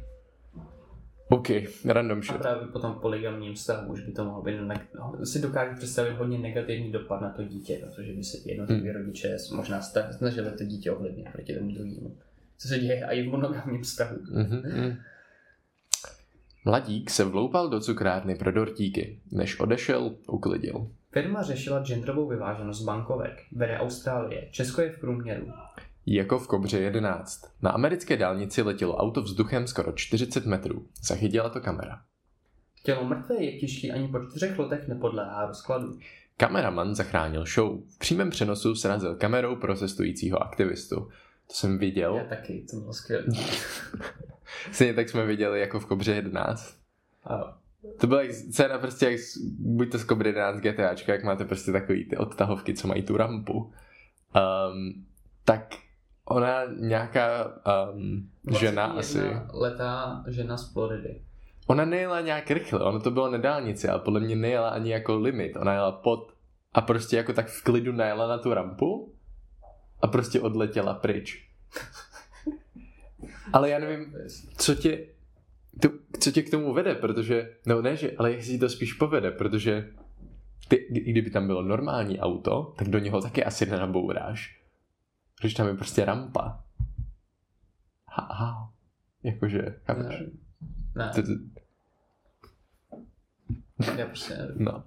OK, 1.29 1.47
random 1.85 2.19
A 2.19 2.21
shit. 2.21 2.37
právě 2.37 2.67
po 2.67 2.79
tom 2.79 2.93
poligamním 3.01 3.53
vztahu 3.53 3.93
už 3.93 4.01
by 4.01 4.11
to 4.11 4.25
mohlo 4.25 4.41
být, 4.41 4.61
ne- 4.61 4.87
no, 4.99 5.25
si 5.25 5.41
dokážu 5.41 5.75
představit 5.77 6.11
hodně 6.13 6.37
negativní 6.39 6.91
dopad 6.91 7.21
na 7.21 7.29
to 7.29 7.43
dítě, 7.43 7.81
protože 7.85 8.13
by 8.13 8.23
se 8.23 8.37
jednotliví 8.49 8.81
Hmm. 8.89 8.91
rodiče 8.97 9.37
možná 9.55 9.81
snažili 10.17 10.51
to 10.57 10.63
dítě 10.63 10.91
ovlivnit 10.91 11.27
proti 11.31 11.53
tomu 11.55 11.71
druhému. 11.71 12.17
Co 12.57 12.67
se 12.67 12.79
děje 12.79 13.05
i 13.09 13.27
v 13.27 13.31
monogamním 13.31 13.81
vztahu. 13.81 14.17
Mhm. 14.31 14.97
Mladík 16.65 17.09
se 17.09 17.23
vloupal 17.23 17.69
do 17.69 17.79
cukrárny 17.79 18.35
pro 18.35 18.51
dortíky. 18.51 19.19
Než 19.31 19.59
odešel, 19.59 20.15
uklidil. 20.27 20.87
Firma 21.13 21.43
řešila 21.43 21.79
genderovou 21.79 22.27
vyváženost 22.27 22.83
bankovek. 22.83 23.43
Vede 23.51 23.77
Austrálie. 23.77 24.47
Česko 24.51 24.81
je 24.81 24.91
v 24.91 24.99
průměru. 24.99 25.47
Jako 26.05 26.39
v 26.39 26.47
Kobře 26.47 26.79
11. 26.79 27.41
Na 27.61 27.71
americké 27.71 28.17
dálnici 28.17 28.61
letělo 28.61 28.97
auto 28.97 29.21
vzduchem 29.21 29.67
skoro 29.67 29.91
40 29.91 30.45
metrů. 30.45 30.87
Zachytila 31.03 31.49
to 31.49 31.61
kamera. 31.61 32.01
Tělo 32.83 33.03
mrtvé 33.03 33.43
je 33.43 33.59
těžký 33.59 33.91
ani 33.91 34.07
po 34.07 34.19
čtyřech 34.19 34.59
letech 34.59 34.87
nepodléhá 34.87 35.45
rozkladu. 35.45 35.99
Kameraman 36.37 36.95
zachránil 36.95 37.45
show. 37.45 37.79
V 37.95 37.99
přímém 37.99 38.29
přenosu 38.29 38.75
srazil 38.75 39.15
kamerou 39.15 39.55
protestujícího 39.55 40.43
aktivistu. 40.43 40.95
To 41.47 41.53
jsem 41.53 41.77
viděl. 41.77 42.15
Já 42.15 42.23
taky, 42.23 42.65
to 42.71 42.79
bylo 42.79 42.93
skvělé. 42.93 43.25
Stejně 44.71 44.93
tak 44.93 45.09
jsme 45.09 45.25
viděli 45.25 45.59
jako 45.59 45.79
v 45.79 45.85
Kobře 45.85 46.11
11. 46.15 46.77
A 47.25 47.62
To 47.99 48.07
byla 48.07 48.21
scéna 48.31 48.77
prostě 48.77 49.05
jak 49.05 49.19
buď 49.59 49.91
to 49.91 49.99
z 49.99 50.05
Cobra 50.05 50.27
11 50.27 50.59
GTAčka, 50.59 51.13
jak 51.13 51.23
máte 51.23 51.45
prostě 51.45 51.71
takový 51.71 52.05
ty 52.05 52.17
odtahovky, 52.17 52.73
co 52.73 52.87
mají 52.87 53.03
tu 53.03 53.17
rampu. 53.17 53.53
Um, 53.53 55.05
tak 55.45 55.75
ona 56.25 56.63
nějaká 56.79 57.45
um, 57.93 58.29
žena 58.59 58.87
21 58.87 58.99
asi, 58.99 59.19
letá 59.53 60.23
žena 60.27 60.57
z 60.57 60.73
Floridy. 60.73 61.21
ona 61.67 61.85
nejela 61.85 62.21
nějak 62.21 62.51
rychle, 62.51 62.79
ono 62.79 62.99
to 62.99 63.11
bylo 63.11 63.31
na 63.31 63.37
dálnici, 63.37 63.89
ale 63.89 63.99
podle 63.99 64.19
mě 64.19 64.35
nejela 64.35 64.69
ani 64.69 64.91
jako 64.91 65.19
limit, 65.19 65.55
ona 65.55 65.73
jela 65.73 65.91
pod 65.91 66.33
a 66.73 66.81
prostě 66.81 67.17
jako 67.17 67.33
tak 67.33 67.47
v 67.47 67.63
klidu 67.63 67.91
najela 67.91 68.27
na 68.27 68.37
tu 68.37 68.53
rampu 68.53 69.13
a 70.01 70.07
prostě 70.07 70.41
odletěla 70.41 70.93
pryč. 70.93 71.49
Ale 73.53 73.69
já 73.69 73.79
nevím, 73.79 74.15
co 74.57 74.75
tě, 74.75 75.05
to, 75.81 75.89
co 76.19 76.31
tě 76.31 76.41
k 76.41 76.51
tomu 76.51 76.73
vede, 76.73 76.95
protože, 76.95 77.55
no 77.65 77.81
ne, 77.81 77.95
že, 77.95 78.11
ale 78.17 78.31
jak 78.31 78.43
si 78.43 78.57
to 78.57 78.69
spíš 78.69 78.93
povede, 78.93 79.31
protože 79.31 79.89
ty, 80.67 80.87
kdyby 80.91 81.29
tam 81.29 81.47
bylo 81.47 81.61
normální 81.61 82.19
auto, 82.19 82.73
tak 82.77 82.87
do 82.89 82.99
něho 82.99 83.21
taky 83.21 83.43
asi 83.43 83.65
nenabouráš. 83.65 84.59
Když 85.41 85.53
tam 85.53 85.67
je 85.67 85.73
prostě 85.73 86.05
rampa. 86.05 86.63
Ha, 88.07 88.27
ha. 88.31 88.71
Jakože, 89.23 89.61
chápeš? 89.85 90.19
Ne, 90.19 90.25
ne, 90.95 91.11
To- 91.15 91.21
to- 91.21 91.27
já 93.97 94.05
prostě 94.05 94.37
nevím. 94.37 94.65
No. 94.65 94.83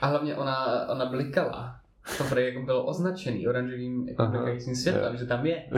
A 0.00 0.06
hlavně 0.06 0.36
ona, 0.36 0.88
ona 0.88 1.06
blikala. 1.06 1.80
To 2.18 2.24
prý 2.24 2.44
jako 2.46 2.62
bylo 2.62 2.86
označený 2.86 3.48
oranžovým 3.48 4.08
jako 4.08 4.26
blikajícím 4.26 4.76
světlem, 4.76 5.16
že 5.16 5.26
tam 5.26 5.46
je. 5.46 5.68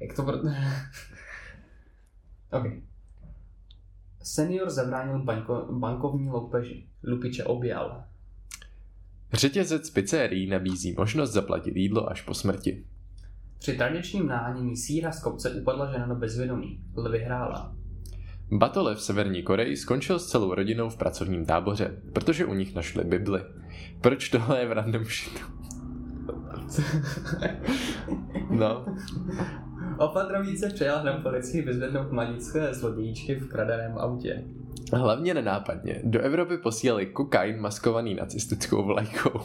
Jak 0.00 0.16
to 0.16 0.22
pro... 0.22 0.38
OK. 2.50 2.66
Senior 4.26 4.70
zabránil 4.70 5.18
banko, 5.18 5.66
bankovní 5.70 6.28
loupeži. 6.28 6.86
Lupiče 7.04 7.44
objal. 7.44 8.04
Řetězec 9.32 9.90
pizzerií 9.90 10.46
nabízí 10.46 10.94
možnost 10.98 11.32
zaplatit 11.32 11.76
jídlo 11.76 12.10
až 12.10 12.22
po 12.22 12.34
smrti. 12.34 12.84
Při 13.58 13.76
tradičním 13.76 14.26
náhánění 14.26 14.76
síra 14.76 15.12
z 15.12 15.22
kopce 15.22 15.50
upadla 15.50 15.92
žena 15.92 16.06
do 16.06 16.14
bezvědomí. 16.14 16.80
L 16.96 17.10
vyhrála. 17.10 17.76
Batole 18.50 18.94
v 18.94 19.00
Severní 19.00 19.42
Koreji 19.42 19.76
skončil 19.76 20.18
s 20.18 20.26
celou 20.26 20.54
rodinou 20.54 20.90
v 20.90 20.96
pracovním 20.96 21.46
táboře, 21.46 22.02
protože 22.12 22.44
u 22.44 22.54
nich 22.54 22.74
našli 22.74 23.04
Bibli. 23.04 23.40
Proč 24.00 24.28
tohle 24.28 24.60
je 24.60 24.66
v 24.66 24.72
random 24.72 25.04
shitu? 25.04 25.40
No, 28.50 28.86
Opatrovníci 29.98 30.66
přijal 30.74 31.04
na 31.04 31.12
policii 31.12 31.62
vyzvednout 31.62 32.12
mladícké 32.12 32.74
zlodějíčky 32.74 33.34
v 33.34 33.48
kradeném 33.48 33.98
autě. 33.98 34.44
hlavně 34.92 35.34
nenápadně. 35.34 36.00
Do 36.04 36.20
Evropy 36.20 36.58
posílali 36.58 37.06
kokain 37.06 37.60
maskovaný 37.60 38.14
nacistickou 38.14 38.84
vlajkou. 38.84 39.40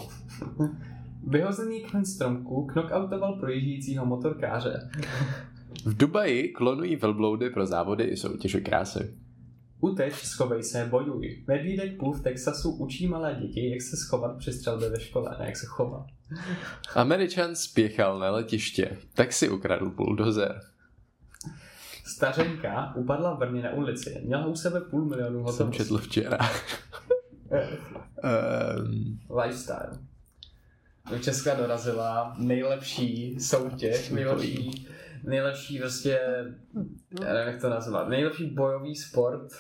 Vyhozený 1.28 1.82
kmen 1.82 2.06
stromku 2.06 2.66
knockoutoval 2.66 3.40
projíždějícího 3.40 4.06
motorkáře. 4.06 4.90
V 5.86 5.98
Dubaji 5.98 6.50
klonují 6.50 6.96
velbloudy 6.96 7.50
pro 7.50 7.66
závody 7.66 8.04
i 8.04 8.18
soutěže 8.18 8.62
krásy. 8.62 9.18
Uteč, 9.82 10.14
schovej 10.14 10.64
se, 10.64 10.88
bojuj. 10.90 11.44
Medvídek 11.48 11.98
půl 11.98 12.14
v 12.14 12.24
Texasu 12.24 12.72
učí 12.72 13.08
malé 13.08 13.36
děti, 13.42 13.70
jak 13.70 13.82
se 13.82 13.98
schovat 13.98 14.38
při 14.38 14.52
střelbě 14.52 14.90
ve 14.90 15.00
škole, 15.00 15.36
ne 15.40 15.46
jak 15.46 15.58
se 15.58 15.66
chovat. 15.66 16.06
Američan 16.96 17.56
spěchal 17.56 18.20
na 18.20 18.32
letiště, 18.32 18.98
tak 19.14 19.34
si 19.34 19.50
ukradl 19.50 19.90
buldozer. 19.90 20.62
Stařenka 22.06 22.94
upadla 22.96 23.34
v 23.34 23.38
Brně 23.38 23.64
na 23.64 23.72
ulici. 23.72 24.22
Měla 24.26 24.46
u 24.46 24.56
sebe 24.56 24.82
půl 24.82 25.06
milionu 25.06 25.44
To 25.46 25.52
jsem 25.52 25.66
hotovosti. 25.68 25.84
četl 25.84 25.98
včera. 25.98 26.38
Um, 28.80 29.20
Lifestyle. 29.44 29.90
Do 31.12 31.20
Česka 31.20 31.54
dorazila 31.56 32.36
nejlepší 32.38 33.40
soutěž, 33.40 34.10
nejlepší, 34.10 34.88
nejlepší 35.24 35.80
prostě, 35.80 36.20
já 37.22 37.34
nevím, 37.34 37.54
jak 37.54 37.62
to 37.62 37.70
nazvat, 37.70 38.08
nejlepší 38.10 38.46
bojový 38.46 38.96
sport, 38.96 39.54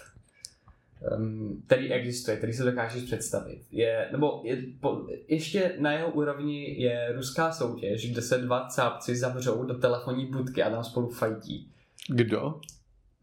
um, 1.17 1.61
který 1.65 1.93
existuje, 1.93 2.37
který 2.37 2.53
se 2.53 2.63
dokážeš 2.63 3.03
představit. 3.03 3.61
Je, 3.71 4.09
nebo 4.11 4.41
je, 4.43 4.57
po, 4.79 5.01
ještě 5.27 5.75
na 5.79 5.91
jeho 5.91 6.11
úrovni 6.11 6.81
je 6.83 7.13
ruská 7.15 7.51
soutěž, 7.51 8.11
kde 8.11 8.21
se 8.21 8.37
dva 8.37 8.67
cápci 8.67 9.15
zavřou 9.15 9.63
do 9.63 9.73
telefonní 9.73 10.25
budky 10.25 10.63
a 10.63 10.69
tam 10.69 10.83
spolu 10.83 11.09
fajtí. 11.09 11.71
kdo? 12.09 12.59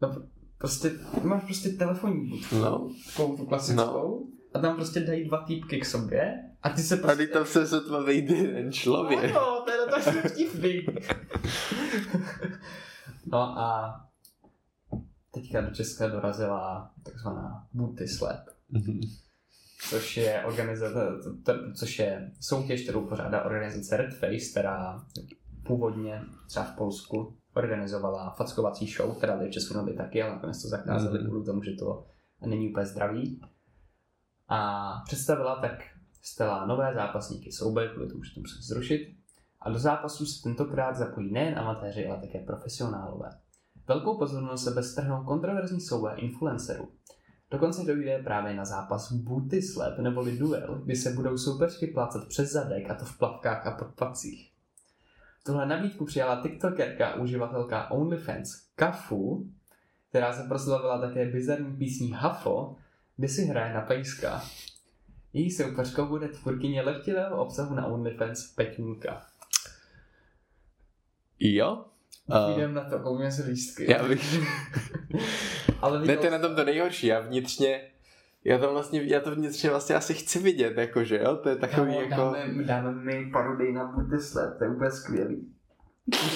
No, 0.01 0.15
prostě, 0.57 0.91
máš 1.23 1.43
prostě 1.43 1.69
telefonní 1.69 2.29
budku, 2.29 2.55
No. 2.55 2.89
takovou 3.05 3.37
tu 3.37 3.45
klasickou, 3.45 4.27
a 4.53 4.59
tam 4.59 4.75
prostě 4.75 4.99
dají 4.99 5.25
dva 5.27 5.37
týpky 5.37 5.79
k 5.79 5.85
sobě 5.85 6.33
a 6.63 6.69
ty 6.69 6.81
se 6.81 6.95
A 6.95 6.97
prostě... 6.97 7.17
teď 7.17 7.31
tam 7.33 7.45
se 7.45 7.67
sotva 7.67 8.03
vejde 8.03 8.35
jeden 8.35 8.71
člověk. 8.71 9.35
Ano, 9.35 9.61
to 9.65 9.71
je 9.71 9.77
to 9.77 9.91
tak 9.91 10.25
vtipný. 10.31 10.85
no 13.25 13.37
a 13.39 13.99
teďka 15.41 15.61
do 15.61 15.71
Česka 15.75 16.07
dorazila 16.07 16.91
takzvaná 17.03 17.67
Booty 17.73 18.07
Slap, 18.07 18.39
Mhm. 18.69 18.99
což 19.89 20.17
je 20.17 20.43
organizace, 20.45 20.99
což 21.79 21.99
je 21.99 22.31
soutěž, 22.41 22.83
kterou 22.83 23.07
pořádá 23.07 23.45
organizace 23.45 23.97
Red 23.97 24.13
Face, 24.13 24.51
která 24.51 25.05
původně 25.67 26.21
třeba 26.47 26.65
v 26.65 26.75
Polsku 26.75 27.37
organizovala 27.55 28.29
fackovací 28.37 28.87
show, 28.87 29.17
která 29.17 29.37
tady 29.37 29.49
v 29.49 29.53
Česku 29.53 29.77
nebyly 29.77 29.97
taky, 29.97 30.23
ale 30.23 30.31
nakonec 30.33 30.61
to 30.61 30.67
zakázali 30.67 31.19
Mhm. 31.19 31.27
kvůli 31.27 31.45
tomu, 31.45 31.63
že 31.63 31.71
to 31.71 32.05
není 32.45 32.69
úplně 32.69 32.85
zdravý. 32.85 33.41
A 34.47 34.89
představila 35.05 35.61
tak 35.61 35.79
Stella 36.21 36.65
nové 36.65 36.93
zápasníky 36.93 37.51
souboj, 37.51 37.89
kvůli 37.93 38.09
tomu, 38.09 38.23
že 38.23 38.33
to 38.33 38.39
musí 38.39 38.61
zrušit. 38.63 39.15
A 39.61 39.69
do 39.69 39.79
zápasu 39.79 40.25
se 40.25 40.43
tentokrát 40.43 40.95
zapojí 40.95 41.31
nejen 41.31 41.59
amatéři, 41.59 42.07
ale 42.07 42.21
také 42.21 42.39
profesionálové. 42.39 43.29
Velkou 43.89 44.17
pozornost 44.17 44.63
sebe 44.63 44.83
strhnou 44.83 45.23
kontroverzní 45.23 45.81
souboje 45.81 46.15
influencerů. 46.15 46.91
Dokonce 47.51 47.83
dojde 47.83 48.19
právě 48.23 48.53
na 48.53 48.65
zápas 48.65 49.11
Booty 49.11 49.61
Slap 49.61 49.97
neboli 49.97 50.37
duel, 50.37 50.81
kdy 50.83 50.95
se 50.95 51.09
budou 51.09 51.37
soupeřky 51.37 51.87
plácat 51.87 52.27
přes 52.27 52.51
zadek 52.51 52.89
a 52.89 52.95
to 52.95 53.05
v 53.05 53.17
plavkách 53.17 53.67
a 53.67 53.71
podpacích. 53.71 54.51
Tuhle 55.45 55.65
nabídku 55.65 56.05
přijala 56.05 56.41
tiktokerka 56.41 57.15
uživatelka 57.15 57.91
OnlyFans 57.91 58.49
Kafu, 58.75 59.49
která 60.09 60.33
se 60.33 60.43
proslavila 60.43 61.01
také 61.01 61.31
bizarní 61.31 61.77
písní 61.77 62.11
Hafo, 62.11 62.75
kde 63.17 63.27
si 63.27 63.45
hraje 63.45 63.73
na 63.73 63.81
pejska. 63.81 64.43
Její 65.33 65.51
soupeřkou 65.51 66.05
bude 66.05 66.27
tvůrkyně 66.27 66.81
lehtivého 66.81 67.45
obsahu 67.45 67.75
na 67.75 67.85
OnlyFans 67.85 68.47
Peťunka. 68.55 69.25
Jo? 71.39 71.85
Uh, 72.31 72.57
Jdem 72.57 72.73
na 72.73 72.83
to, 72.89 72.99
koupíme 72.99 73.31
si 73.31 73.43
lístky. 73.43 73.91
já 73.91 74.07
bych... 74.07 74.39
Ale 75.81 76.05
Ne, 76.05 76.17
to 76.17 76.25
je 76.25 76.31
na 76.31 76.39
tom 76.39 76.55
to 76.55 76.63
nejhorší, 76.65 77.07
já 77.07 77.19
vnitřně... 77.19 77.81
Já 78.43 78.57
to 78.57 78.71
vlastně, 78.71 79.01
já 79.03 79.19
to 79.19 79.35
vnitřně 79.35 79.69
vlastně 79.69 79.95
asi 79.95 80.13
chci 80.13 80.39
vidět, 80.39 80.77
jakože 80.77 81.19
jo, 81.23 81.35
to 81.35 81.49
je 81.49 81.55
takový 81.55 81.87
Kámo, 81.93 82.01
jako... 82.01 82.15
dáme, 82.15 82.63
dáme 82.63 82.91
mi 82.91 83.29
parodii 83.33 83.71
na 83.73 83.95
Slap, 84.19 84.57
to 84.57 84.63
je 84.63 84.69
úplně 84.69 84.91
skvělý. 84.91 85.47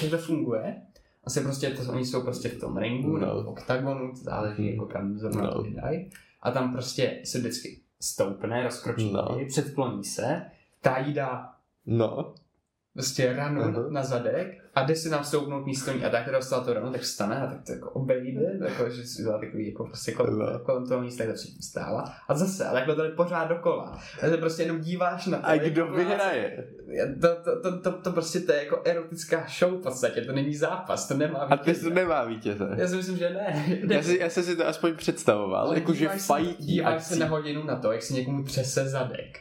Jak 0.02 0.10
to 0.10 0.18
funguje? 0.18 0.76
Asi 1.24 1.40
prostě, 1.40 1.70
to, 1.70 1.92
oni 1.92 2.04
jsou 2.06 2.22
prostě 2.22 2.48
v 2.48 2.60
tom 2.60 2.76
ringu, 2.76 3.12
No. 3.16 3.18
nebo 3.18 3.50
oktagonu, 3.50 4.10
to 4.10 4.16
záleží 4.16 4.62
Hmm. 4.62 4.72
jako 4.72 4.86
kam 4.86 5.18
zrovna 5.18 5.42
No. 5.42 5.64
dají. 5.82 6.10
A 6.42 6.50
tam 6.50 6.72
prostě 6.72 7.20
se 7.24 7.38
vždycky 7.38 7.80
stoupne, 8.00 8.62
rozkročí, 8.62 9.12
No. 9.12 9.22
no. 9.22 9.46
předkloní 9.48 10.04
se, 10.04 10.42
ta 10.80 10.98
jí 10.98 11.12
dá 11.14 11.50
No, 11.86 12.34
prostě 12.94 13.32
ranu 13.32 13.62
Aha. 13.62 13.72
na 13.90 14.02
zadek 14.02 14.58
a 14.74 14.82
jde 14.82 14.96
si 14.96 15.10
tam 15.10 15.24
stoupnout 15.24 15.66
místo 15.66 15.92
ní 15.92 16.04
a 16.04 16.10
tak, 16.10 16.22
která 16.22 16.38
dostala 16.38 16.64
tu 16.64 16.72
ranu, 16.72 16.92
tak 16.92 17.00
vstane 17.00 17.36
a 17.42 17.46
tak 17.46 17.62
to 17.66 17.72
jako 17.72 17.90
obejde, 17.90 18.58
jako, 18.64 18.90
že 18.90 19.04
si 19.06 19.22
udělá 19.22 19.38
takový 19.38 19.68
jako 19.68 19.84
prostě 19.84 20.12
kolem, 20.12 20.38
No. 20.38 20.58
kolem 20.58 20.86
toho 20.86 21.00
místa, 21.00 21.24
kde 21.24 21.32
předtím 21.32 21.62
stála 21.62 22.14
a 22.28 22.34
zase, 22.34 22.64
a 22.66 22.72
takhle 22.72 22.94
to 22.94 23.02
jde 23.02 23.08
pořád 23.08 23.44
dokola. 23.44 23.98
A 24.22 24.28
se 24.28 24.36
prostě 24.36 24.62
jenom 24.62 24.80
díváš 24.80 25.26
na 25.26 25.38
to. 25.38 25.46
A 25.46 25.56
kdo 25.56 25.82
jako 25.82 25.94
vyhraje? 25.96 26.68
To, 27.20 27.28
to, 27.44 27.60
to, 27.60 27.78
to, 27.80 27.92
to, 27.92 28.12
prostě 28.12 28.40
to 28.40 28.52
je 28.52 28.64
jako 28.64 28.82
erotická 28.84 29.46
show 29.58 29.78
v 29.78 29.82
podstatě, 29.82 30.20
to 30.20 30.32
není 30.32 30.54
zápas, 30.54 31.08
to 31.08 31.14
nemá 31.14 31.38
A 31.38 31.56
ty 31.56 31.70
vítěze. 31.70 31.88
to 31.88 31.94
nemá 31.94 32.24
vítěze. 32.24 32.68
Já 32.76 32.88
si 32.88 32.96
myslím, 32.96 33.16
že 33.16 33.30
ne. 33.30 33.64
Já, 33.90 34.02
si, 34.02 34.18
já 34.20 34.30
jsem 34.30 34.42
si 34.44 34.56
to 34.56 34.66
aspoň 34.68 34.96
představoval, 34.96 35.66
Ale 35.66 35.80
díváš 35.80 36.20
se- 36.20 36.26
fajtí 36.26 36.64
Díváš 36.64 37.04
se 37.04 37.16
na 37.16 37.26
hodinu 37.26 37.64
na 37.64 37.76
to, 37.76 37.92
jak 37.92 38.02
si 38.02 38.14
někomu 38.14 38.42
třese 38.42 38.88
zadek. 38.88 39.38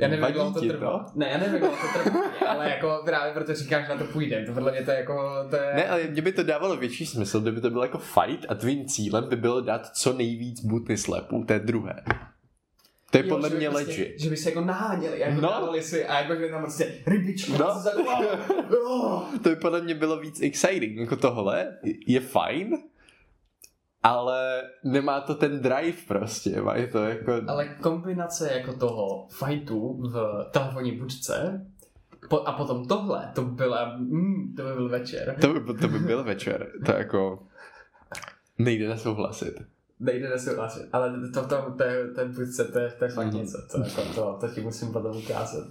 Já 0.00 0.08
nevím, 0.08 0.24
jak 0.24 0.32
dlouho 0.34 0.52
to 0.52 0.60
trvá. 0.60 1.06
Ne, 1.14 1.28
já 1.32 1.38
nevím, 1.38 1.52
jak 1.54 1.62
dlouho 1.62 1.76
to 1.76 2.02
trvá, 2.02 2.20
ale 2.48 2.70
jako 2.70 3.00
právě 3.04 3.32
proto 3.32 3.54
říkáš, 3.54 3.86
že 3.86 3.92
na 3.92 3.98
to 3.98 4.04
půjdem. 4.04 4.46
To 4.46 4.52
podle 4.52 4.72
mě 4.72 4.82
to 4.84 4.90
je 4.90 4.96
jako, 4.96 5.46
to 5.50 5.56
je... 5.56 5.72
Ne, 5.74 5.88
ale 5.88 6.02
mě 6.02 6.22
by 6.22 6.32
to 6.32 6.42
dávalo 6.42 6.76
větší 6.76 7.06
smysl, 7.06 7.40
kdyby 7.40 7.60
to 7.60 7.70
bylo 7.70 7.84
jako 7.84 7.98
fight 7.98 8.46
a 8.48 8.54
tvým 8.54 8.86
cílem 8.88 9.28
by 9.28 9.36
bylo 9.36 9.60
dát 9.60 9.86
co 9.96 10.12
nejvíc 10.12 10.64
booty 10.64 10.96
slapů 10.96 11.44
té 11.44 11.58
druhé. 11.58 12.02
To 13.10 13.18
je 13.18 13.24
Jo, 13.24 13.28
podle 13.28 13.50
mě 13.50 13.70
prostě, 13.70 13.90
legit. 13.90 14.20
Že 14.20 14.30
by 14.30 14.36
se 14.36 14.48
jako 14.48 14.60
naháněli, 14.60 15.20
jako 15.20 15.40
No. 15.40 15.72
no. 15.76 15.82
si 15.82 16.06
a 16.06 16.20
jako, 16.20 16.34
že 16.36 16.48
tam 16.48 16.62
prostě 16.62 16.94
rybička. 17.06 17.52
No. 17.58 17.66
Oh. 18.86 19.22
To 19.42 19.48
by 19.48 19.56
podle 19.56 19.80
mě 19.80 19.94
bylo 19.94 20.20
víc 20.20 20.40
exciting. 20.42 20.98
Jako 20.98 21.16
tohle 21.16 21.78
je 22.06 22.20
fajn, 22.20 22.78
ale 24.02 24.62
nemá 24.84 25.20
to 25.20 25.34
ten 25.34 25.60
drive 25.60 25.98
prostě. 26.08 26.62
Má 26.62 26.74
je 26.76 26.86
to 26.86 27.04
jako... 27.04 27.32
Ale 27.48 27.68
kombinace 27.68 28.52
jako 28.52 28.72
toho 28.72 29.26
fightu 29.28 29.96
v 30.02 30.46
telefonní 30.50 30.92
budce 30.92 31.66
po, 32.28 32.40
a 32.40 32.52
potom 32.52 32.88
tohle, 32.88 33.30
to 33.34 33.42
byla, 33.42 33.96
mm, 33.96 34.54
to 34.56 34.62
by 34.62 34.72
byl 34.74 34.88
večer. 34.88 35.36
To 35.40 35.60
by, 35.60 35.74
to 35.80 35.88
by 35.88 35.98
byl 35.98 36.24
večer. 36.24 36.72
To 36.86 36.92
jako... 36.92 37.42
Nejde 38.58 38.88
nesouhlasit. 38.88 39.54
Nejde 40.00 40.28
nesouhlasit, 40.28 40.88
ale 40.92 41.12
to, 41.34 41.42
to, 41.42 41.48
to, 41.48 41.74
to, 42.14 42.20
je 42.20 42.26
budce, 42.28 42.64
to 42.64 42.78
je, 42.78 42.90
to 42.98 43.04
je 43.04 43.10
fakt 43.10 43.26
Mhm. 43.26 43.36
něco, 43.36 43.58
to, 43.72 43.78
jako, 43.82 44.02
to, 44.14 44.36
to 44.40 44.48
ti 44.54 44.60
musím 44.60 44.92
potom 44.92 45.16
ukázat. 45.16 45.66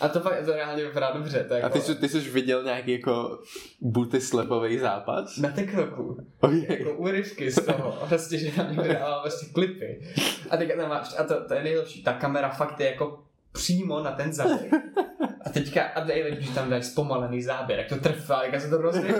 A 0.00 0.08
to 0.08 0.20
fakt 0.20 0.44
to 0.44 0.52
reálně 0.52 0.84
vypadá 0.84 1.10
dobře, 1.12 1.38
je 1.38 1.54
A 1.54 1.54
jako, 1.56 1.68
ty, 1.68 1.80
jsi, 1.80 1.94
ty 1.94 2.08
jsi 2.08 2.20
viděl 2.20 2.62
nějaký 2.64 2.92
jako 2.92 3.38
booty 3.80 4.20
slapový 4.20 4.78
zápas? 4.78 5.36
na 5.36 5.50
TikToku, 5.50 6.16
Okay. 6.40 6.66
jako 6.68 6.92
úryvky 6.92 7.50
z 7.50 7.64
toho, 7.64 7.98
prostě, 8.08 8.38
že 8.38 8.50
na 8.56 8.64
někdo 8.70 8.92
dává 8.92 9.20
prostě 9.20 9.46
klipy. 9.52 10.00
A 10.50 10.56
teďka 10.56 10.76
tam 10.76 10.88
máš, 10.88 11.14
a 11.18 11.24
to, 11.24 11.44
to 11.48 11.54
je 11.54 11.62
nejlepší, 11.62 12.02
ta 12.02 12.12
kamera 12.12 12.48
fakt 12.48 12.80
je 12.80 12.86
jako 12.86 13.22
přímo 13.52 14.02
na 14.02 14.12
ten 14.12 14.32
zadek. 14.32 14.72
A 15.44 15.50
teďka, 15.50 15.82
a 15.84 16.04
nejlepší, 16.04 16.46
že 16.46 16.54
tam 16.54 16.70
dáš 16.70 16.86
zpomalený 16.86 17.42
záběr, 17.42 17.78
jak 17.78 17.88
to 17.88 17.96
trvá, 17.96 18.44
jak 18.44 18.60
se 18.60 18.70
to 18.70 18.76
rozvěří. 18.78 19.18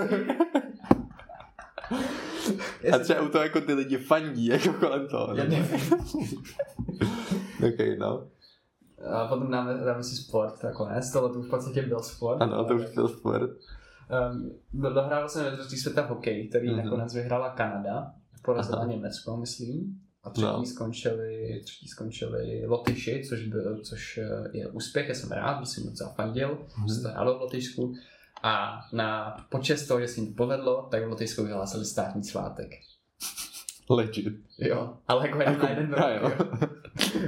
A 2.93 2.99
třeba 2.99 3.21
u 3.21 3.29
toho 3.29 3.43
jako 3.43 3.61
ty 3.61 3.73
lidi 3.73 3.97
fandí 3.97 4.45
jako 4.45 4.73
kolem 4.73 5.07
toho. 5.07 5.35
Já 5.35 5.43
ne? 5.43 5.49
nevím. 5.49 5.93
ok, 7.67 7.99
no. 7.99 8.27
A 9.13 9.27
potom 9.27 9.51
dáme, 9.51 9.73
dáme 9.73 10.03
si 10.03 10.15
sport 10.15 10.63
nakonec, 10.63 11.11
tohle 11.11 11.29
to 11.33 11.39
už 11.39 11.47
v 11.47 11.49
podstatě 11.49 11.81
byl 11.81 11.99
sport. 11.99 12.41
Ano, 12.41 12.65
to 12.65 12.75
už 12.75 12.85
byl 12.95 13.07
sport. 13.07 13.49
Um, 14.31 14.51
dohrál 14.73 15.29
jsem 15.29 15.43
mistrovství 15.45 15.77
světa 15.77 16.01
v 16.01 16.09
hokeji, 16.09 16.47
který 16.49 16.69
Mhm. 16.69 16.79
mm-hmm. 16.79 16.83
nakonec 16.83 17.13
vyhrála 17.13 17.49
Kanada, 17.49 18.11
porazila. 18.43 18.85
Německo, 18.85 19.37
myslím. 19.37 19.99
A 20.23 20.29
třetí, 20.29 20.47
No. 20.47 20.65
skončili, 20.65 21.61
třetí 21.63 21.87
skončili 21.87 22.65
Lotyši, 22.67 23.23
což, 23.29 23.47
byl, 23.47 23.81
což 23.83 24.17
eh, 24.17 24.57
je 24.57 24.67
úspěch, 24.67 25.07
já 25.09 25.15
jsem 25.15 25.31
rád, 25.31 25.59
bych 25.59 25.67
si 25.69 25.81
moc 25.83 25.97
zafandil, 25.97 26.57
Mhm. 26.77 26.87
že 26.87 26.93
se 26.93 27.01
to 27.01 27.07
hrálo 27.09 27.37
v 27.37 27.41
Lotyšsku. 27.41 27.93
A 28.43 28.79
na 28.93 29.37
počest 29.49 29.87
toho, 29.87 29.99
že 30.01 30.07
se 30.07 30.19
jim 30.21 30.33
to 30.33 30.37
povedlo, 30.37 30.87
tak 30.91 31.03
v 31.05 31.09
Lotyšsku 31.09 31.43
vyhlásili 31.43 31.85
státní 31.85 32.23
svátek. 32.23 32.69
Legit. 33.89 34.33
Jo, 34.57 34.97
ale 35.07 35.27
jako 35.27 35.39
jeden 35.39 35.59
na 35.59 35.69
jeden 35.69 35.89
rok, 35.93 35.99
a 35.99 36.09
jo. 36.09 36.31
jo. 36.39 36.67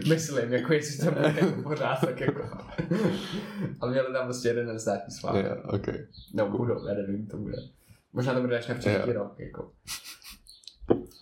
Myslím, 0.09 0.53
jako 0.53 0.73
jestli 0.73 1.05
to 1.05 1.11
bude 1.11 1.33
jako 1.39 1.61
pořád, 1.61 1.99
tak 2.01 2.19
jako. 2.19 2.41
A 3.81 3.85
měli 3.85 4.13
tam 4.13 4.25
prostě 4.25 4.47
jeden 4.47 4.67
den 4.67 4.79
státní 4.79 5.13
svátek. 5.13 5.45
Jo, 5.45 5.55
ok. 5.65 5.87
No, 6.33 6.49
budou, 6.49 6.87
já 6.87 6.93
nevím, 6.93 7.27
to 7.27 7.37
bude. 7.37 7.57
Možná 8.13 8.33
to 8.33 8.41
bude 8.41 8.57
až 8.57 8.67
na 8.67 8.75
příští 8.75 8.99
Jo. 9.07 9.13
rok, 9.13 9.39
jako. 9.39 9.71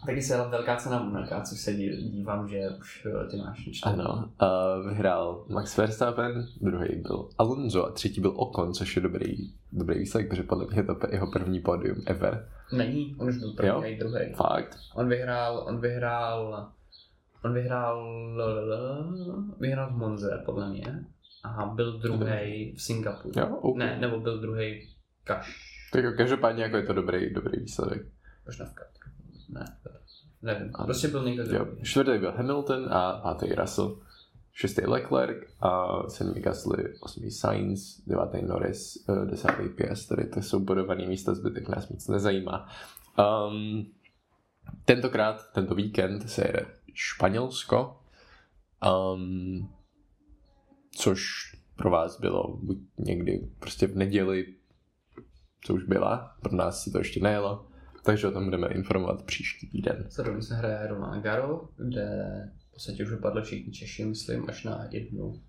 Taky 0.06 0.22
se 0.22 0.34
jela 0.34 0.48
velká 0.48 0.76
cena 0.76 1.04
Monaka, 1.04 1.42
což 1.42 1.60
se 1.60 1.72
dí- 1.74 2.10
dívám, 2.10 2.48
že 2.48 2.70
už 2.80 3.06
eh, 3.06 3.28
ty 3.32 3.38
máš 3.38 3.60
čtyři. 3.60 3.82
Ano, 3.84 4.30
uh, 4.42 4.90
vyhrál 4.90 5.46
Max 5.50 5.78
Verstappen, 5.78 6.48
druhý 6.62 6.96
byl 6.96 7.30
Alonso 7.38 7.86
a 7.86 7.92
třetí 7.92 8.22
byl 8.22 8.34
Ocon, 8.36 8.74
což 8.74 8.96
je 8.96 9.02
dobrý, 9.02 9.38
dobrý 9.72 10.00
výsledek, 10.00 10.30
protože 10.30 10.44
podle 10.44 10.66
mě 10.66 10.80
je 10.80 10.84
to 10.84 10.98
jeho 11.12 11.32
první 11.32 11.60
pódium 11.60 11.98
ever. 12.08 12.50
Není, 12.74 13.16
on 13.20 13.28
už 13.30 13.38
byl 13.38 13.54
první 13.54 13.70
Jo? 13.70 13.82
a 13.82 13.86
i 13.86 13.98
druhý. 13.98 14.34
Fakt. 14.36 14.78
On 14.96 15.10
vyhrál, 15.10 15.64
on 15.68 15.82
vyhrál, 15.82 16.72
on 17.46 17.54
vyhrál, 17.54 18.08
vyhrál 19.60 19.90
v 19.94 19.98
Monze, 19.98 20.42
podle 20.46 20.70
mě. 20.70 21.06
A 21.44 21.66
byl 21.66 22.00
druhý 22.00 22.74
v 22.78 22.82
Singapuru. 22.82 23.34
Jo, 23.40 23.58
ok. 23.62 23.78
Ne, 23.78 23.98
nebo 24.00 24.20
byl 24.20 24.42
druhý 24.42 24.90
Kaš. 25.24 25.76
Tak 25.94 26.18
každopádně 26.18 26.64
jako 26.64 26.78
je 26.78 26.84
to 26.84 26.94
dobrý, 26.94 27.34
dobrý 27.34 27.60
výsledek. 27.60 28.02
Možná 28.46 28.66
v 28.66 28.74
Katru. 28.74 28.95
Ne, 29.50 29.78
nevím. 30.42 30.72
Ano. 30.74 30.86
Prostě 30.86 31.08
byl 31.08 31.24
někdo 31.24 31.44
Jo. 31.44 31.66
druhý. 31.66 31.84
Čtvrtý 31.84 32.20
byl 32.20 32.32
Hamilton 32.32 32.94
a 32.94 33.14
pátý 33.14 33.54
Russell. 33.54 34.00
Šestý 34.58 34.82
Leclerc 34.86 35.38
a 35.62 35.88
sedmý 36.10 36.42
Gasly, 36.42 36.94
osmý 37.00 37.32
Sainz, 37.32 38.02
devátý 38.08 38.42
Norris, 38.46 39.06
eh, 39.10 39.26
desátý 39.26 39.70
Piastri. 39.70 40.28
To 40.28 40.42
jsou 40.42 40.60
bodované 40.60 41.08
místa, 41.08 41.34
zbytek 41.34 41.70
nás 41.70 41.90
moc 41.90 42.08
nezajímá. 42.08 42.70
Um, 43.50 43.92
tentokrát, 44.86 45.52
tento 45.54 45.76
víkend 45.76 46.30
se 46.30 46.48
jede 46.48 46.66
Španělsko, 46.94 47.98
um, 49.16 49.70
což 50.92 51.22
pro 51.76 51.90
vás 51.90 52.20
bylo 52.20 52.58
buď 52.58 52.78
někdy 52.98 53.50
prostě 53.60 53.88
v 53.88 53.96
neděli, 53.96 54.54
co 55.64 55.74
už 55.74 55.84
byla, 55.84 56.36
pro 56.42 56.56
nás 56.56 56.84
si 56.84 56.92
to 56.92 56.98
ještě 56.98 57.20
nejelo, 57.20 57.68
takže 58.06 58.28
o 58.28 58.32
tom 58.32 58.46
budeme 58.46 58.68
informovat 58.68 59.24
příští 59.24 59.68
týden. 59.70 60.06
Zároveň 60.10 60.42
se 60.42 60.56
hraje 60.56 60.88
Roland 60.88 61.24
Garo, 61.24 61.62
kde 61.78 62.26
v 62.70 62.72
podstatě 62.74 63.04
už 63.04 63.10
vypadlo 63.12 63.42
všichni 63.42 63.74
Češi, 63.74 64.06
myslím, 64.06 64.50
až 64.50 64.64
na 64.64 64.88
jednu 64.92 65.42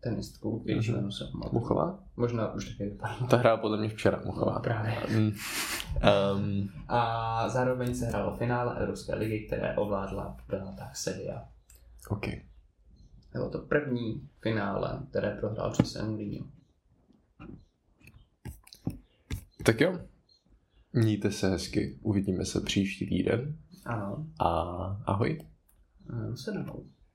tenistku, 0.00 0.64
Mhm. 0.66 0.80
jméno 0.94 1.12
jsem 1.12 1.28
pamatuju. 1.32 1.60
Muchová? 1.60 1.98
Možná 2.16 2.52
už 2.54 2.68
taky 2.68 2.84
vypadlo. 2.90 3.26
Ta 3.26 3.36
hrála 3.36 3.56
podle 3.56 3.78
mě 3.78 3.88
včera 3.88 4.22
Muchová. 4.24 4.52
No, 4.54 4.60
právě. 4.60 4.94
Mm. 5.10 5.32
Um, 6.36 6.68
A 6.88 7.48
zároveň 7.48 7.94
se 7.94 8.06
hrálo 8.06 8.36
finále 8.36 8.76
Evropské 8.78 9.14
ligy, 9.14 9.46
které 9.46 9.76
ovládla 9.76 10.36
Beata 10.48 10.90
Sevilla. 10.94 11.48
OK. 12.08 12.26
Bylo 13.32 13.50
to 13.50 13.58
první 13.58 14.28
finále, 14.40 15.00
které 15.10 15.30
prohrál 15.30 15.72
Jose 15.80 16.02
Mourinho. 16.02 16.46
Tak 19.64 19.80
jo. 19.80 19.98
Mějte 20.96 21.30
se 21.30 21.50
hezky. 21.50 21.98
Uvidíme 22.02 22.44
se 22.44 22.60
příští 22.60 23.06
týden. 23.06 23.56
Ano, 23.84 24.26
A 24.38 24.50
ahoj. 25.06 25.38
eh, 26.10 26.36
se. 26.36 26.86